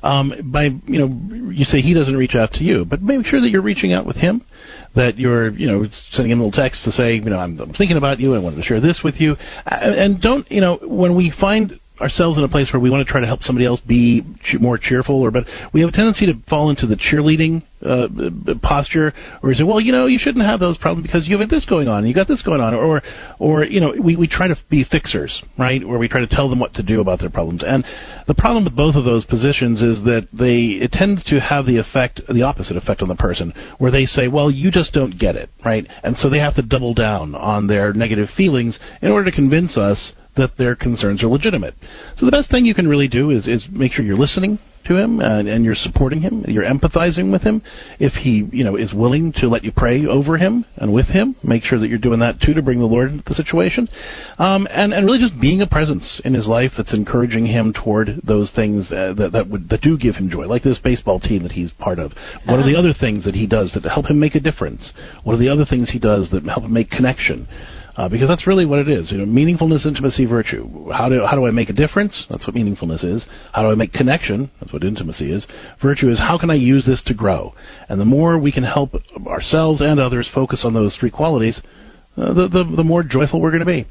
Um, 0.03 0.51
by 0.53 0.65
you 0.65 0.99
know, 0.99 1.53
you 1.53 1.65
say 1.65 1.81
he 1.81 1.95
doesn't 1.95 2.17
reach 2.17 2.35
out 2.35 2.53
to 2.55 2.65
you, 2.65 2.85
but 2.85 3.03
make 3.03 3.25
sure 3.27 3.41
that 3.41 3.51
you're 3.51 3.63
reaching 3.63 3.93
out 3.93 4.05
with 4.05 4.17
him. 4.17 4.45
That 4.97 5.19
you're 5.19 5.51
you 5.51 5.69
know 5.69 5.85
sending 6.11 6.33
him 6.33 6.41
a 6.41 6.45
little 6.45 6.61
text 6.61 6.85
to 6.85 6.93
say 6.93 7.15
you 7.15 7.23
know 7.23 7.39
I'm, 7.39 7.59
I'm 7.61 7.73
thinking 7.73 7.97
about 7.97 8.19
you. 8.19 8.35
I 8.35 8.39
wanted 8.39 8.57
to 8.57 8.63
share 8.63 8.81
this 8.81 9.01
with 9.05 9.21
you, 9.21 9.37
and 9.67 9.95
and 9.95 10.21
don't 10.21 10.51
you 10.51 10.61
know 10.61 10.79
when 10.83 11.15
we 11.15 11.33
find 11.41 11.79
ourselves 12.01 12.39
in 12.39 12.45
a 12.45 12.49
place 12.49 12.69
where 12.73 12.81
we 12.81 12.91
want 12.91 13.07
to 13.07 13.11
try 13.11 13.21
to 13.21 13.27
help 13.27 13.43
somebody 13.43 13.67
else 13.67 13.81
be 13.81 14.23
more 14.59 14.79
cheerful, 14.79 15.21
or 15.21 15.31
but 15.31 15.45
we 15.73 15.81
have 15.81 15.91
a 15.91 15.93
tendency 15.93 16.27
to 16.27 16.35
fall 16.49 16.71
into 16.71 16.87
the 16.87 16.97
cheerleading 16.97 17.63
uh, 17.85 18.09
posture, 18.63 19.13
we 19.43 19.55
say, 19.55 19.63
well, 19.63 19.81
you 19.81 19.93
know, 19.93 20.07
you 20.07 20.19
shouldn't 20.21 20.45
have 20.45 20.61
those 20.61 20.77
problems 20.77 21.07
because 21.07 21.27
you 21.27 21.39
have 21.39 21.49
this 21.49 21.65
going 21.65 21.89
on, 21.89 22.07
you 22.07 22.15
got 22.15 22.29
this 22.29 22.43
going 22.43 22.61
on, 22.61 22.75
or 22.75 23.03
or 23.39 23.65
you 23.65 23.81
know, 23.81 23.95
we 24.03 24.17
we 24.17 24.29
try 24.29 24.49
to 24.49 24.57
be 24.69 24.85
fixers, 24.85 25.43
right? 25.59 25.87
Where 25.87 25.99
we 25.99 26.09
try 26.09 26.21
to 26.21 26.27
tell 26.27 26.51
them 26.51 26.59
what 26.59 26.75
to 26.75 26.83
do 26.83 27.01
about 27.01 27.21
their 27.21 27.31
problems, 27.31 27.63
and 27.67 27.85
the 28.27 28.35
problem 28.35 28.65
with 28.65 28.77
both 28.77 28.97
of 28.97 29.05
those 29.05 29.25
positions 29.25 29.81
is 29.81 30.05
that 30.05 30.29
they 30.33 30.85
it 30.85 30.93
tends 30.93 31.25
to 31.25 31.41
have 31.41 31.65
the 31.65 31.79
effect, 31.79 32.21
the 32.29 32.43
opposite 32.43 32.77
effect 32.77 33.01
on 33.01 33.09
the 33.09 33.15
person, 33.15 33.53
where 33.79 33.91
they 33.91 34.05
say, 34.05 34.29
well, 34.29 34.51
you 34.51 34.71
just 34.71 34.93
don't 34.93 35.19
get 35.19 35.37
it, 35.37 35.49
right? 35.65 35.87
And 36.03 36.17
so 36.17 36.29
they 36.29 36.39
have 36.39 36.57
to 36.57 36.63
double 36.63 36.93
down 36.93 37.35
on 37.35 37.67
their 37.67 37.93
negative 37.93 38.29
feelings 38.37 38.79
in 39.01 39.11
order 39.11 39.31
to 39.31 39.35
convince 39.35 39.79
us 39.79 40.13
that 40.37 40.57
their 40.59 40.77
concerns 40.77 41.23
are 41.23 41.29
legitimate. 41.29 41.75
So 42.17 42.27
the 42.27 42.33
best 42.33 42.51
thing 42.51 42.65
you 42.65 42.75
can 42.75 42.89
really 42.89 43.09
do 43.09 43.31
is, 43.31 43.47
is 43.47 43.67
make 43.71 43.93
sure 43.93 44.05
you're 44.05 44.17
listening 44.17 44.59
to 44.87 44.97
him 44.97 45.21
and, 45.21 45.49
and 45.49 45.65
you're 45.65 45.75
supporting 45.75 46.21
him, 46.21 46.45
you're 46.49 46.65
empathizing 46.65 47.31
with 47.31 47.43
him. 47.43 47.63
If 47.99 48.13
he, 48.15 48.49
you 48.51 48.65
know, 48.65 48.77
is 48.77 48.93
willing 48.95 49.33
to 49.37 49.49
let 49.49 49.65
you 49.65 49.73
pray 49.75 50.07
over 50.07 50.39
him 50.39 50.65
and 50.77 50.93
with 50.93 51.07
him, 51.07 51.37
make 51.43 51.63
sure 51.63 51.79
that 51.79 51.89
you're 51.89 51.99
doing 51.99 52.21
that 52.21 52.41
too 52.41 52.55
to 52.55 52.63
bring 52.63 52.79
the 52.79 52.87
Lord 52.87 53.11
into 53.11 53.25
the 53.27 53.35
situation, 53.35 53.89
um, 54.39 54.67
and 54.71 54.93
and 54.93 55.07
really 55.07 55.19
just 55.19 55.41
being 55.41 55.61
a 55.63 55.67
presence 55.67 56.21
in 56.25 56.35
his 56.35 56.47
life 56.47 56.73
that's 56.77 56.95
encouraging 56.95 57.47
him 57.47 57.73
toward 57.73 58.21
those 58.25 58.51
things 58.55 58.91
uh, 58.91 59.15
that 59.17 59.33
that 59.33 59.49
would 59.49 59.69
that 59.69 59.83
do 59.83 59.99
give 59.99 60.17
him 60.17 60.31
joy, 60.31 60.47
like 60.47 60.63
this 60.63 60.81
baseball 60.83 61.21
team 61.21 61.43
that 61.43 61.53
he's 61.53 61.73
part 61.73 61.99
of. 61.99 62.13
What 62.47 62.59
are 62.59 62.67
the 62.67 62.79
other 62.79 62.95
things 62.99 63.25
that 63.25 63.35
he 63.35 63.47
does 63.47 63.73
that 63.75 63.89
help 63.89 64.07
him 64.07 64.19
make 64.19 64.35
a 64.35 64.41
difference? 64.41 64.93
What 65.25 65.35
are 65.35 65.39
the 65.39 65.49
other 65.51 65.65
things 65.65 65.91
he 65.91 65.99
does 65.99 66.31
that 66.31 66.45
help 66.45 66.65
him 66.65 66.73
make 66.73 66.91
connection? 66.91 67.47
Uh, 68.01 68.09
because 68.09 68.29
that's 68.29 68.47
really 68.47 68.65
what 68.65 68.79
it 68.79 68.89
is. 68.89 69.13
You 69.13 69.19
know, 69.19 69.27
meaningfulness, 69.27 69.85
intimacy, 69.85 70.25
virtue. 70.25 70.91
How 70.91 71.11
do 71.11 71.27
how 71.27 71.37
do 71.37 71.45
I 71.47 71.51
make 71.51 71.69
a 71.69 71.75
difference? 71.75 72.25
That's 72.31 72.47
what 72.47 72.57
meaningfulness 72.57 73.05
is. 73.05 73.27
How 73.53 73.63
do 73.63 73.69
I 73.69 73.75
make 73.75 73.93
connection? 73.93 74.51
That's 74.59 74.73
what 74.73 74.85
intimacy 74.85 75.31
is. 75.31 75.47
Virtue 75.83 76.09
is 76.09 76.19
how 76.19 76.39
can 76.39 76.49
I 76.49 76.55
use 76.55 76.87
this 76.87 77.03
to 77.07 77.15
grow? 77.15 77.53
And 77.91 78.01
the 78.01 78.07
more 78.07 78.39
we 78.39 78.53
can 78.53 78.65
help 78.65 78.95
ourselves 79.27 79.83
and 79.83 80.01
others 80.01 80.31
focus 80.35 80.63
on 80.65 80.73
those 80.73 80.97
three 80.99 81.11
qualities, 81.11 81.61
uh, 82.17 82.33
the, 82.33 82.49
the 82.49 82.77
the 82.77 82.85
more 82.85 83.03
joyful 83.03 83.39
we're 83.39 83.51
going 83.51 83.61
to 83.61 83.67
be. 83.67 83.87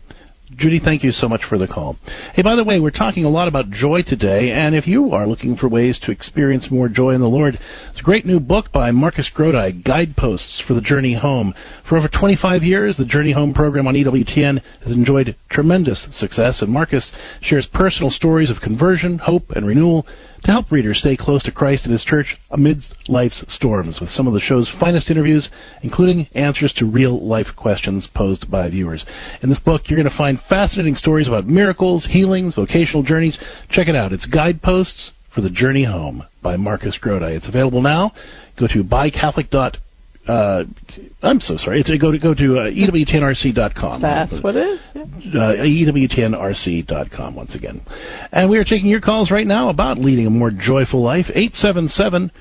Judy, 0.55 0.81
thank 0.83 1.03
you 1.03 1.11
so 1.11 1.29
much 1.29 1.41
for 1.47 1.59
the 1.59 1.67
call. 1.67 1.95
Hey, 2.33 2.41
by 2.41 2.55
the 2.55 2.63
way, 2.63 2.79
we're 2.79 2.89
talking 2.89 3.23
a 3.23 3.29
lot 3.29 3.47
about 3.47 3.69
joy 3.69 4.01
today, 4.01 4.51
and 4.51 4.73
if 4.73 4.87
you 4.87 5.11
are 5.11 5.27
looking 5.27 5.55
for 5.55 5.69
ways 5.69 5.99
to 6.03 6.11
experience 6.11 6.69
more 6.71 6.89
joy 6.89 7.11
in 7.11 7.21
the 7.21 7.27
Lord, 7.27 7.59
it's 7.89 7.99
a 7.99 8.03
great 8.03 8.25
new 8.25 8.39
book 8.39 8.71
by 8.71 8.89
Marcus 8.89 9.29
Grodi, 9.35 9.83
Guideposts 9.83 10.63
for 10.67 10.73
the 10.73 10.81
Journey 10.81 11.13
Home. 11.13 11.53
For 11.87 11.99
over 11.99 12.07
25 12.07 12.63
years, 12.63 12.97
the 12.97 13.05
Journey 13.05 13.31
Home 13.31 13.53
program 13.53 13.87
on 13.87 13.93
EWTN 13.93 14.59
has 14.83 14.91
enjoyed 14.91 15.35
tremendous 15.51 16.07
success, 16.11 16.63
and 16.63 16.71
Marcus 16.71 17.11
shares 17.41 17.67
personal 17.71 18.09
stories 18.09 18.49
of 18.49 18.57
conversion, 18.63 19.19
hope, 19.19 19.51
and 19.51 19.67
renewal 19.67 20.07
to 20.43 20.51
help 20.51 20.71
readers 20.71 20.99
stay 20.99 21.17
close 21.17 21.43
to 21.43 21.51
Christ 21.51 21.85
and 21.85 21.91
His 21.91 22.03
church 22.03 22.35
amidst 22.51 22.93
life's 23.07 23.43
storms 23.47 23.99
with 23.99 24.09
some 24.09 24.27
of 24.27 24.33
the 24.33 24.39
show's 24.39 24.71
finest 24.79 25.09
interviews, 25.09 25.49
including 25.81 26.27
answers 26.35 26.73
to 26.77 26.85
real 26.85 27.25
life 27.25 27.47
questions 27.55 28.07
posed 28.13 28.49
by 28.49 28.69
viewers. 28.69 29.05
In 29.41 29.49
this 29.49 29.59
book, 29.59 29.83
you're 29.85 29.99
going 29.99 30.11
to 30.11 30.17
find 30.17 30.39
fascinating 30.47 30.95
stories 30.95 31.27
about 31.27 31.47
miracles, 31.47 32.07
healings, 32.09 32.55
vocational 32.55 33.03
journeys. 33.03 33.37
Check 33.69 33.87
it 33.87 33.95
out. 33.95 34.13
It's 34.13 34.25
Guideposts 34.25 35.11
for 35.33 35.41
the 35.41 35.49
Journey 35.49 35.83
Home 35.83 36.23
by 36.41 36.57
Marcus 36.57 36.97
Grodi. 37.01 37.35
It's 37.35 37.47
available 37.47 37.81
now. 37.81 38.11
Go 38.57 38.67
to 38.67 38.83
buycatholic.com 38.83 39.81
uh, 40.27 40.63
I'm 41.21 41.39
so 41.39 41.57
sorry. 41.57 41.81
It's, 41.81 42.01
go 42.01 42.11
to 42.11 42.19
go 42.19 42.33
to 42.33 42.59
uh, 42.59 42.69
ewtnrc.com. 42.69 44.01
That's 44.01 44.43
what 44.43 44.55
it 44.55 44.67
is. 44.67 44.79
Yeah. 44.93 45.03
Uh, 45.03 45.55
ewtnrc.com 45.63 47.35
once 47.35 47.55
again. 47.55 47.81
And 48.31 48.49
we 48.49 48.57
are 48.57 48.63
taking 48.63 48.87
your 48.87 49.01
calls 49.01 49.31
right 49.31 49.47
now 49.47 49.69
about 49.69 49.97
leading 49.97 50.27
a 50.27 50.29
more 50.29 50.51
joyful 50.51 51.03
life. 51.03 51.25
877 51.29 52.31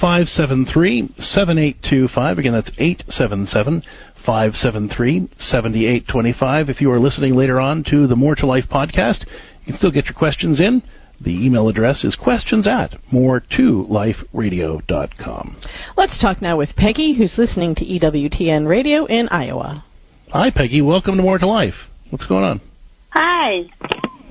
573 0.00 1.14
7825. 1.18 2.38
Again, 2.38 2.52
that's 2.52 2.70
877 2.78 3.82
573 4.24 5.28
7825. 5.38 6.68
If 6.68 6.80
you 6.80 6.90
are 6.90 6.98
listening 6.98 7.34
later 7.34 7.60
on 7.60 7.84
to 7.90 8.06
the 8.06 8.16
More 8.16 8.34
to 8.36 8.46
Life 8.46 8.64
podcast, 8.70 9.26
you 9.64 9.72
can 9.72 9.78
still 9.78 9.92
get 9.92 10.06
your 10.06 10.14
questions 10.14 10.60
in. 10.60 10.82
The 11.24 11.46
email 11.46 11.68
address 11.70 12.04
is 12.04 12.14
questions 12.16 12.68
at 12.68 12.90
more2liferadio.com. 13.10 15.56
Let's 15.96 16.20
talk 16.20 16.42
now 16.42 16.58
with 16.58 16.76
Peggy, 16.76 17.14
who's 17.16 17.32
listening 17.38 17.74
to 17.76 17.84
EWTN 17.84 18.68
Radio 18.68 19.06
in 19.06 19.30
Iowa. 19.30 19.82
Hi, 20.28 20.50
Peggy. 20.50 20.82
Welcome 20.82 21.16
to 21.16 21.22
More 21.22 21.38
to 21.38 21.46
Life. 21.46 21.72
What's 22.10 22.26
going 22.26 22.44
on? 22.44 22.60
Hi. 23.08 23.60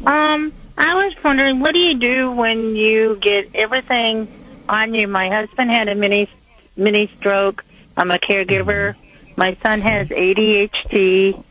Um, 0.05 0.53
I 0.77 0.93
was 0.93 1.15
wondering, 1.23 1.59
what 1.61 1.73
do 1.73 1.79
you 1.79 1.97
do 1.97 2.31
when 2.33 2.75
you 2.75 3.17
get 3.23 3.55
everything 3.55 4.27
on 4.69 4.93
you? 4.93 5.07
My 5.07 5.29
husband 5.29 5.71
had 5.71 5.87
a 5.87 5.95
mini 5.95 6.29
mini 6.77 7.09
stroke. 7.17 7.63
I'm 7.97 8.11
a 8.11 8.19
caregiver. 8.19 8.93
My 9.35 9.57
son 9.63 9.81
has 9.81 10.09
ADHD. 10.09 11.43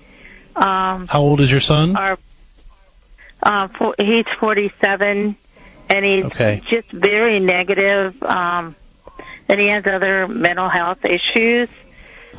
Um, 0.55 1.09
How 1.09 1.21
old 1.21 1.41
is 1.41 1.51
your 1.51 1.59
son? 1.61 1.97
Our 1.97 2.17
uh, 3.43 3.69
for, 3.77 3.95
he's 3.99 4.27
47, 4.41 5.37
and 5.89 6.05
he's 6.05 6.25
okay. 6.25 6.63
just 6.71 6.91
very 6.93 7.41
negative. 7.41 8.21
Um, 8.23 8.77
and 9.49 9.61
he 9.61 9.69
has 9.69 9.85
other 9.87 10.29
mental 10.29 10.69
health 10.69 11.05
issues 11.05 11.69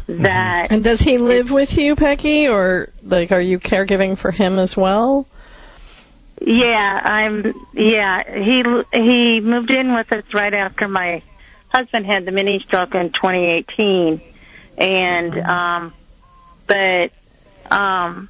that. 0.08 0.68
And 0.72 0.84
does 0.84 1.00
he 1.00 1.18
live 1.18 1.48
with 1.50 1.70
you, 1.72 1.96
Peggy, 1.96 2.48
or 2.48 2.90
like 3.04 3.32
are 3.32 3.42
you 3.42 3.60
caregiving 3.60 4.20
for 4.20 4.32
him 4.32 4.60
as 4.60 4.74
well? 4.76 5.28
Yeah, 6.42 7.00
I'm. 7.04 7.54
Yeah, 7.74 8.24
he 8.26 8.64
he 8.94 9.40
moved 9.42 9.72
in 9.72 9.94
with 9.94 10.12
us 10.12 10.24
right 10.34 10.54
after 10.54 10.88
my 10.88 11.22
husband 11.70 12.06
had 12.06 12.26
the 12.26 12.32
mini 12.32 12.64
stroke 12.68 12.96
in 12.96 13.12
2018, 13.12 14.22
and 14.78 15.40
um, 15.40 15.94
but 16.68 17.12
um, 17.74 18.30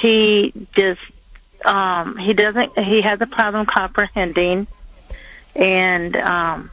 he 0.00 0.52
just 0.74 1.00
um 1.64 2.16
he 2.16 2.32
doesn't 2.34 2.78
he 2.78 3.00
has 3.02 3.20
a 3.20 3.26
problem 3.26 3.66
comprehending. 3.66 4.66
And 5.54 6.16
um 6.16 6.70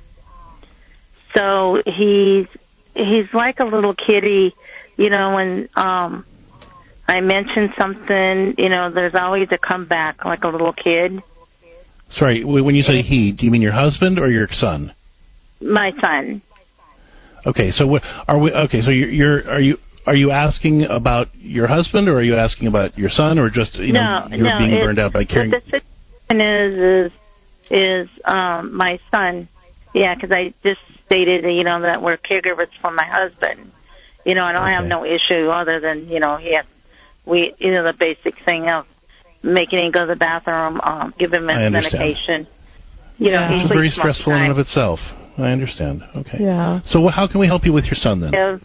so 1.36 1.82
he's 1.86 2.48
he's 2.94 3.34
like 3.34 3.60
a 3.60 3.66
little 3.66 3.94
kitty 3.94 4.54
you 4.98 5.10
know 5.10 5.36
when 5.36 5.70
um 5.76 6.26
i 7.08 7.22
mention 7.22 7.72
something 7.78 8.54
you 8.58 8.70
know 8.70 8.92
there's 8.92 9.16
always 9.16 9.48
a 9.52 9.58
comeback 9.58 10.26
like 10.26 10.44
a 10.44 10.48
little 10.48 10.74
kid. 10.74 11.22
Sorry 12.10 12.44
when 12.44 12.76
you 12.76 12.84
say 12.84 13.02
he 13.02 13.32
do 13.32 13.46
you 13.46 13.52
mean 13.52 13.62
your 13.62 13.72
husband 13.72 14.20
or 14.20 14.30
your 14.30 14.48
son? 14.52 14.94
My 15.62 15.92
son. 16.02 16.42
Okay 17.46 17.72
so 17.72 17.88
what 17.88 18.04
are 18.28 18.38
we 18.38 18.52
okay 18.52 18.82
so 18.82 18.92
you're, 18.92 19.10
you're 19.10 19.50
are 19.50 19.62
you 19.62 19.78
are 20.06 20.16
you 20.16 20.32
asking 20.32 20.84
about 20.84 21.28
your 21.36 21.68
husband, 21.68 22.08
or 22.08 22.18
are 22.18 22.24
you 22.24 22.36
asking 22.36 22.68
about 22.68 22.98
your 22.98 23.10
son, 23.10 23.38
or 23.38 23.50
just 23.50 23.76
you 23.76 23.94
no, 23.94 24.00
know 24.00 24.36
you're 24.36 24.44
no, 24.44 24.58
being 24.58 24.74
it, 24.74 24.84
burned 24.84 25.00
out 25.00 25.14
by 25.14 25.26
caring? 25.26 25.52
What 25.52 25.64
the 25.66 25.82
situation 26.30 26.42
is 26.42 27.12
is 27.12 27.12
is 27.70 28.10
um, 28.26 28.76
my 28.76 29.00
son. 29.12 29.48
Yeah, 29.94 30.16
because 30.16 30.32
I 30.32 30.54
just 30.64 30.80
stated 31.06 31.44
you 31.44 31.64
know 31.64 31.82
that 31.82 32.02
we're 32.02 32.18
caregivers 32.18 32.70
for 32.82 32.92
my 32.92 33.06
husband. 33.06 33.72
You 34.26 34.36
know, 34.36 34.46
and 34.46 34.58
I 34.58 34.74
have 34.74 34.86
no 34.86 35.04
issue 35.04 35.50
other 35.50 35.80
than 35.80 36.08
you 36.08 36.20
know 36.20 36.38
he 36.38 36.56
has 36.56 36.66
we 37.26 37.54
you 37.60 37.72
know 37.72 37.84
the 37.84 37.94
basic 37.98 38.36
thing 38.44 38.70
of 38.70 38.86
making 39.44 39.80
him 39.80 39.92
go 39.92 40.02
to 40.02 40.14
the 40.14 40.16
bathroom, 40.16 40.80
um, 40.82 41.14
give 41.18 41.34
him 41.34 41.48
his 41.48 41.72
medication. 41.72 42.48
You 43.18 43.32
know, 43.32 43.48
it's 43.52 43.72
very 43.72 43.90
stressful 43.92 44.34
in 44.34 44.42
and 44.44 44.52
of 44.52 44.58
itself. 44.58 45.00
I 45.38 45.52
understand. 45.52 46.04
Okay. 46.16 46.38
Yeah. 46.40 46.82
So 46.86 47.08
how 47.08 47.28
can 47.28 47.40
we 47.40 47.48
help 47.48 47.66
you 47.66 47.74
with 47.74 47.86
your 47.86 47.96
son 47.96 48.20
then? 48.20 48.34
Yeah 48.34 48.58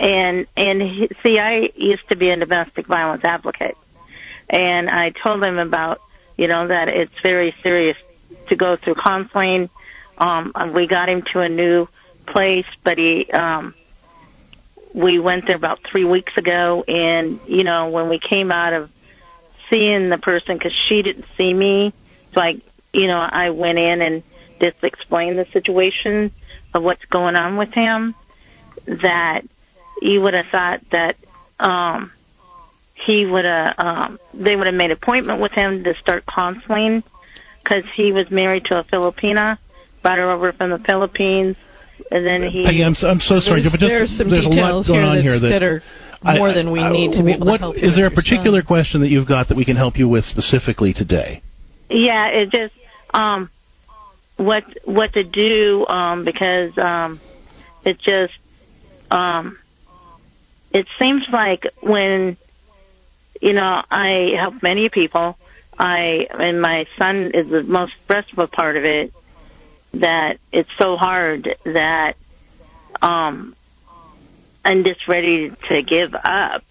and 0.00 0.46
and 0.56 0.80
he, 0.80 1.10
see 1.22 1.38
i 1.38 1.68
used 1.76 2.08
to 2.08 2.16
be 2.16 2.30
a 2.30 2.36
domestic 2.36 2.86
violence 2.86 3.22
advocate. 3.22 3.76
And 4.48 4.88
i 4.88 5.10
told 5.10 5.44
him 5.44 5.58
about 5.58 6.00
you 6.36 6.48
know 6.48 6.66
that 6.66 6.88
it's 6.88 7.20
very 7.22 7.54
serious 7.62 7.96
to 8.48 8.56
go 8.56 8.76
through 8.76 8.94
counseling. 8.94 9.68
Um 10.18 10.52
we 10.74 10.86
got 10.88 11.08
him 11.08 11.22
to 11.32 11.40
a 11.40 11.48
new 11.48 11.86
place 12.26 12.66
but 12.82 12.98
he 12.98 13.30
um 13.30 13.74
we 14.92 15.20
went 15.20 15.46
there 15.46 15.54
about 15.54 15.78
three 15.88 16.04
weeks 16.04 16.32
ago. 16.36 16.82
And 16.88 17.38
you 17.46 17.62
know 17.62 17.90
when 17.90 18.08
we 18.08 18.18
came 18.18 18.50
out 18.50 18.72
of 18.72 18.90
seeing 19.68 20.08
the 20.08 20.18
person 20.18 20.56
because 20.56 20.72
she 20.88 21.02
didn't 21.02 21.26
see 21.36 21.52
me 21.54 21.92
so 22.34 22.40
i 22.40 22.60
you 22.92 23.06
know 23.06 23.20
i 23.20 23.50
went 23.50 23.78
in 23.78 24.02
and 24.02 24.22
just 24.60 24.82
explained 24.82 25.38
the 25.38 25.46
situation 25.52 26.32
of 26.74 26.82
what's 26.82 27.04
going 27.04 27.36
on 27.36 27.56
with 27.56 27.72
him 27.72 28.14
that 28.86 29.42
you 30.00 30.20
would 30.20 30.34
have 30.34 30.46
thought 30.50 30.80
that 30.92 31.16
um 31.58 32.12
he 33.06 33.26
would 33.26 33.44
have 33.44 33.74
um 33.78 34.18
they 34.34 34.56
would 34.56 34.66
have 34.66 34.74
made 34.74 34.90
appointment 34.90 35.40
with 35.40 35.52
him 35.52 35.84
to 35.84 35.94
start 36.00 36.24
counseling 36.32 37.02
because 37.62 37.84
he 37.96 38.12
was 38.12 38.30
married 38.30 38.64
to 38.66 38.78
a 38.78 38.84
Filipina, 38.84 39.58
brought 40.02 40.18
her 40.18 40.30
over 40.30 40.52
from 40.52 40.70
the 40.70 40.78
Philippines, 40.78 41.56
and 42.10 42.26
then 42.26 42.50
he. 42.50 42.64
Peggy, 42.64 42.82
I'm 42.82 42.94
so, 42.94 43.06
I'm 43.06 43.20
so 43.20 43.38
sorry, 43.40 43.60
there's, 43.60 43.72
but 43.72 43.80
just, 43.80 43.90
there's 43.90 44.18
some 44.18 44.30
there's 44.30 44.46
a 44.46 44.48
lot 44.48 44.54
details 44.54 44.86
going 44.88 45.04
on 45.04 45.16
here, 45.16 45.32
here 45.32 45.40
that, 45.40 45.60
that 45.60 45.62
are 45.62 45.82
more 46.24 46.48
I, 46.48 46.54
than 46.54 46.72
we 46.72 46.80
I, 46.80 46.90
need 46.90 47.12
to 47.16 47.22
be 47.22 47.32
able 47.32 47.46
what, 47.46 47.58
to 47.58 47.62
help 47.62 47.76
you 47.76 47.88
Is 47.88 47.96
there 47.96 48.06
a 48.06 48.10
particular 48.10 48.60
son. 48.60 48.66
question 48.66 49.00
that 49.02 49.08
you've 49.08 49.28
got 49.28 49.48
that 49.48 49.56
we 49.56 49.64
can 49.64 49.76
help 49.76 49.96
you 49.96 50.08
with 50.08 50.24
specifically 50.24 50.92
today? 50.92 51.42
yeah, 51.90 52.28
it 52.28 52.50
just 52.50 52.74
um 53.12 53.50
what 54.36 54.64
what 54.84 55.12
to 55.12 55.24
do 55.24 55.86
um 55.86 56.24
because 56.24 56.76
um 56.78 57.20
it 57.84 57.98
just 57.98 58.32
um 59.10 59.58
it 60.72 60.86
seems 60.98 61.24
like 61.32 61.64
when 61.80 62.36
you 63.40 63.52
know 63.52 63.82
I 63.90 64.32
help 64.38 64.62
many 64.62 64.88
people 64.88 65.36
I 65.78 66.26
and 66.30 66.60
my 66.60 66.86
son 66.98 67.30
is 67.34 67.48
the 67.48 67.62
most 67.62 67.92
stressful 68.04 68.48
part 68.48 68.76
of 68.76 68.84
it 68.84 69.12
that 69.94 70.38
it's 70.52 70.70
so 70.78 70.96
hard 70.96 71.48
that 71.64 72.14
um 73.02 73.56
I'm 74.64 74.84
just 74.84 75.08
ready 75.08 75.50
to 75.68 75.82
give 75.82 76.14
up 76.14 76.64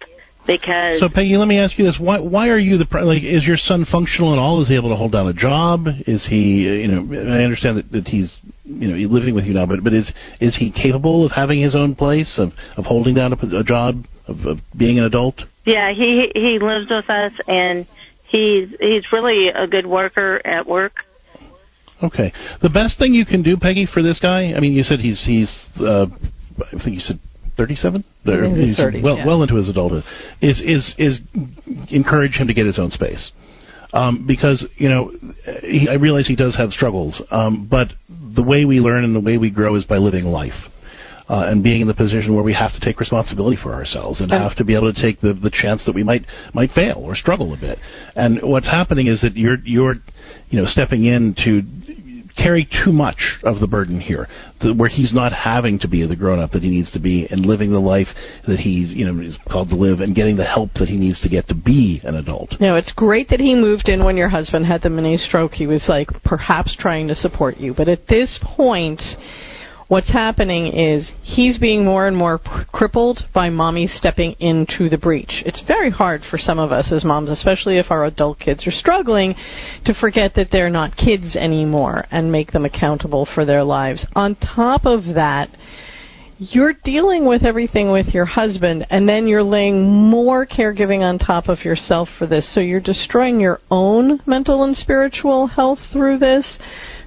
because 0.50 0.98
So 0.98 1.08
Peggy, 1.08 1.36
let 1.36 1.46
me 1.46 1.58
ask 1.58 1.78
you 1.78 1.84
this: 1.84 1.96
Why 2.00 2.18
why 2.18 2.48
are 2.48 2.58
you 2.58 2.76
the 2.76 2.86
like? 3.02 3.22
Is 3.22 3.46
your 3.46 3.56
son 3.56 3.86
functional 3.90 4.32
at 4.32 4.38
all? 4.38 4.60
Is 4.62 4.68
he 4.68 4.74
able 4.74 4.90
to 4.90 4.96
hold 4.96 5.12
down 5.12 5.28
a 5.28 5.32
job? 5.32 5.86
Is 6.06 6.26
he 6.28 6.66
uh, 6.68 6.72
you 6.72 6.88
know? 6.88 7.32
I 7.32 7.44
understand 7.44 7.78
that, 7.78 7.92
that 7.92 8.08
he's 8.08 8.34
you 8.64 8.88
know 8.88 8.96
living 9.08 9.34
with 9.34 9.44
you 9.44 9.54
now, 9.54 9.66
but 9.66 9.84
but 9.84 9.94
is 9.94 10.10
is 10.40 10.56
he 10.56 10.72
capable 10.72 11.24
of 11.24 11.32
having 11.32 11.62
his 11.62 11.76
own 11.76 11.94
place 11.94 12.34
of 12.38 12.50
of 12.76 12.84
holding 12.84 13.14
down 13.14 13.32
a, 13.32 13.56
a 13.58 13.64
job 13.64 14.04
of, 14.26 14.44
of 14.44 14.58
being 14.76 14.98
an 14.98 15.04
adult? 15.04 15.40
yeah 15.66 15.92
he 15.92 16.30
he 16.34 16.58
lives 16.60 16.86
with 16.90 17.08
us 17.10 17.32
and 17.46 17.86
he's 18.28 18.70
he's 18.80 19.04
really 19.12 19.48
a 19.48 19.66
good 19.66 19.86
worker 19.86 20.40
at 20.44 20.66
work 20.66 20.92
Okay. 22.02 22.32
The 22.62 22.70
best 22.70 22.98
thing 22.98 23.12
you 23.12 23.26
can 23.26 23.42
do, 23.42 23.58
Peggy, 23.58 23.86
for 23.92 24.02
this 24.02 24.18
guy. 24.18 24.54
I 24.56 24.60
mean, 24.60 24.72
you 24.72 24.82
said 24.82 25.00
he's 25.00 25.22
he's. 25.22 25.54
Uh, 25.78 26.06
I 26.58 26.82
think 26.82 26.94
you 26.96 27.00
said 27.00 27.20
thirty-seven. 27.60 28.04
In 28.54 28.68
his 28.68 28.76
He's 28.76 28.78
30s, 28.78 29.02
well 29.02 29.18
yeah. 29.18 29.26
well 29.26 29.42
into 29.42 29.56
his 29.56 29.68
adulthood. 29.68 30.04
Is 30.40 30.60
is 30.60 30.94
is 30.98 31.20
encourage 31.90 32.32
him 32.32 32.46
to 32.48 32.54
get 32.54 32.66
his 32.66 32.78
own 32.78 32.90
space. 32.90 33.30
Um, 33.92 34.24
because 34.26 34.66
you 34.76 34.88
know, 34.88 35.12
he, 35.62 35.88
I 35.90 35.94
realize 35.94 36.26
he 36.26 36.36
does 36.36 36.56
have 36.56 36.70
struggles, 36.70 37.20
um, 37.30 37.66
but 37.68 37.88
the 38.08 38.42
way 38.42 38.64
we 38.64 38.78
learn 38.78 39.04
and 39.04 39.14
the 39.14 39.20
way 39.20 39.36
we 39.36 39.50
grow 39.50 39.74
is 39.74 39.84
by 39.84 39.96
living 39.96 40.24
life. 40.24 40.54
Uh, 41.28 41.46
and 41.46 41.62
being 41.62 41.80
in 41.80 41.86
the 41.86 41.94
position 41.94 42.34
where 42.34 42.42
we 42.42 42.52
have 42.52 42.72
to 42.72 42.80
take 42.80 42.98
responsibility 42.98 43.56
for 43.62 43.72
ourselves 43.72 44.20
and 44.20 44.32
have 44.32 44.56
to 44.56 44.64
be 44.64 44.74
able 44.74 44.92
to 44.92 45.00
take 45.00 45.20
the, 45.20 45.32
the 45.32 45.50
chance 45.62 45.80
that 45.86 45.94
we 45.94 46.02
might 46.02 46.26
might 46.54 46.72
fail 46.72 46.96
or 47.04 47.14
struggle 47.14 47.54
a 47.54 47.56
bit. 47.56 47.78
And 48.16 48.40
what's 48.42 48.66
happening 48.66 49.06
is 49.06 49.20
that 49.20 49.36
you're 49.36 49.58
you're 49.64 49.94
you 50.48 50.60
know 50.60 50.66
stepping 50.66 51.04
in 51.04 51.36
to 51.44 51.62
carry 52.42 52.68
too 52.84 52.92
much 52.92 53.38
of 53.42 53.60
the 53.60 53.66
burden 53.66 54.00
here, 54.00 54.26
the, 54.60 54.72
where 54.74 54.88
he's 54.88 55.12
not 55.12 55.32
having 55.32 55.78
to 55.80 55.88
be 55.88 56.06
the 56.06 56.16
grown 56.16 56.38
up 56.38 56.52
that 56.52 56.62
he 56.62 56.68
needs 56.68 56.90
to 56.92 56.98
be 56.98 57.26
and 57.30 57.44
living 57.44 57.70
the 57.70 57.78
life 57.78 58.08
that 58.46 58.58
he's 58.58 58.92
you 58.92 59.04
know 59.04 59.22
is 59.22 59.36
called 59.50 59.68
to 59.68 59.76
live 59.76 60.00
and 60.00 60.14
getting 60.14 60.36
the 60.36 60.44
help 60.44 60.72
that 60.74 60.88
he 60.88 60.96
needs 60.96 61.20
to 61.20 61.28
get 61.28 61.48
to 61.48 61.54
be 61.54 62.00
an 62.04 62.14
adult. 62.16 62.54
No, 62.60 62.76
it's 62.76 62.92
great 62.92 63.28
that 63.28 63.40
he 63.40 63.54
moved 63.54 63.88
in 63.88 64.04
when 64.04 64.16
your 64.16 64.28
husband 64.28 64.66
had 64.66 64.82
the 64.82 64.90
mini 64.90 65.16
stroke. 65.16 65.52
He 65.52 65.66
was 65.66 65.84
like 65.88 66.08
perhaps 66.24 66.76
trying 66.78 67.08
to 67.08 67.14
support 67.14 67.58
you. 67.58 67.74
But 67.74 67.88
at 67.88 68.06
this 68.06 68.38
point, 68.56 69.02
what's 69.90 70.12
happening 70.12 70.68
is 70.68 71.10
he's 71.20 71.58
being 71.58 71.84
more 71.84 72.06
and 72.06 72.16
more 72.16 72.38
p- 72.38 72.48
crippled 72.72 73.24
by 73.34 73.50
mommy 73.50 73.88
stepping 73.88 74.36
into 74.38 74.88
the 74.88 74.96
breach. 74.96 75.42
It's 75.44 75.60
very 75.66 75.90
hard 75.90 76.22
for 76.30 76.38
some 76.38 76.60
of 76.60 76.70
us 76.70 76.92
as 76.92 77.04
moms, 77.04 77.28
especially 77.28 77.76
if 77.76 77.90
our 77.90 78.04
adult 78.04 78.38
kids 78.38 78.68
are 78.68 78.70
struggling, 78.70 79.34
to 79.84 79.92
forget 79.92 80.36
that 80.36 80.50
they're 80.52 80.70
not 80.70 80.96
kids 80.96 81.34
anymore 81.34 82.06
and 82.12 82.30
make 82.30 82.52
them 82.52 82.64
accountable 82.64 83.26
for 83.34 83.44
their 83.44 83.64
lives. 83.64 84.06
On 84.14 84.36
top 84.36 84.86
of 84.86 85.16
that, 85.16 85.50
you're 86.38 86.74
dealing 86.84 87.26
with 87.26 87.42
everything 87.42 87.90
with 87.90 88.14
your 88.14 88.26
husband 88.26 88.86
and 88.90 89.08
then 89.08 89.26
you're 89.26 89.42
laying 89.42 89.84
more 89.90 90.46
caregiving 90.46 91.00
on 91.00 91.18
top 91.18 91.48
of 91.48 91.64
yourself 91.64 92.08
for 92.16 92.26
this 92.26 92.54
so 92.54 92.60
you're 92.60 92.80
destroying 92.80 93.38
your 93.38 93.60
own 93.70 94.18
mental 94.24 94.64
and 94.64 94.74
spiritual 94.74 95.48
health 95.48 95.78
through 95.92 96.16
this 96.16 96.58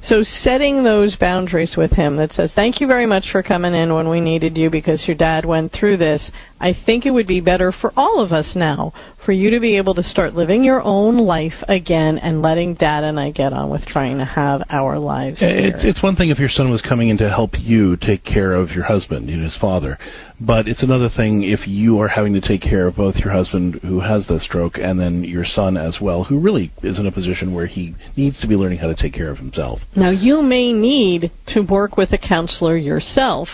so 0.05 0.21
setting 0.41 0.83
those 0.83 1.15
boundaries 1.15 1.75
with 1.77 1.91
him 1.91 2.17
that 2.17 2.31
says 2.33 2.51
thank 2.55 2.81
you 2.81 2.87
very 2.87 3.05
much 3.05 3.25
for 3.31 3.41
coming 3.41 3.73
in 3.73 3.93
when 3.93 4.09
we 4.09 4.19
needed 4.19 4.57
you 4.57 4.69
because 4.69 5.03
your 5.07 5.15
dad 5.15 5.45
went 5.45 5.71
through 5.71 5.97
this 5.97 6.29
i 6.63 6.75
think 6.85 7.05
it 7.05 7.11
would 7.11 7.27
be 7.27 7.39
better 7.39 7.71
for 7.71 7.91
all 7.95 8.23
of 8.23 8.31
us 8.31 8.53
now 8.55 8.91
for 9.25 9.31
you 9.31 9.51
to 9.51 9.59
be 9.59 9.77
able 9.77 9.93
to 9.93 10.03
start 10.03 10.33
living 10.33 10.63
your 10.63 10.81
own 10.81 11.17
life 11.17 11.63
again 11.67 12.17
and 12.17 12.41
letting 12.41 12.73
dad 12.73 13.03
and 13.03 13.19
i 13.19 13.29
get 13.31 13.53
on 13.53 13.69
with 13.69 13.85
trying 13.85 14.17
to 14.17 14.25
have 14.25 14.61
our 14.69 14.97
lives. 14.97 15.37
It's 15.41 15.83
it's 15.83 16.03
one 16.03 16.15
thing 16.15 16.29
if 16.29 16.39
your 16.39 16.49
son 16.49 16.71
was 16.71 16.81
coming 16.81 17.09
in 17.09 17.17
to 17.17 17.29
help 17.29 17.51
you 17.59 17.97
take 17.97 18.23
care 18.23 18.53
of 18.53 18.69
your 18.69 18.83
husband, 18.83 19.29
you 19.29 19.37
know, 19.37 19.43
his 19.43 19.57
father, 19.59 19.97
but 20.39 20.67
it's 20.67 20.83
another 20.83 21.09
thing 21.15 21.43
if 21.43 21.67
you 21.67 21.99
are 21.99 22.07
having 22.07 22.33
to 22.33 22.41
take 22.41 22.61
care 22.61 22.87
of 22.87 22.95
both 22.95 23.15
your 23.15 23.31
husband 23.31 23.79
who 23.81 23.99
has 23.99 24.27
the 24.27 24.39
stroke 24.39 24.77
and 24.77 24.99
then 24.99 25.23
your 25.23 25.45
son 25.45 25.77
as 25.77 25.97
well, 26.01 26.23
who 26.23 26.39
really 26.39 26.71
is 26.81 26.99
in 26.99 27.07
a 27.07 27.11
position 27.11 27.53
where 27.53 27.67
he 27.67 27.95
needs 28.17 28.39
to 28.41 28.47
be 28.47 28.55
learning 28.55 28.79
how 28.79 28.87
to 28.87 28.95
take 28.95 29.13
care 29.13 29.29
of 29.29 29.37
himself. 29.37 29.79
Now, 29.95 30.09
you 30.09 30.41
may 30.41 30.73
need 30.73 31.31
to 31.47 31.61
work 31.61 31.97
with 31.97 32.11
a 32.11 32.17
counselor 32.17 32.77
yourself 32.77 33.47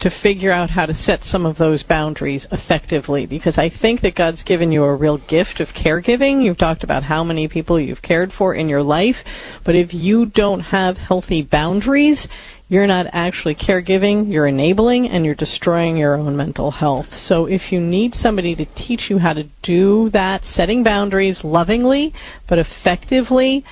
to 0.00 0.10
figure 0.22 0.52
out 0.52 0.70
how 0.70 0.86
to 0.86 0.94
set 0.94 1.20
some 1.22 1.46
of 1.46 1.56
those 1.56 1.82
boundaries 1.82 2.46
effectively 2.52 3.26
because 3.26 3.58
I 3.58 3.70
think 3.80 4.00
that 4.02 4.16
God's 4.16 4.42
given 4.42 4.72
you 4.72 4.84
a 4.84 4.96
real 4.96 5.18
gift 5.28 5.60
of 5.60 5.68
caregiving. 5.68 6.44
You've 6.44 6.58
talked 6.58 6.84
about 6.84 7.02
how 7.02 7.24
many 7.24 7.48
people 7.48 7.80
you've 7.80 8.02
cared 8.02 8.30
for 8.36 8.54
in 8.54 8.68
your 8.68 8.82
life, 8.82 9.16
but 9.64 9.74
if 9.74 9.94
you 9.94 10.26
don't 10.26 10.60
have 10.60 10.96
healthy 10.96 11.42
boundaries, 11.42 12.26
you're 12.68 12.86
not 12.86 13.06
actually 13.12 13.54
caregiving, 13.54 14.32
you're 14.32 14.46
enabling, 14.46 15.08
and 15.08 15.24
you're 15.24 15.34
destroying 15.34 15.96
your 15.96 16.16
own 16.16 16.36
mental 16.36 16.70
health. 16.70 17.06
So 17.26 17.46
if 17.46 17.70
you 17.70 17.78
need 17.78 18.14
somebody 18.14 18.56
to 18.56 18.64
teach 18.74 19.10
you 19.10 19.18
how 19.18 19.34
to 19.34 19.44
do 19.62 20.10
that, 20.12 20.42
setting 20.42 20.82
boundaries 20.82 21.38
lovingly 21.44 22.12
but 22.48 22.58
effectively, 22.58 23.64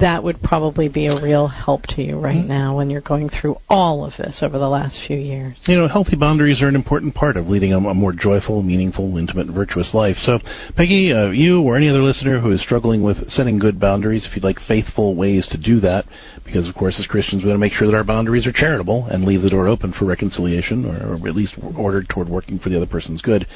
that 0.00 0.22
would 0.22 0.42
probably 0.42 0.88
be 0.88 1.06
a 1.06 1.22
real 1.22 1.46
help 1.46 1.82
to 1.88 2.02
you 2.02 2.18
right 2.18 2.44
now 2.46 2.76
when 2.76 2.90
you're 2.90 3.00
going 3.00 3.28
through 3.28 3.56
all 3.68 4.04
of 4.04 4.12
this 4.18 4.40
over 4.42 4.58
the 4.58 4.68
last 4.68 4.98
few 5.06 5.16
years. 5.16 5.56
You 5.66 5.76
know, 5.76 5.88
healthy 5.88 6.16
boundaries 6.16 6.62
are 6.62 6.68
an 6.68 6.74
important 6.74 7.14
part 7.14 7.36
of 7.36 7.46
leading 7.46 7.72
a, 7.72 7.78
a 7.78 7.94
more 7.94 8.12
joyful, 8.12 8.62
meaningful, 8.62 9.16
intimate, 9.16 9.46
and 9.46 9.54
virtuous 9.54 9.92
life. 9.94 10.16
So, 10.20 10.38
Peggy, 10.76 11.12
uh, 11.12 11.30
you 11.30 11.60
or 11.62 11.76
any 11.76 11.88
other 11.88 12.02
listener 12.02 12.40
who 12.40 12.50
is 12.50 12.62
struggling 12.62 13.02
with 13.02 13.28
setting 13.30 13.58
good 13.58 13.78
boundaries, 13.78 14.26
if 14.28 14.34
you'd 14.34 14.44
like 14.44 14.58
faithful 14.66 15.14
ways 15.14 15.46
to 15.50 15.58
do 15.58 15.80
that, 15.80 16.04
because 16.44 16.68
of 16.68 16.74
course, 16.74 16.98
as 16.98 17.06
Christians, 17.06 17.42
we 17.42 17.48
want 17.48 17.56
to 17.56 17.60
make 17.60 17.72
sure 17.72 17.86
that 17.86 17.96
our 17.96 18.04
boundaries 18.04 18.46
are 18.46 18.52
charitable 18.52 19.06
and 19.10 19.24
leave 19.24 19.42
the 19.42 19.50
door 19.50 19.68
open 19.68 19.92
for 19.92 20.04
reconciliation, 20.04 20.84
or, 20.84 21.14
or 21.14 21.28
at 21.28 21.36
least 21.36 21.54
ordered 21.76 22.08
toward 22.08 22.28
working 22.28 22.58
for 22.58 22.70
the 22.70 22.76
other 22.76 22.86
person's 22.86 23.22
good. 23.22 23.46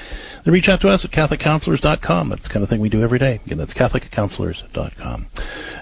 Then 0.45 0.55
reach 0.55 0.69
out 0.69 0.81
to 0.83 0.89
us 0.89 1.05
at 1.05 1.11
CatholicCounselors.com. 1.11 2.29
That's 2.29 2.43
the 2.43 2.49
kind 2.49 2.63
of 2.63 2.69
thing 2.69 2.81
we 2.81 2.89
do 2.89 3.03
every 3.03 3.19
day. 3.19 3.41
Again, 3.45 3.59
that's 3.59 3.75
CatholicCounselors.com. 3.75 5.27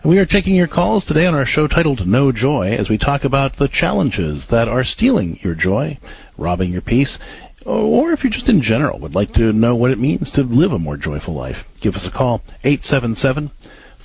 And 0.02 0.10
we 0.10 0.18
are 0.18 0.26
taking 0.26 0.51
your 0.54 0.68
calls 0.68 1.04
today 1.04 1.26
on 1.26 1.34
our 1.34 1.46
show 1.46 1.66
titled 1.66 2.06
No 2.06 2.32
Joy 2.32 2.76
as 2.78 2.88
we 2.88 2.98
talk 2.98 3.24
about 3.24 3.56
the 3.56 3.68
challenges 3.72 4.46
that 4.50 4.68
are 4.68 4.84
stealing 4.84 5.38
your 5.42 5.54
joy, 5.54 5.98
robbing 6.36 6.72
your 6.72 6.82
peace, 6.82 7.18
or 7.64 8.12
if 8.12 8.24
you 8.24 8.30
just 8.30 8.48
in 8.48 8.62
general 8.62 8.98
would 9.00 9.14
like 9.14 9.32
to 9.34 9.52
know 9.52 9.74
what 9.74 9.90
it 9.90 9.98
means 9.98 10.30
to 10.34 10.42
live 10.42 10.72
a 10.72 10.78
more 10.78 10.96
joyful 10.96 11.34
life. 11.34 11.56
Give 11.82 11.94
us 11.94 12.08
a 12.08 12.16
call, 12.16 12.42
877 12.64 13.50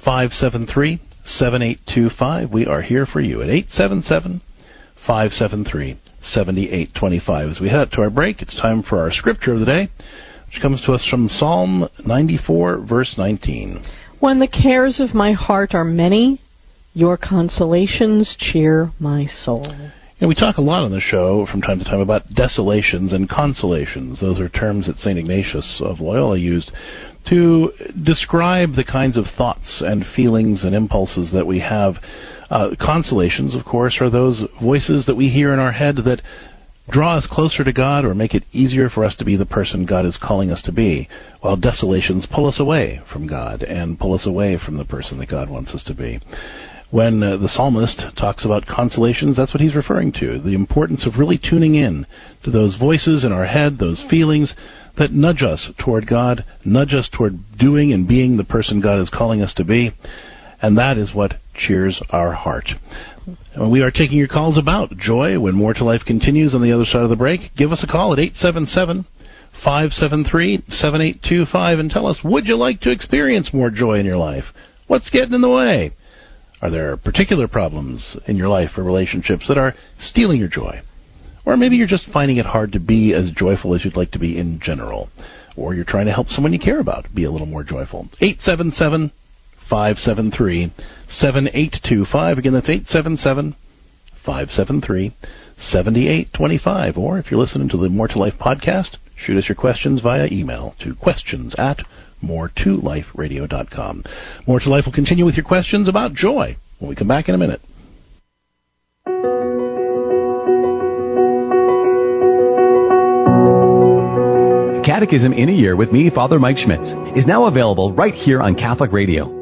573 0.06 1.00
7825. 1.26 2.52
We 2.52 2.66
are 2.66 2.82
here 2.82 3.06
for 3.06 3.20
you 3.20 3.41
at 3.41 3.50
877 3.50 4.41
573 5.06 6.00
7825. 6.22 7.50
As 7.50 7.60
we 7.60 7.70
head 7.70 7.80
out 7.80 7.91
to 7.93 8.02
our 8.02 8.10
break, 8.10 8.41
it's 8.41 8.60
time 8.62 8.84
for 8.84 9.00
our 9.00 9.12
scripture 9.12 9.54
of 9.54 9.60
the 9.60 9.66
day, 9.66 9.89
which 10.48 10.62
comes 10.62 10.82
to 10.86 10.93
us 10.93 11.08
from 11.10 11.30
Psalm 11.30 11.88
94, 12.06 12.86
verse 12.86 13.16
19. 13.18 13.84
When 14.20 14.39
the 14.39 14.47
cares 14.47 14.99
of 14.99 15.13
my 15.13 15.34
heart 15.34 15.76
are 15.76 15.84
many, 15.84 16.41
your 16.93 17.18
consolations 17.18 18.36
cheer 18.39 18.91
my 18.99 19.28
soul. 19.28 19.72
And 20.20 20.28
we 20.28 20.34
talk 20.34 20.57
a 20.57 20.61
lot 20.61 20.84
on 20.84 20.91
the 20.91 20.99
show 20.99 21.45
from 21.51 21.61
time 21.61 21.78
to 21.78 21.86
time 21.86 21.99
about 21.99 22.34
desolations 22.34 23.13
and 23.13 23.30
consolations. 23.30 24.20
Those 24.20 24.39
are 24.39 24.49
terms 24.49 24.88
that 24.88 24.97
St. 24.97 25.20
Ignatius 25.20 25.80
of 25.86 25.99
Loyola 25.99 26.39
used 26.39 26.72
to 27.30 27.72
describe 28.03 28.74
the 28.74 28.84
kinds 28.84 29.18
of 29.18 29.26
thoughts 29.38 29.84
and 29.86 30.03
feelings 30.15 30.63
and 30.63 30.74
impulses 30.74 31.30
that 31.34 31.45
we 31.45 31.59
have. 31.59 31.97
Uh, 32.49 32.70
consolations, 32.82 33.53
of 33.53 33.65
course, 33.65 33.99
are 34.01 34.09
those 34.09 34.43
voices 34.59 35.05
that 35.05 35.15
we 35.15 35.30
hear 35.30 35.53
in 35.53 35.59
our 35.59 35.74
head 35.74 35.97
that 35.97 36.22
draw 36.89 37.17
us 37.17 37.27
closer 37.29 37.63
to 37.63 37.73
God 37.73 38.05
or 38.05 38.13
make 38.13 38.33
it 38.33 38.43
easier 38.51 38.89
for 38.89 39.03
us 39.03 39.15
to 39.17 39.25
be 39.25 39.35
the 39.35 39.45
person 39.45 39.85
God 39.85 40.05
is 40.05 40.19
calling 40.21 40.51
us 40.51 40.61
to 40.63 40.71
be, 40.71 41.09
while 41.41 41.57
desolations 41.57 42.27
pull 42.33 42.47
us 42.47 42.59
away 42.59 43.01
from 43.11 43.27
God 43.27 43.63
and 43.63 43.99
pull 43.99 44.13
us 44.13 44.25
away 44.25 44.57
from 44.63 44.77
the 44.77 44.85
person 44.85 45.19
that 45.19 45.29
God 45.29 45.49
wants 45.49 45.73
us 45.73 45.83
to 45.85 45.93
be. 45.93 46.19
When 46.89 47.21
uh, 47.21 47.35
the 47.35 47.49
psalmist 47.49 48.01
talks 48.17 48.45
about 48.45 48.65
consolations, 48.65 49.35
that's 49.35 49.53
what 49.53 49.59
he's 49.59 49.75
referring 49.75 50.13
to 50.13 50.39
the 50.39 50.55
importance 50.55 51.05
of 51.05 51.19
really 51.19 51.38
tuning 51.38 51.75
in 51.75 52.05
to 52.43 52.51
those 52.51 52.77
voices 52.77 53.25
in 53.25 53.33
our 53.33 53.45
head, 53.45 53.77
those 53.77 54.03
feelings 54.09 54.53
that 54.97 55.11
nudge 55.11 55.43
us 55.43 55.69
toward 55.83 56.07
God, 56.07 56.45
nudge 56.63 56.93
us 56.93 57.09
toward 57.15 57.57
doing 57.57 57.91
and 57.91 58.07
being 58.07 58.38
the 58.38 58.45
person 58.45 58.81
God 58.81 59.01
is 59.01 59.09
calling 59.09 59.41
us 59.41 59.53
to 59.55 59.65
be. 59.65 59.91
And 60.61 60.77
that 60.77 60.97
is 60.97 61.13
what 61.13 61.35
cheers 61.53 62.01
our 62.09 62.31
heart. 62.31 62.69
We 63.59 63.82
are 63.82 63.91
taking 63.91 64.17
your 64.17 64.30
calls 64.30 64.57
about 64.57 64.95
joy 64.97 65.38
when 65.39 65.53
More 65.53 65.73
to 65.73 65.84
Life 65.84 66.03
continues 66.05 66.55
on 66.55 66.61
the 66.61 66.71
other 66.71 66.86
side 66.86 67.03
of 67.03 67.09
the 67.09 67.17
break. 67.17 67.41
Give 67.57 67.73
us 67.73 67.84
a 67.84 67.91
call 67.91 68.13
at 68.13 68.19
877 68.19 69.05
573 69.63 70.63
7825 70.69 71.80
and 71.80 71.89
tell 71.89 72.07
us 72.07 72.19
would 72.23 72.47
you 72.47 72.55
like 72.55 72.80
to 72.82 72.91
experience 72.91 73.53
more 73.53 73.69
joy 73.69 73.95
in 73.95 74.05
your 74.05 74.17
life? 74.17 74.45
What's 74.88 75.09
getting 75.09 75.34
in 75.34 75.41
the 75.41 75.49
way? 75.49 75.93
Are 76.61 76.69
there 76.69 76.95
particular 76.95 77.49
problems 77.49 78.17
in 78.28 78.38
your 78.38 78.47
life 78.47 78.69
or 78.78 78.84
relationships 78.84 79.45
that 79.49 79.57
are 79.57 79.73
stealing 79.99 80.39
your 80.39 80.47
joy? 80.47 80.82
Or 81.45 81.57
maybe 81.57 81.75
you're 81.75 81.88
just 81.88 82.09
finding 82.13 82.38
it 82.38 82.45
hard 82.45 82.71
to 82.73 82.80
be 82.80 83.13
as 83.13 83.32
joyful 83.32 83.75
as 83.75 83.84
you'd 83.84 83.97
like 83.97 84.11
to 84.11 84.19
be 84.19 84.38
in 84.38 84.59
general. 84.61 85.09
Or 85.57 85.73
you're 85.73 85.86
trying 85.86 86.05
to 86.05 86.13
help 86.13 86.30
someone 86.30 86.53
you 86.53 86.59
care 86.59 86.80
about 86.80 87.13
be 87.13 87.25
a 87.25 87.32
little 87.32 87.47
more 87.47 87.63
joyful. 87.63 88.07
877 88.21 89.11
573 89.69 90.73
7825. 91.08 92.38
Again, 92.38 92.53
that's 92.53 92.70
877 92.70 93.55
573 94.26 95.16
7825. 95.58 96.97
Or 96.97 97.18
if 97.18 97.32
you're 97.32 97.39
listening 97.39 97.70
to 97.70 97.78
the 97.78 97.89
More 97.89 98.08
to 98.08 98.20
Life 98.20 98.36
podcast, 98.39 98.97
shoot 99.16 99.38
us 99.38 99.47
your 99.47 99.55
questions 99.55 100.01
via 100.01 100.28
email 100.32 100.76
to 100.84 100.95
questions 100.95 101.55
at 101.58 101.80
more2liferadio.com. 102.24 104.03
More 104.47 104.60
to 104.60 104.70
Life 104.70 104.86
will 104.86 104.93
continue 104.93 105.26
with 105.26 105.36
your 105.36 105.45
questions 105.45 105.88
about 105.88 106.14
joy 106.14 106.58
when 106.80 106.89
we 106.89 106.95
come 106.95 107.08
back 107.08 107.30
in 107.30 107.36
a 107.36 107.38
minute. 107.38 107.62
Catechism 114.86 115.34
in 115.34 115.49
a 115.49 115.51
Year 115.51 115.76
with 115.76 115.91
me, 115.91 116.10
Father 116.10 116.39
Mike 116.39 116.58
Schmitz, 116.58 116.88
is 117.18 117.28
now 117.28 117.45
available 117.45 117.93
right 117.93 118.14
here 118.14 118.41
on 118.41 118.55
Catholic 118.55 118.91
Radio. 118.93 119.36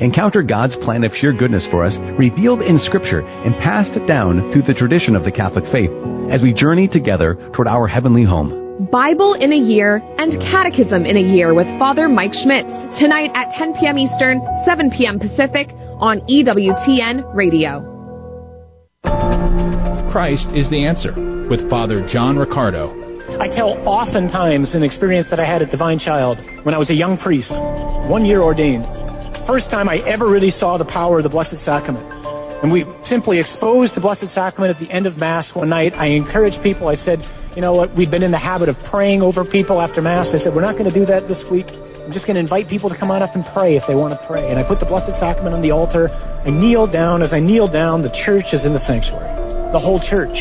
Encounter 0.00 0.42
God's 0.42 0.76
plan 0.84 1.02
of 1.02 1.12
sheer 1.14 1.32
goodness 1.32 1.66
for 1.72 1.84
us, 1.84 1.96
revealed 2.16 2.62
in 2.62 2.78
Scripture 2.78 3.20
and 3.20 3.54
passed 3.56 3.98
down 4.06 4.52
through 4.52 4.62
the 4.62 4.74
tradition 4.74 5.16
of 5.16 5.24
the 5.24 5.32
Catholic 5.32 5.64
faith, 5.72 5.90
as 6.30 6.40
we 6.40 6.52
journey 6.54 6.86
together 6.86 7.34
toward 7.52 7.66
our 7.66 7.88
heavenly 7.88 8.22
home. 8.22 8.86
Bible 8.92 9.34
in 9.34 9.52
a 9.52 9.56
Year 9.56 10.00
and 10.18 10.38
Catechism 10.38 11.04
in 11.04 11.16
a 11.16 11.20
Year 11.20 11.52
with 11.52 11.66
Father 11.80 12.08
Mike 12.08 12.32
Schmitz, 12.32 12.68
tonight 13.00 13.30
at 13.34 13.50
10 13.58 13.74
p.m. 13.80 13.98
Eastern, 13.98 14.40
7 14.64 14.90
p.m. 14.96 15.18
Pacific, 15.18 15.66
on 15.98 16.20
EWTN 16.30 17.34
Radio. 17.34 17.82
Christ 20.12 20.46
is 20.54 20.70
the 20.70 20.86
answer 20.86 21.12
with 21.50 21.68
Father 21.68 22.06
John 22.08 22.38
Riccardo. 22.38 22.94
I 23.40 23.48
tell 23.48 23.76
oftentimes 23.86 24.74
an 24.76 24.84
experience 24.84 25.28
that 25.30 25.40
I 25.40 25.44
had 25.44 25.60
at 25.60 25.70
Divine 25.70 25.98
Child 25.98 26.38
when 26.62 26.74
I 26.74 26.78
was 26.78 26.88
a 26.88 26.94
young 26.94 27.18
priest, 27.18 27.50
one 28.08 28.24
year 28.24 28.42
ordained. 28.42 28.97
First 29.48 29.70
time 29.70 29.88
I 29.88 30.04
ever 30.04 30.28
really 30.28 30.50
saw 30.50 30.76
the 30.76 30.84
power 30.84 31.16
of 31.16 31.22
the 31.24 31.32
Blessed 31.32 31.64
Sacrament. 31.64 32.04
And 32.60 32.68
we 32.70 32.84
simply 33.08 33.40
exposed 33.40 33.96
the 33.96 34.00
Blessed 34.04 34.28
Sacrament 34.36 34.76
at 34.76 34.78
the 34.78 34.92
end 34.92 35.06
of 35.06 35.16
Mass 35.16 35.48
one 35.56 35.70
night. 35.70 35.96
I 35.96 36.12
encouraged 36.12 36.60
people, 36.62 36.86
I 36.86 36.96
said, 36.96 37.24
you 37.56 37.62
know 37.64 37.72
what, 37.72 37.96
we've 37.96 38.10
been 38.10 38.22
in 38.22 38.30
the 38.30 38.38
habit 38.38 38.68
of 38.68 38.76
praying 38.92 39.22
over 39.22 39.48
people 39.48 39.80
after 39.80 40.02
Mass. 40.02 40.28
I 40.36 40.36
said, 40.36 40.52
we're 40.52 40.60
not 40.60 40.76
going 40.76 40.84
to 40.84 40.92
do 40.92 41.06
that 41.06 41.32
this 41.32 41.42
week. 41.50 41.64
I'm 41.64 42.12
just 42.12 42.28
going 42.28 42.36
to 42.36 42.44
invite 42.44 42.68
people 42.68 42.92
to 42.92 42.98
come 42.98 43.10
on 43.10 43.22
up 43.22 43.32
and 43.32 43.42
pray 43.56 43.72
if 43.72 43.84
they 43.88 43.96
want 43.96 44.12
to 44.12 44.20
pray. 44.28 44.52
And 44.52 44.60
I 44.60 44.68
put 44.68 44.80
the 44.80 44.86
Blessed 44.86 45.16
Sacrament 45.16 45.56
on 45.56 45.64
the 45.64 45.72
altar. 45.72 46.12
I 46.12 46.52
kneel 46.52 46.84
down. 46.84 47.22
As 47.22 47.32
I 47.32 47.40
kneel 47.40 47.72
down, 47.72 48.04
the 48.04 48.12
church 48.28 48.52
is 48.52 48.68
in 48.68 48.76
the 48.76 48.84
sanctuary. 48.84 49.32
The 49.72 49.80
whole 49.80 49.96
church. 50.12 50.36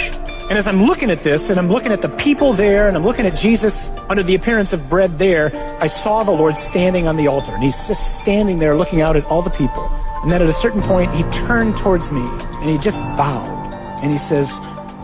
And 0.47 0.55
as 0.55 0.63
I'm 0.63 0.87
looking 0.87 1.11
at 1.11 1.27
this, 1.27 1.43
and 1.51 1.59
I'm 1.59 1.67
looking 1.67 1.91
at 1.91 1.99
the 1.99 2.07
people 2.23 2.55
there, 2.55 2.87
and 2.87 2.95
I'm 2.95 3.03
looking 3.03 3.27
at 3.27 3.35
Jesus 3.43 3.75
under 4.07 4.23
the 4.23 4.35
appearance 4.35 4.71
of 4.71 4.79
bread 4.89 5.19
there, 5.19 5.51
I 5.51 5.91
saw 6.07 6.23
the 6.23 6.31
Lord 6.31 6.55
standing 6.71 7.03
on 7.03 7.19
the 7.19 7.27
altar. 7.27 7.51
And 7.51 7.59
he's 7.59 7.75
just 7.83 7.99
standing 8.23 8.55
there 8.55 8.71
looking 8.71 9.03
out 9.03 9.19
at 9.19 9.27
all 9.27 9.43
the 9.43 9.51
people. 9.59 9.91
And 10.23 10.31
then 10.31 10.39
at 10.39 10.47
a 10.47 10.55
certain 10.63 10.79
point, 10.87 11.11
he 11.11 11.27
turned 11.51 11.75
towards 11.83 12.07
me, 12.15 12.23
and 12.63 12.71
he 12.71 12.79
just 12.79 12.95
bowed. 13.19 13.59
And 13.99 14.07
he 14.07 14.21
says, 14.31 14.47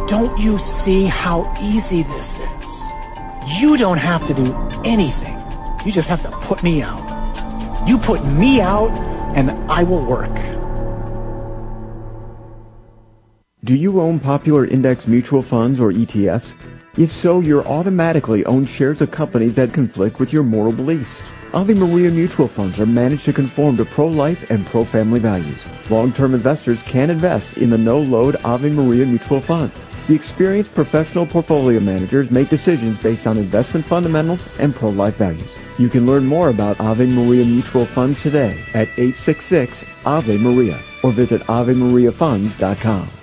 Don't 0.07 0.31
you 0.39 0.55
see 0.87 1.11
how 1.11 1.43
easy 1.59 2.07
this 2.07 2.29
is? 2.39 2.69
You 3.59 3.75
don't 3.75 3.99
have 3.99 4.23
to 4.31 4.33
do 4.33 4.55
anything. 4.87 5.35
You 5.83 5.91
just 5.91 6.07
have 6.07 6.23
to 6.23 6.31
put 6.47 6.63
me 6.63 6.79
out. 6.79 7.03
You 7.83 7.99
put 7.99 8.23
me 8.23 8.63
out, 8.63 8.95
and 9.35 9.51
I 9.67 9.83
will 9.83 10.07
work. 10.07 10.31
Do 13.65 13.75
you 13.75 14.01
own 14.01 14.19
popular 14.19 14.67
index 14.67 15.07
mutual 15.07 15.45
funds 15.49 15.79
or 15.79 15.93
ETFs? 15.93 16.51
If 16.97 17.09
so, 17.23 17.39
you're 17.39 17.65
automatically 17.65 18.43
own 18.43 18.67
shares 18.77 18.99
of 18.99 19.11
companies 19.11 19.55
that 19.55 19.73
conflict 19.73 20.19
with 20.19 20.33
your 20.33 20.43
moral 20.43 20.75
beliefs. 20.75 21.07
Ave 21.53 21.73
Maria 21.73 22.11
mutual 22.11 22.51
funds 22.57 22.77
are 22.77 22.85
managed 22.85 23.23
to 23.23 23.31
conform 23.31 23.77
to 23.77 23.85
pro-life 23.95 24.37
and 24.49 24.67
pro-family 24.67 25.21
values. 25.21 25.57
Long-term 25.89 26.35
investors 26.35 26.77
can 26.91 27.09
invest 27.09 27.55
in 27.55 27.69
the 27.69 27.77
no-load 27.77 28.35
Ave 28.43 28.67
Maria 28.69 29.05
mutual 29.05 29.41
funds. 29.47 29.73
The 30.09 30.15
experienced 30.15 30.75
professional 30.75 31.25
portfolio 31.25 31.79
managers 31.79 32.29
make 32.29 32.49
decisions 32.49 32.97
based 33.01 33.25
on 33.25 33.37
investment 33.37 33.85
fundamentals 33.87 34.41
and 34.59 34.75
pro-life 34.75 35.15
values. 35.17 35.49
You 35.79 35.89
can 35.89 36.05
learn 36.05 36.25
more 36.25 36.49
about 36.49 36.81
Ave 36.81 37.05
Maria 37.05 37.45
mutual 37.45 37.87
funds 37.95 38.21
today 38.23 38.61
at 38.73 38.89
866 38.99 39.71
Ave 40.03 40.37
Maria 40.37 40.83
or 41.01 41.15
visit 41.15 41.39
AveMariaFunds.com. 41.43 43.22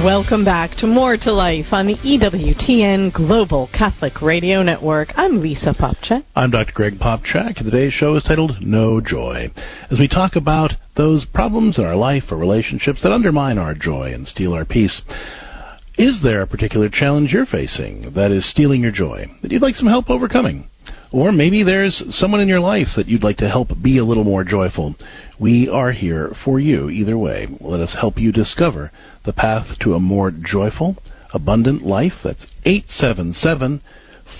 Welcome 0.00 0.44
back 0.44 0.76
to 0.78 0.86
More 0.86 1.18
to 1.18 1.32
Life 1.32 1.66
on 1.70 1.86
the 1.86 1.96
EWTN 1.96 3.12
Global 3.12 3.68
Catholic 3.76 4.22
Radio 4.22 4.62
Network. 4.62 5.10
I'm 5.16 5.40
Lisa 5.40 5.74
Popcak. 5.78 6.24
I'm 6.34 6.50
Dr. 6.50 6.72
Greg 6.72 6.94
Popcak, 6.98 7.58
and 7.58 7.70
today's 7.70 7.92
show 7.92 8.16
is 8.16 8.24
titled 8.24 8.52
No 8.62 9.02
Joy, 9.02 9.52
as 9.90 9.98
we 9.98 10.08
talk 10.08 10.34
about 10.34 10.72
those 10.96 11.26
problems 11.34 11.78
in 11.78 11.84
our 11.84 11.94
life 11.94 12.24
or 12.30 12.38
relationships 12.38 13.02
that 13.02 13.12
undermine 13.12 13.58
our 13.58 13.74
joy 13.74 14.12
and 14.14 14.26
steal 14.26 14.54
our 14.54 14.64
peace. 14.64 15.02
Is 15.98 16.20
there 16.22 16.40
a 16.40 16.46
particular 16.48 16.88
challenge 16.88 17.32
you're 17.32 17.46
facing 17.46 18.12
that 18.14 18.32
is 18.32 18.50
stealing 18.50 18.80
your 18.80 18.92
joy 18.92 19.26
that 19.42 19.52
you'd 19.52 19.62
like 19.62 19.74
some 19.74 19.88
help 19.88 20.08
overcoming? 20.08 20.68
Or 21.12 21.30
maybe 21.30 21.62
there's 21.62 22.02
someone 22.08 22.40
in 22.40 22.48
your 22.48 22.60
life 22.60 22.88
that 22.96 23.06
you'd 23.06 23.22
like 23.22 23.36
to 23.36 23.48
help 23.48 23.68
be 23.82 23.98
a 23.98 24.04
little 24.04 24.24
more 24.24 24.44
joyful. 24.44 24.94
We 25.42 25.68
are 25.68 25.90
here 25.90 26.32
for 26.44 26.60
you 26.60 26.88
either 26.88 27.18
way. 27.18 27.48
Let 27.60 27.80
us 27.80 27.96
help 28.00 28.16
you 28.16 28.30
discover 28.30 28.92
the 29.24 29.32
path 29.32 29.76
to 29.80 29.94
a 29.94 29.98
more 29.98 30.30
joyful, 30.30 30.98
abundant 31.34 31.82
life. 31.82 32.12
That's 32.22 32.46
877 32.64 33.80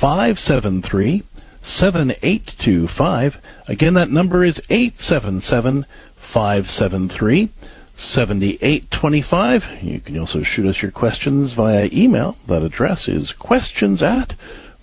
573 0.00 1.24
7825. 1.60 3.32
Again, 3.66 3.94
that 3.94 4.10
number 4.10 4.44
is 4.44 4.60
877 4.70 5.86
573 6.32 7.50
7825. 7.96 9.62
You 9.82 10.00
can 10.00 10.16
also 10.20 10.42
shoot 10.44 10.66
us 10.66 10.78
your 10.80 10.92
questions 10.92 11.54
via 11.56 11.88
email. 11.92 12.36
That 12.46 12.62
address 12.62 13.08
is 13.08 13.34
questions 13.40 14.04
at 14.04 14.34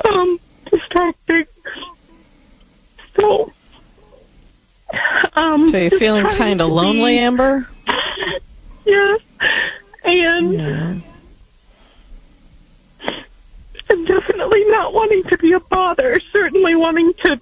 um 0.06 0.40
distracting. 0.70 1.46
So, 3.16 3.52
um, 5.34 5.70
so 5.72 5.78
you're 5.78 5.98
feeling 5.98 6.24
kind 6.24 6.62
of 6.62 6.70
lonely, 6.70 7.18
Amber? 7.18 7.68
and 10.04 11.04
and 13.90 14.08
definitely 14.08 14.64
not 14.68 14.94
wanting 14.94 15.24
to 15.30 15.38
be 15.38 15.54
a 15.54 15.60
bother. 15.60 16.22
Certainly 16.32 16.76
wanting 16.76 17.14
to 17.24 17.42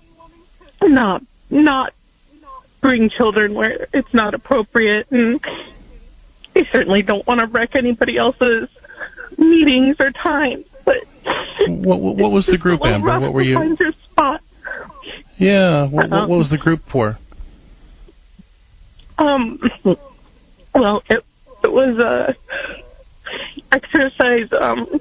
not 0.84 1.24
not 1.50 1.94
bring 2.86 3.10
children 3.10 3.56
where 3.56 3.88
it's 3.94 4.14
not 4.14 4.36
appropriate, 4.36 5.08
and 5.10 5.42
I 6.56 6.62
certainly 6.72 7.02
don't 7.02 7.26
want 7.26 7.40
to 7.40 7.48
wreck 7.48 7.76
anybody 7.76 8.16
else's 8.16 8.70
meetings 9.40 9.96
or 10.00 10.12
time. 10.12 10.64
But 10.86 10.98
What, 11.68 12.00
what, 12.00 12.16
what 12.16 12.32
was 12.32 12.46
the 12.46 12.60
group, 12.60 12.82
a 12.82 12.90
Amber? 12.90 13.20
What 13.20 13.34
were 13.34 13.42
you? 13.42 13.56
Find 13.56 13.80
your 13.80 13.92
spot. 14.12 14.42
Yeah. 15.38 15.88
What, 15.88 16.12
what, 16.12 16.30
what 16.30 16.38
was 16.38 16.50
the 16.52 16.60
group 16.60 16.82
for? 16.92 17.18
Um, 19.18 19.60
well, 20.76 21.02
it 21.10 21.26
it 21.64 21.72
was 21.72 21.98
uh, 21.98 22.34
exercise. 23.72 24.50
Um, 24.62 25.00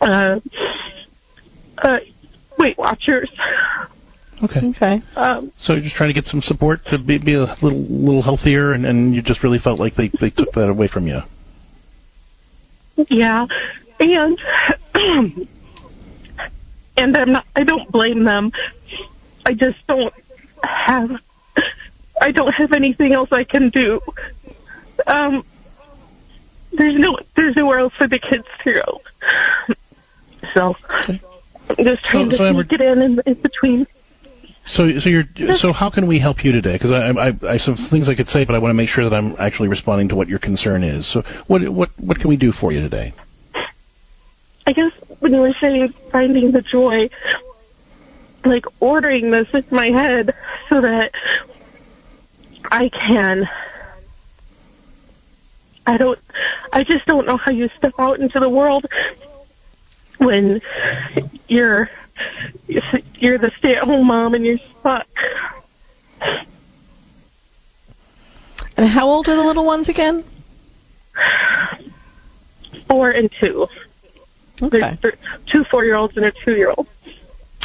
uh, 0.00 0.40
uh, 1.76 1.98
Weight 2.58 2.78
Watchers. 2.78 3.30
Okay. 4.44 4.60
Okay. 4.76 5.02
Um, 5.16 5.52
So 5.60 5.72
you're 5.74 5.82
just 5.82 5.96
trying 5.96 6.10
to 6.10 6.14
get 6.14 6.24
some 6.26 6.42
support 6.42 6.80
to 6.90 6.98
be, 6.98 7.18
be 7.18 7.34
a 7.34 7.56
little 7.62 7.80
little 7.88 8.22
healthier, 8.22 8.72
and, 8.72 8.84
and 8.86 9.14
you 9.14 9.22
just 9.22 9.42
really 9.42 9.58
felt 9.58 9.78
like 9.80 9.94
they 9.96 10.10
they 10.20 10.30
took 10.30 10.52
that 10.52 10.68
away 10.68 10.88
from 10.88 11.06
you. 11.06 11.20
yeah, 13.10 13.46
and 14.00 14.38
and 16.96 17.16
I'm 17.16 17.32
not. 17.32 17.46
I 17.56 17.64
don't 17.64 17.90
blame 17.90 18.24
them. 18.24 18.52
I 19.46 19.54
just 19.54 19.78
don't 19.88 20.12
have. 20.62 21.10
I 22.20 22.30
don't 22.30 22.52
have 22.52 22.72
anything 22.72 23.12
else 23.12 23.28
I 23.32 23.44
can 23.44 23.70
do. 23.70 24.00
Um, 25.06 25.44
there's 26.72 26.94
no. 26.98 27.18
There's 27.36 27.56
nowhere 27.56 27.80
else 27.80 27.92
for 27.98 28.08
the 28.08 28.18
kids 28.18 28.46
to 28.64 28.72
go. 28.72 29.00
So 30.54 30.74
I'm 30.98 31.84
just 31.84 32.04
trying 32.04 32.30
So- 32.30 32.36
so 32.36 32.42
to 32.44 32.48
Amber- 32.48 32.64
sneak 32.68 32.80
it 32.80 32.80
in, 32.80 33.02
in 33.02 33.20
in 33.26 33.34
between. 33.34 33.86
So 34.66 34.88
so 34.98 35.10
you're 35.10 35.24
so 35.56 35.72
how 35.72 35.90
can 35.90 36.06
we 36.06 36.18
help 36.18 36.42
you 36.42 36.50
today? 36.50 36.74
Because 36.74 36.90
I, 36.90 37.10
I 37.10 37.28
I 37.48 37.52
have 37.52 37.60
some 37.60 37.76
things 37.90 38.08
I 38.08 38.14
could 38.14 38.28
say, 38.28 38.46
but 38.46 38.54
I 38.54 38.58
want 38.58 38.70
to 38.70 38.74
make 38.74 38.88
sure 38.88 39.04
that 39.08 39.14
I'm 39.14 39.36
actually 39.38 39.68
responding 39.68 40.08
to 40.08 40.14
what 40.14 40.26
your 40.26 40.38
concern 40.38 40.82
is. 40.82 41.10
So 41.12 41.22
what 41.46 41.68
what 41.68 41.90
what 42.00 42.18
can 42.18 42.28
we 42.28 42.36
do 42.36 42.50
for 42.50 42.72
you 42.72 42.80
today? 42.80 43.12
I 44.66 44.72
guess 44.72 44.92
when 45.20 45.34
you 45.34 45.40
were 45.40 45.54
saying 45.60 45.92
finding 46.10 46.50
the 46.52 46.62
joy, 46.62 47.10
like 48.46 48.64
ordering 48.80 49.30
this 49.30 49.48
in 49.52 49.64
my 49.70 49.88
head 49.88 50.34
so 50.70 50.80
that 50.80 51.10
I 52.64 52.88
can. 52.88 53.44
I 55.86 55.98
don't. 55.98 56.18
I 56.72 56.84
just 56.84 57.04
don't 57.04 57.26
know 57.26 57.36
how 57.36 57.52
you 57.52 57.68
step 57.76 57.92
out 57.98 58.18
into 58.18 58.40
the 58.40 58.48
world 58.48 58.86
when 60.18 60.62
you're 61.48 61.90
you're 63.24 63.38
the 63.38 63.50
stay-at-home 63.58 64.06
mom 64.06 64.34
and 64.34 64.44
you're 64.44 64.58
stuck. 64.80 65.06
And 68.76 68.88
how 68.88 69.08
old 69.08 69.28
are 69.28 69.36
the 69.36 69.42
little 69.42 69.64
ones 69.64 69.88
again? 69.88 70.24
Four 72.88 73.10
and 73.10 73.30
two. 73.40 73.66
Okay. 74.62 74.98
There's 75.02 75.14
two 75.50 75.64
four-year-olds 75.70 76.16
and 76.16 76.26
a 76.26 76.32
two-year-old. 76.44 76.86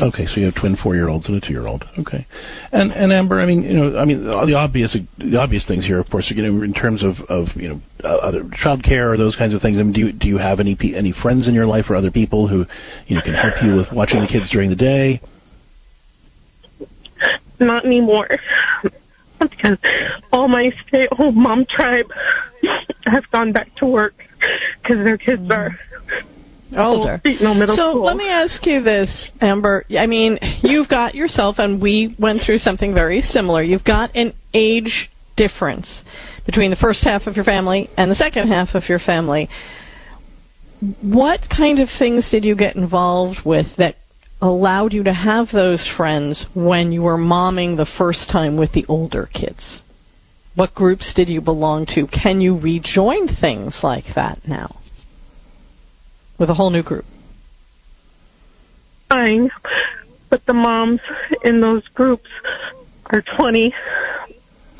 Okay, 0.02 0.26
so 0.28 0.40
you 0.40 0.46
have 0.46 0.56
twin 0.56 0.78
four-year-olds 0.82 1.28
and 1.28 1.36
a 1.36 1.46
two-year-old. 1.46 1.84
Okay, 2.00 2.26
and 2.72 2.92
and 2.94 3.12
Amber, 3.12 3.42
I 3.42 3.46
mean, 3.46 3.64
you 3.64 3.74
know, 3.74 3.98
I 3.98 4.06
mean, 4.06 4.24
the 4.24 4.56
obvious 4.56 4.96
the 5.18 5.38
obvious 5.38 5.68
things 5.68 5.86
here, 5.86 6.00
of 6.00 6.10
course, 6.10 6.32
you 6.34 6.42
know, 6.42 6.64
in 6.64 6.74
terms 6.74 7.04
of 7.04 7.16
of 7.28 7.48
you 7.56 7.68
know 7.68 7.82
uh, 8.06 8.16
other 8.16 8.50
child 8.64 8.82
care 8.82 9.12
or 9.12 9.18
those 9.18 9.36
kinds 9.36 9.54
of 9.54 9.62
things. 9.62 9.78
I 9.78 9.84
mean, 9.84 9.92
do 9.92 10.00
you 10.00 10.12
do 10.14 10.28
you 10.28 10.38
have 10.38 10.62
any 10.62 10.76
pe- 10.76 10.94
any 10.94 11.14
friends 11.22 11.50
in 11.50 11.54
your 11.54 11.66
life 11.66 11.86
or 11.90 11.96
other 11.96 12.12
people 12.12 12.48
who 12.48 12.66
you 13.08 13.16
know 13.16 13.22
can 13.22 13.34
help 13.34 13.56
you 13.62 13.76
with 13.76 13.88
watching 13.92 14.22
the 14.22 14.28
kids 14.28 14.50
during 14.52 14.70
the 14.70 14.76
day? 14.76 15.20
Not 17.60 17.86
anymore. 17.86 18.30
because 19.40 19.78
all 20.32 20.48
my 20.48 20.72
stay-at-home 20.88 21.42
mom 21.42 21.66
tribe 21.70 22.06
have 23.06 23.24
gone 23.32 23.52
back 23.52 23.74
to 23.78 23.86
work 23.86 24.14
because 24.82 25.04
their 25.04 25.18
kids 25.18 25.50
are 25.50 25.78
older. 26.78 27.22
No 27.42 27.54
middle 27.54 27.76
so 27.76 27.92
school. 27.92 28.06
let 28.06 28.18
me 28.18 28.28
ask 28.28 28.66
you 28.66 28.84
this, 28.84 29.10
Amber. 29.42 29.86
I 29.98 30.08
mean, 30.08 30.40
you've 30.62 30.90
got 30.90 31.16
yourself, 31.16 31.56
and 31.58 31.82
we 31.82 32.16
went 32.20 32.42
through 32.46 32.60
something 32.60 32.94
very 32.94 33.22
similar. 33.22 33.64
You've 33.64 33.84
got 33.84 34.16
an 34.16 34.34
age 34.54 35.10
difference 35.38 36.04
between 36.46 36.70
the 36.70 36.78
first 36.78 37.04
half 37.04 37.28
of 37.28 37.36
your 37.36 37.46
family 37.46 37.90
and 37.98 38.12
the 38.12 38.16
second 38.16 38.50
half 38.50 38.70
of 38.74 38.84
your 38.90 39.00
family. 39.00 39.50
What 41.02 41.42
kind 41.56 41.80
of 41.80 41.90
things 41.98 42.28
did 42.32 42.44
you 42.44 42.56
get 42.56 42.76
involved 42.76 43.40
with 43.46 43.68
that 43.78 43.96
allowed 44.42 44.94
you 44.94 45.04
to 45.04 45.14
have 45.14 45.48
those 45.52 45.88
friends 45.98 46.46
when 46.54 46.92
you 46.92 47.02
were 47.02 47.18
momming 47.18 47.76
the 47.76 47.90
first 47.98 48.30
time 48.32 48.58
with 48.58 48.72
the 48.74 48.86
older 48.88 49.30
kids? 49.34 49.82
What 50.56 50.74
groups 50.74 51.14
did 51.16 51.30
you 51.30 51.42
belong 51.42 51.86
to? 51.96 52.08
Can 52.08 52.42
you 52.42 52.58
rejoin 52.58 53.28
things 53.40 53.80
like 53.84 54.06
that 54.16 54.48
now? 54.48 54.80
With 56.38 56.50
a 56.50 56.54
whole 56.54 56.70
new 56.70 56.84
group. 56.84 57.06
fine, 59.10 59.50
but 60.30 60.42
the 60.46 60.54
moms 60.54 61.02
in 61.44 61.62
those 61.62 61.84
groups 61.94 62.30
are 63.08 63.24
20. 63.38 63.74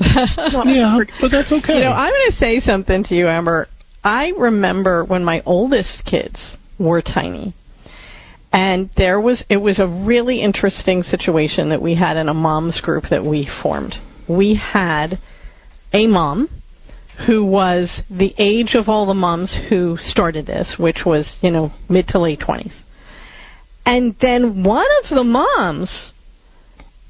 yeah, 0.00 0.98
but 1.20 1.30
that's 1.30 1.52
okay. 1.52 1.74
You 1.74 1.80
know, 1.80 1.92
I'm 1.92 2.10
going 2.10 2.30
to 2.30 2.36
say 2.36 2.60
something 2.60 3.04
to 3.04 3.14
you, 3.14 3.28
Amber. 3.28 3.66
I 4.02 4.32
remember 4.38 5.04
when 5.04 5.24
my 5.24 5.42
oldest 5.44 6.04
kids 6.06 6.56
were 6.78 7.02
tiny. 7.02 7.54
And 8.52 8.90
there 8.96 9.20
was 9.20 9.44
it 9.48 9.58
was 9.58 9.78
a 9.78 9.86
really 9.86 10.42
interesting 10.42 11.02
situation 11.02 11.68
that 11.68 11.80
we 11.80 11.94
had 11.94 12.16
in 12.16 12.28
a 12.28 12.34
moms 12.34 12.80
group 12.80 13.04
that 13.10 13.24
we 13.24 13.48
formed. 13.62 13.94
We 14.28 14.56
had 14.56 15.18
a 15.92 16.06
mom 16.06 16.48
who 17.26 17.44
was 17.44 18.02
the 18.10 18.34
age 18.38 18.74
of 18.74 18.88
all 18.88 19.06
the 19.06 19.14
moms 19.14 19.56
who 19.68 19.96
started 20.00 20.46
this, 20.46 20.76
which 20.78 21.02
was, 21.04 21.28
you 21.42 21.50
know, 21.50 21.70
mid 21.88 22.08
to 22.08 22.18
late 22.18 22.40
20s. 22.40 22.72
And 23.84 24.16
then 24.20 24.64
one 24.64 24.86
of 25.02 25.10
the 25.10 25.24
moms 25.24 26.12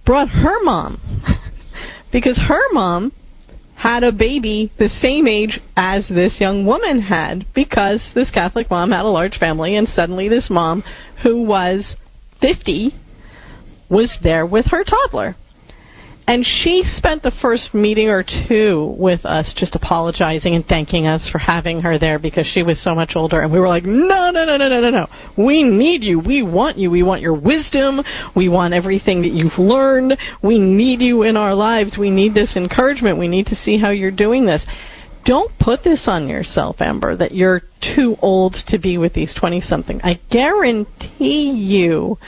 brought 0.05 0.29
her 0.29 0.63
mom 0.63 1.23
because 2.13 2.39
her 2.49 2.63
mom 2.73 3.13
had 3.81 4.05
a 4.05 4.13
baby 4.13 4.71
the 4.79 4.91
same 5.01 5.27
age 5.27 5.59
as 5.75 6.07
this 6.09 6.39
young 6.39 6.67
woman 6.67 7.01
had 7.01 7.47
because 7.55 8.03
this 8.15 8.31
Catholic 8.31 8.69
mom 8.71 8.91
had 8.91 9.07
a 9.07 9.09
large 9.09 9.39
family 9.39 9.75
and 9.75 9.89
suddenly 9.89 10.29
this 10.29 10.51
mom 10.51 10.85
who 11.23 11.43
was 11.43 11.95
50 12.43 12.95
was 13.89 14.13
there 14.23 14.45
with 14.45 14.67
her 14.67 14.85
toddler. 14.85 15.35
And 16.31 16.47
she 16.47 16.85
spent 16.95 17.25
the 17.25 17.33
first 17.43 17.75
meeting 17.75 18.09
or 18.09 18.25
two 18.47 18.95
with 18.97 19.25
us 19.25 19.53
just 19.57 19.75
apologizing 19.75 20.55
and 20.55 20.65
thanking 20.65 21.09
us 21.09 21.29
for 21.33 21.39
having 21.39 21.81
her 21.81 21.99
there 21.99 22.21
because 22.21 22.47
she 22.47 22.63
was 22.63 22.81
so 22.85 22.95
much 22.95 23.15
older. 23.17 23.41
And 23.41 23.53
we 23.53 23.59
were 23.59 23.67
like, 23.67 23.83
no, 23.83 24.31
no, 24.31 24.45
no, 24.45 24.57
no, 24.57 24.69
no, 24.69 24.81
no, 24.81 24.91
no. 24.91 25.07
We 25.37 25.65
need 25.65 26.05
you. 26.05 26.21
We 26.21 26.45
want 26.45 26.79
you. 26.79 26.89
We 26.89 27.03
want 27.03 27.21
your 27.21 27.35
wisdom. 27.35 28.01
We 28.37 28.49
want 28.49 28.75
everything 28.75 29.23
that 29.23 29.33
you've 29.33 29.59
learned. 29.59 30.17
We 30.41 30.61
need 30.61 31.01
you 31.01 31.25
in 31.25 31.37
our 31.37 31.53
lives. 31.53 31.97
We 31.99 32.11
need 32.11 32.33
this 32.33 32.55
encouragement. 32.55 33.19
We 33.19 33.27
need 33.27 33.47
to 33.47 33.57
see 33.57 33.77
how 33.77 33.91
you're 33.91 34.13
doing 34.13 34.47
this. 34.47 34.65
Don't 35.25 35.51
put 35.59 35.83
this 35.83 36.05
on 36.07 36.29
yourself, 36.29 36.77
Amber, 36.79 37.17
that 37.17 37.35
you're 37.35 37.63
too 37.97 38.15
old 38.23 38.55
to 38.69 38.79
be 38.79 38.99
with 38.99 39.15
these 39.15 39.35
20 39.35 39.63
something. 39.63 40.01
I 40.05 40.21
guarantee 40.31 41.51
you 41.51 42.19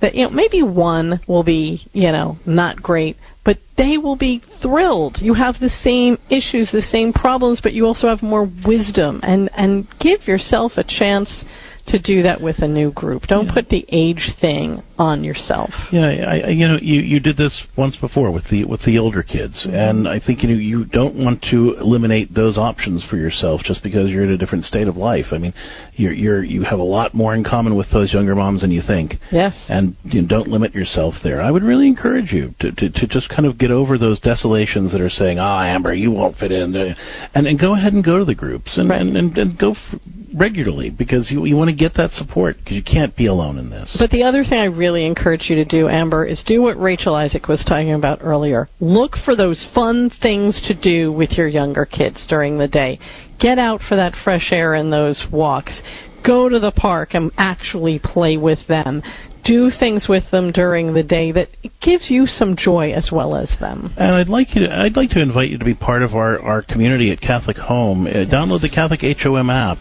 that 0.00 0.14
you 0.14 0.24
know 0.24 0.30
maybe 0.30 0.62
one 0.62 1.20
will 1.26 1.44
be 1.44 1.88
you 1.92 2.10
know 2.12 2.36
not 2.46 2.82
great 2.82 3.16
but 3.44 3.58
they 3.78 3.96
will 3.96 4.16
be 4.16 4.42
thrilled. 4.60 5.16
You 5.20 5.34
have 5.34 5.56
the 5.60 5.70
same 5.82 6.18
issues 6.28 6.70
the 6.70 6.82
same 6.90 7.12
problems 7.12 7.60
but 7.62 7.72
you 7.72 7.86
also 7.86 8.08
have 8.08 8.22
more 8.22 8.48
wisdom. 8.66 9.20
And 9.22 9.50
and 9.56 9.88
give 9.98 10.26
yourself 10.26 10.72
a 10.76 10.84
chance 10.84 11.44
to 11.86 11.98
do 11.98 12.22
that 12.22 12.40
with 12.40 12.58
a 12.58 12.68
new 12.68 12.92
group. 12.92 13.22
Don't 13.22 13.52
put 13.52 13.68
the 13.68 13.86
age 13.88 14.32
thing 14.40 14.82
on 15.00 15.24
yourself 15.24 15.70
Yeah, 15.90 16.08
I, 16.08 16.48
you 16.50 16.68
know, 16.68 16.78
you 16.80 17.00
you 17.00 17.20
did 17.20 17.38
this 17.38 17.64
once 17.76 17.96
before 17.96 18.30
with 18.30 18.44
the 18.50 18.64
with 18.66 18.82
the 18.84 18.98
older 18.98 19.22
kids, 19.22 19.66
and 19.70 20.06
I 20.06 20.20
think 20.20 20.42
you 20.42 20.48
know 20.50 20.54
you 20.54 20.84
don't 20.84 21.16
want 21.16 21.42
to 21.50 21.76
eliminate 21.80 22.34
those 22.34 22.58
options 22.58 23.04
for 23.08 23.16
yourself 23.16 23.62
just 23.64 23.82
because 23.82 24.10
you're 24.10 24.24
in 24.24 24.32
a 24.32 24.36
different 24.36 24.64
state 24.64 24.88
of 24.88 24.96
life. 24.96 25.26
I 25.32 25.38
mean, 25.38 25.54
you're 25.94 26.12
you're 26.12 26.44
you 26.44 26.62
have 26.64 26.78
a 26.78 26.84
lot 26.84 27.14
more 27.14 27.34
in 27.34 27.44
common 27.44 27.76
with 27.76 27.90
those 27.92 28.12
younger 28.12 28.34
moms 28.34 28.60
than 28.60 28.70
you 28.70 28.82
think. 28.86 29.14
Yes. 29.32 29.54
And 29.68 29.96
you 30.04 30.20
know, 30.20 30.28
don't 30.28 30.48
limit 30.48 30.74
yourself 30.74 31.14
there. 31.24 31.40
I 31.40 31.50
would 31.50 31.62
really 31.62 31.88
encourage 31.88 32.30
you 32.30 32.54
to, 32.60 32.70
to 32.72 32.90
to 32.90 33.06
just 33.06 33.30
kind 33.30 33.46
of 33.46 33.58
get 33.58 33.70
over 33.70 33.96
those 33.96 34.20
desolations 34.20 34.92
that 34.92 35.00
are 35.00 35.10
saying, 35.10 35.38
"Ah, 35.38 35.64
Amber, 35.64 35.94
you 35.94 36.10
won't 36.10 36.36
fit 36.36 36.52
in," 36.52 36.76
and 36.76 37.46
and 37.46 37.58
go 37.58 37.74
ahead 37.74 37.94
and 37.94 38.04
go 38.04 38.18
to 38.18 38.24
the 38.26 38.34
groups 38.34 38.76
and 38.76 38.92
and, 38.92 39.16
and, 39.16 39.38
and 39.38 39.58
go 39.58 39.72
f- 39.72 40.00
regularly 40.34 40.90
because 40.90 41.30
you, 41.30 41.44
you 41.44 41.56
want 41.56 41.70
to 41.70 41.76
get 41.76 41.94
that 41.94 42.10
support 42.12 42.56
because 42.58 42.74
you 42.74 42.82
can't 42.82 43.16
be 43.16 43.26
alone 43.26 43.58
in 43.58 43.70
this. 43.70 43.94
But 43.98 44.10
the 44.10 44.22
other 44.24 44.44
thing 44.44 44.58
I 44.58 44.66
really 44.66 44.89
encourage 44.94 45.46
you 45.48 45.56
to 45.56 45.64
do, 45.64 45.88
Amber, 45.88 46.24
is 46.24 46.42
do 46.46 46.62
what 46.62 46.80
Rachel 46.80 47.14
Isaac 47.14 47.48
was 47.48 47.64
talking 47.66 47.92
about 47.92 48.20
earlier. 48.22 48.68
Look 48.80 49.12
for 49.24 49.36
those 49.36 49.66
fun 49.74 50.10
things 50.22 50.60
to 50.68 50.74
do 50.74 51.12
with 51.12 51.32
your 51.32 51.48
younger 51.48 51.86
kids 51.86 52.24
during 52.28 52.58
the 52.58 52.68
day. 52.68 52.98
Get 53.38 53.58
out 53.58 53.80
for 53.88 53.96
that 53.96 54.14
fresh 54.24 54.48
air 54.52 54.74
and 54.74 54.92
those 54.92 55.24
walks. 55.32 55.80
Go 56.26 56.48
to 56.48 56.58
the 56.58 56.72
park 56.72 57.14
and 57.14 57.30
actually 57.38 57.98
play 57.98 58.36
with 58.36 58.58
them 58.68 59.02
do 59.44 59.70
things 59.78 60.06
with 60.08 60.24
them 60.30 60.52
during 60.52 60.92
the 60.92 61.02
day 61.02 61.32
that 61.32 61.48
gives 61.80 62.10
you 62.10 62.26
some 62.26 62.56
joy 62.56 62.92
as 62.92 63.10
well 63.12 63.34
as 63.34 63.50
them. 63.60 63.92
And 63.96 64.14
I'd 64.14 64.28
like 64.28 64.54
you 64.54 64.66
to, 64.66 64.74
I'd 64.74 64.96
like 64.96 65.10
to 65.10 65.22
invite 65.22 65.50
you 65.50 65.58
to 65.58 65.64
be 65.64 65.74
part 65.74 66.02
of 66.02 66.14
our, 66.14 66.38
our 66.40 66.62
community 66.62 67.10
at 67.12 67.20
Catholic 67.20 67.56
Home. 67.56 68.06
Uh, 68.06 68.26
download 68.30 68.60
the 68.60 68.70
Catholic 68.72 69.00
HOM 69.02 69.50
app. 69.50 69.78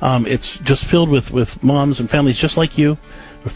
Um, 0.00 0.26
it's 0.26 0.58
just 0.64 0.84
filled 0.90 1.10
with, 1.10 1.24
with 1.32 1.48
moms 1.62 2.00
and 2.00 2.08
families 2.08 2.38
just 2.40 2.56
like 2.56 2.78
you, 2.78 2.96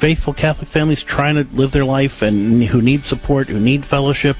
faithful 0.00 0.32
Catholic 0.32 0.68
families 0.70 1.04
trying 1.06 1.34
to 1.34 1.44
live 1.54 1.72
their 1.72 1.84
life 1.84 2.22
and 2.22 2.66
who 2.68 2.80
need 2.80 3.04
support, 3.04 3.48
who 3.48 3.60
need 3.60 3.84
fellowship. 3.90 4.36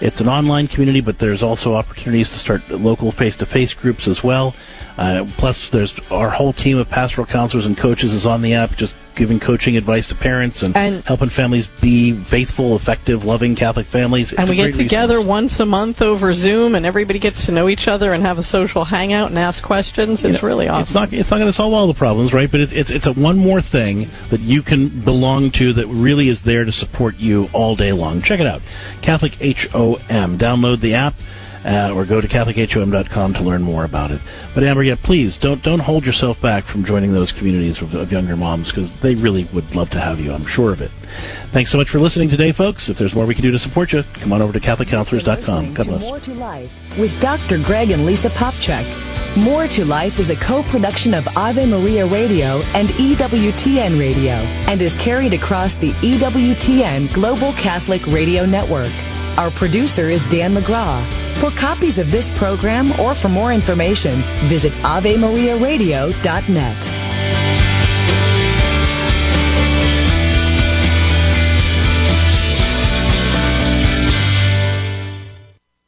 It's 0.00 0.20
an 0.20 0.28
online 0.28 0.68
community, 0.68 1.00
but 1.00 1.16
there's 1.18 1.42
also 1.42 1.74
opportunities 1.74 2.28
to 2.28 2.38
start 2.38 2.60
local 2.70 3.12
face-to-face 3.12 3.76
groups 3.80 4.08
as 4.08 4.20
well. 4.22 4.54
Uh, 4.96 5.24
plus, 5.38 5.68
there's 5.72 5.92
our 6.10 6.30
whole 6.30 6.52
team 6.52 6.78
of 6.78 6.88
pastoral 6.88 7.26
counselors 7.26 7.66
and 7.66 7.76
coaches 7.76 8.12
is 8.12 8.24
on 8.24 8.42
the 8.42 8.54
app, 8.54 8.70
just 8.76 8.94
giving 9.16 9.40
coaching 9.40 9.76
advice 9.76 10.06
to 10.08 10.14
parents 10.14 10.62
and, 10.62 10.76
and 10.76 11.02
helping 11.04 11.30
families 11.30 11.66
be 11.80 12.24
faithful, 12.30 12.78
effective, 12.78 13.22
loving 13.22 13.56
Catholic 13.56 13.86
families. 13.92 14.30
It's 14.30 14.38
and 14.38 14.48
we 14.48 14.56
get 14.56 14.76
together 14.76 15.18
resource. 15.18 15.28
once 15.28 15.60
a 15.60 15.66
month 15.66 16.00
over 16.00 16.34
Zoom, 16.34 16.74
and 16.74 16.84
everybody 16.84 17.18
gets 17.18 17.44
to 17.46 17.52
know 17.52 17.68
each 17.68 17.88
other 17.88 18.12
and 18.12 18.24
have 18.24 18.38
a 18.38 18.42
social 18.44 18.84
hangout 18.84 19.30
and 19.30 19.38
ask 19.38 19.64
questions. 19.64 20.20
It's 20.20 20.24
you 20.24 20.32
know, 20.32 20.40
really 20.42 20.68
awesome. 20.68 20.82
It's 20.82 20.94
not 20.94 21.12
it's 21.12 21.30
not 21.30 21.38
going 21.38 21.52
to 21.52 21.56
solve 21.56 21.72
all 21.72 21.88
the 21.88 21.98
problems, 21.98 22.32
right? 22.32 22.48
But 22.50 22.60
it's 22.60 22.72
it's 22.74 22.90
it's 22.90 23.06
a 23.06 23.12
one 23.12 23.36
more 23.36 23.60
thing 23.60 24.08
that 24.30 24.40
you 24.40 24.62
can 24.62 25.04
belong 25.04 25.50
to 25.60 25.72
that 25.74 25.88
really 25.88 26.28
is 26.28 26.40
there 26.44 26.64
to 26.64 26.72
support 26.72 27.16
you 27.16 27.48
all 27.52 27.76
day 27.76 27.92
long. 27.92 28.22
Check 28.22 28.40
it 28.40 28.46
out, 28.46 28.60
Catholic 29.04 29.32
HOM. 29.40 30.38
Download 30.38 30.80
the 30.80 30.94
app 30.94 31.14
uh, 31.66 31.90
or 31.92 32.06
go 32.06 32.20
to 32.20 32.28
CatholicHOM.com 32.28 33.34
to 33.34 33.42
learn 33.42 33.62
more 33.62 33.84
about 33.84 34.10
it. 34.10 34.22
But 34.54 34.62
Amber, 34.62 34.84
yeah, 34.84 34.94
please 35.02 35.36
don't 35.42 35.62
don't 35.62 35.80
hold 35.80 36.04
yourself 36.04 36.36
back 36.40 36.64
from 36.70 36.84
joining 36.84 37.12
those 37.12 37.34
communities 37.36 37.82
of, 37.82 37.90
of 37.98 38.12
younger 38.14 38.36
moms 38.36 38.70
because 38.70 38.92
they 39.02 39.18
really 39.18 39.50
would 39.52 39.74
love 39.74 39.90
to 39.90 40.00
have 40.00 40.18
you. 40.18 40.32
I'm 40.32 40.46
sure 40.46 40.72
of 40.72 40.80
it. 40.80 40.94
Thanks 41.52 41.72
so 41.72 41.78
much 41.78 41.88
for 41.90 41.98
listening 41.98 42.30
today, 42.30 42.52
folks. 42.52 42.88
If 42.88 42.98
there's 42.98 43.14
more 43.14 43.26
we 43.26 43.34
can 43.34 43.42
do 43.42 43.50
to 43.50 43.58
support 43.58 43.92
you, 43.92 44.02
come 44.22 44.32
on 44.32 44.40
over 44.40 44.52
to 44.52 44.60
CatholicCounselors.com. 44.60 45.74
God 45.74 45.86
bless. 45.86 46.02
More 46.02 46.20
to 46.20 46.34
Life 46.34 46.70
with 46.98 47.10
Dr. 47.20 47.58
Greg 47.66 47.90
and 47.90 48.06
Lisa 48.06 48.30
Popcak. 48.38 48.86
More 49.36 49.66
to 49.66 49.84
Life 49.84 50.14
is 50.18 50.30
a 50.30 50.38
co-production 50.46 51.12
of 51.14 51.24
Ave 51.34 51.66
Maria 51.66 52.06
Radio 52.06 52.62
and 52.62 52.88
EWTN 52.94 53.98
Radio 53.98 54.38
and 54.70 54.80
is 54.80 54.92
carried 55.02 55.34
across 55.34 55.72
the 55.82 55.92
EWTN 55.98 57.12
Global 57.12 57.52
Catholic 57.62 58.00
Radio 58.06 58.46
Network. 58.46 58.94
Our 59.36 59.52
producer 59.52 60.08
is 60.08 60.24
Dan 60.32 60.56
McGraw. 60.56 61.04
For 61.40 61.52
copies 61.60 61.98
of 61.98 62.06
this 62.08 62.24
program 62.38 62.98
or 62.98 63.14
for 63.20 63.28
more 63.28 63.52
information, 63.52 64.24
visit 64.48 64.72
AveMariaRadio.net. 64.80 67.75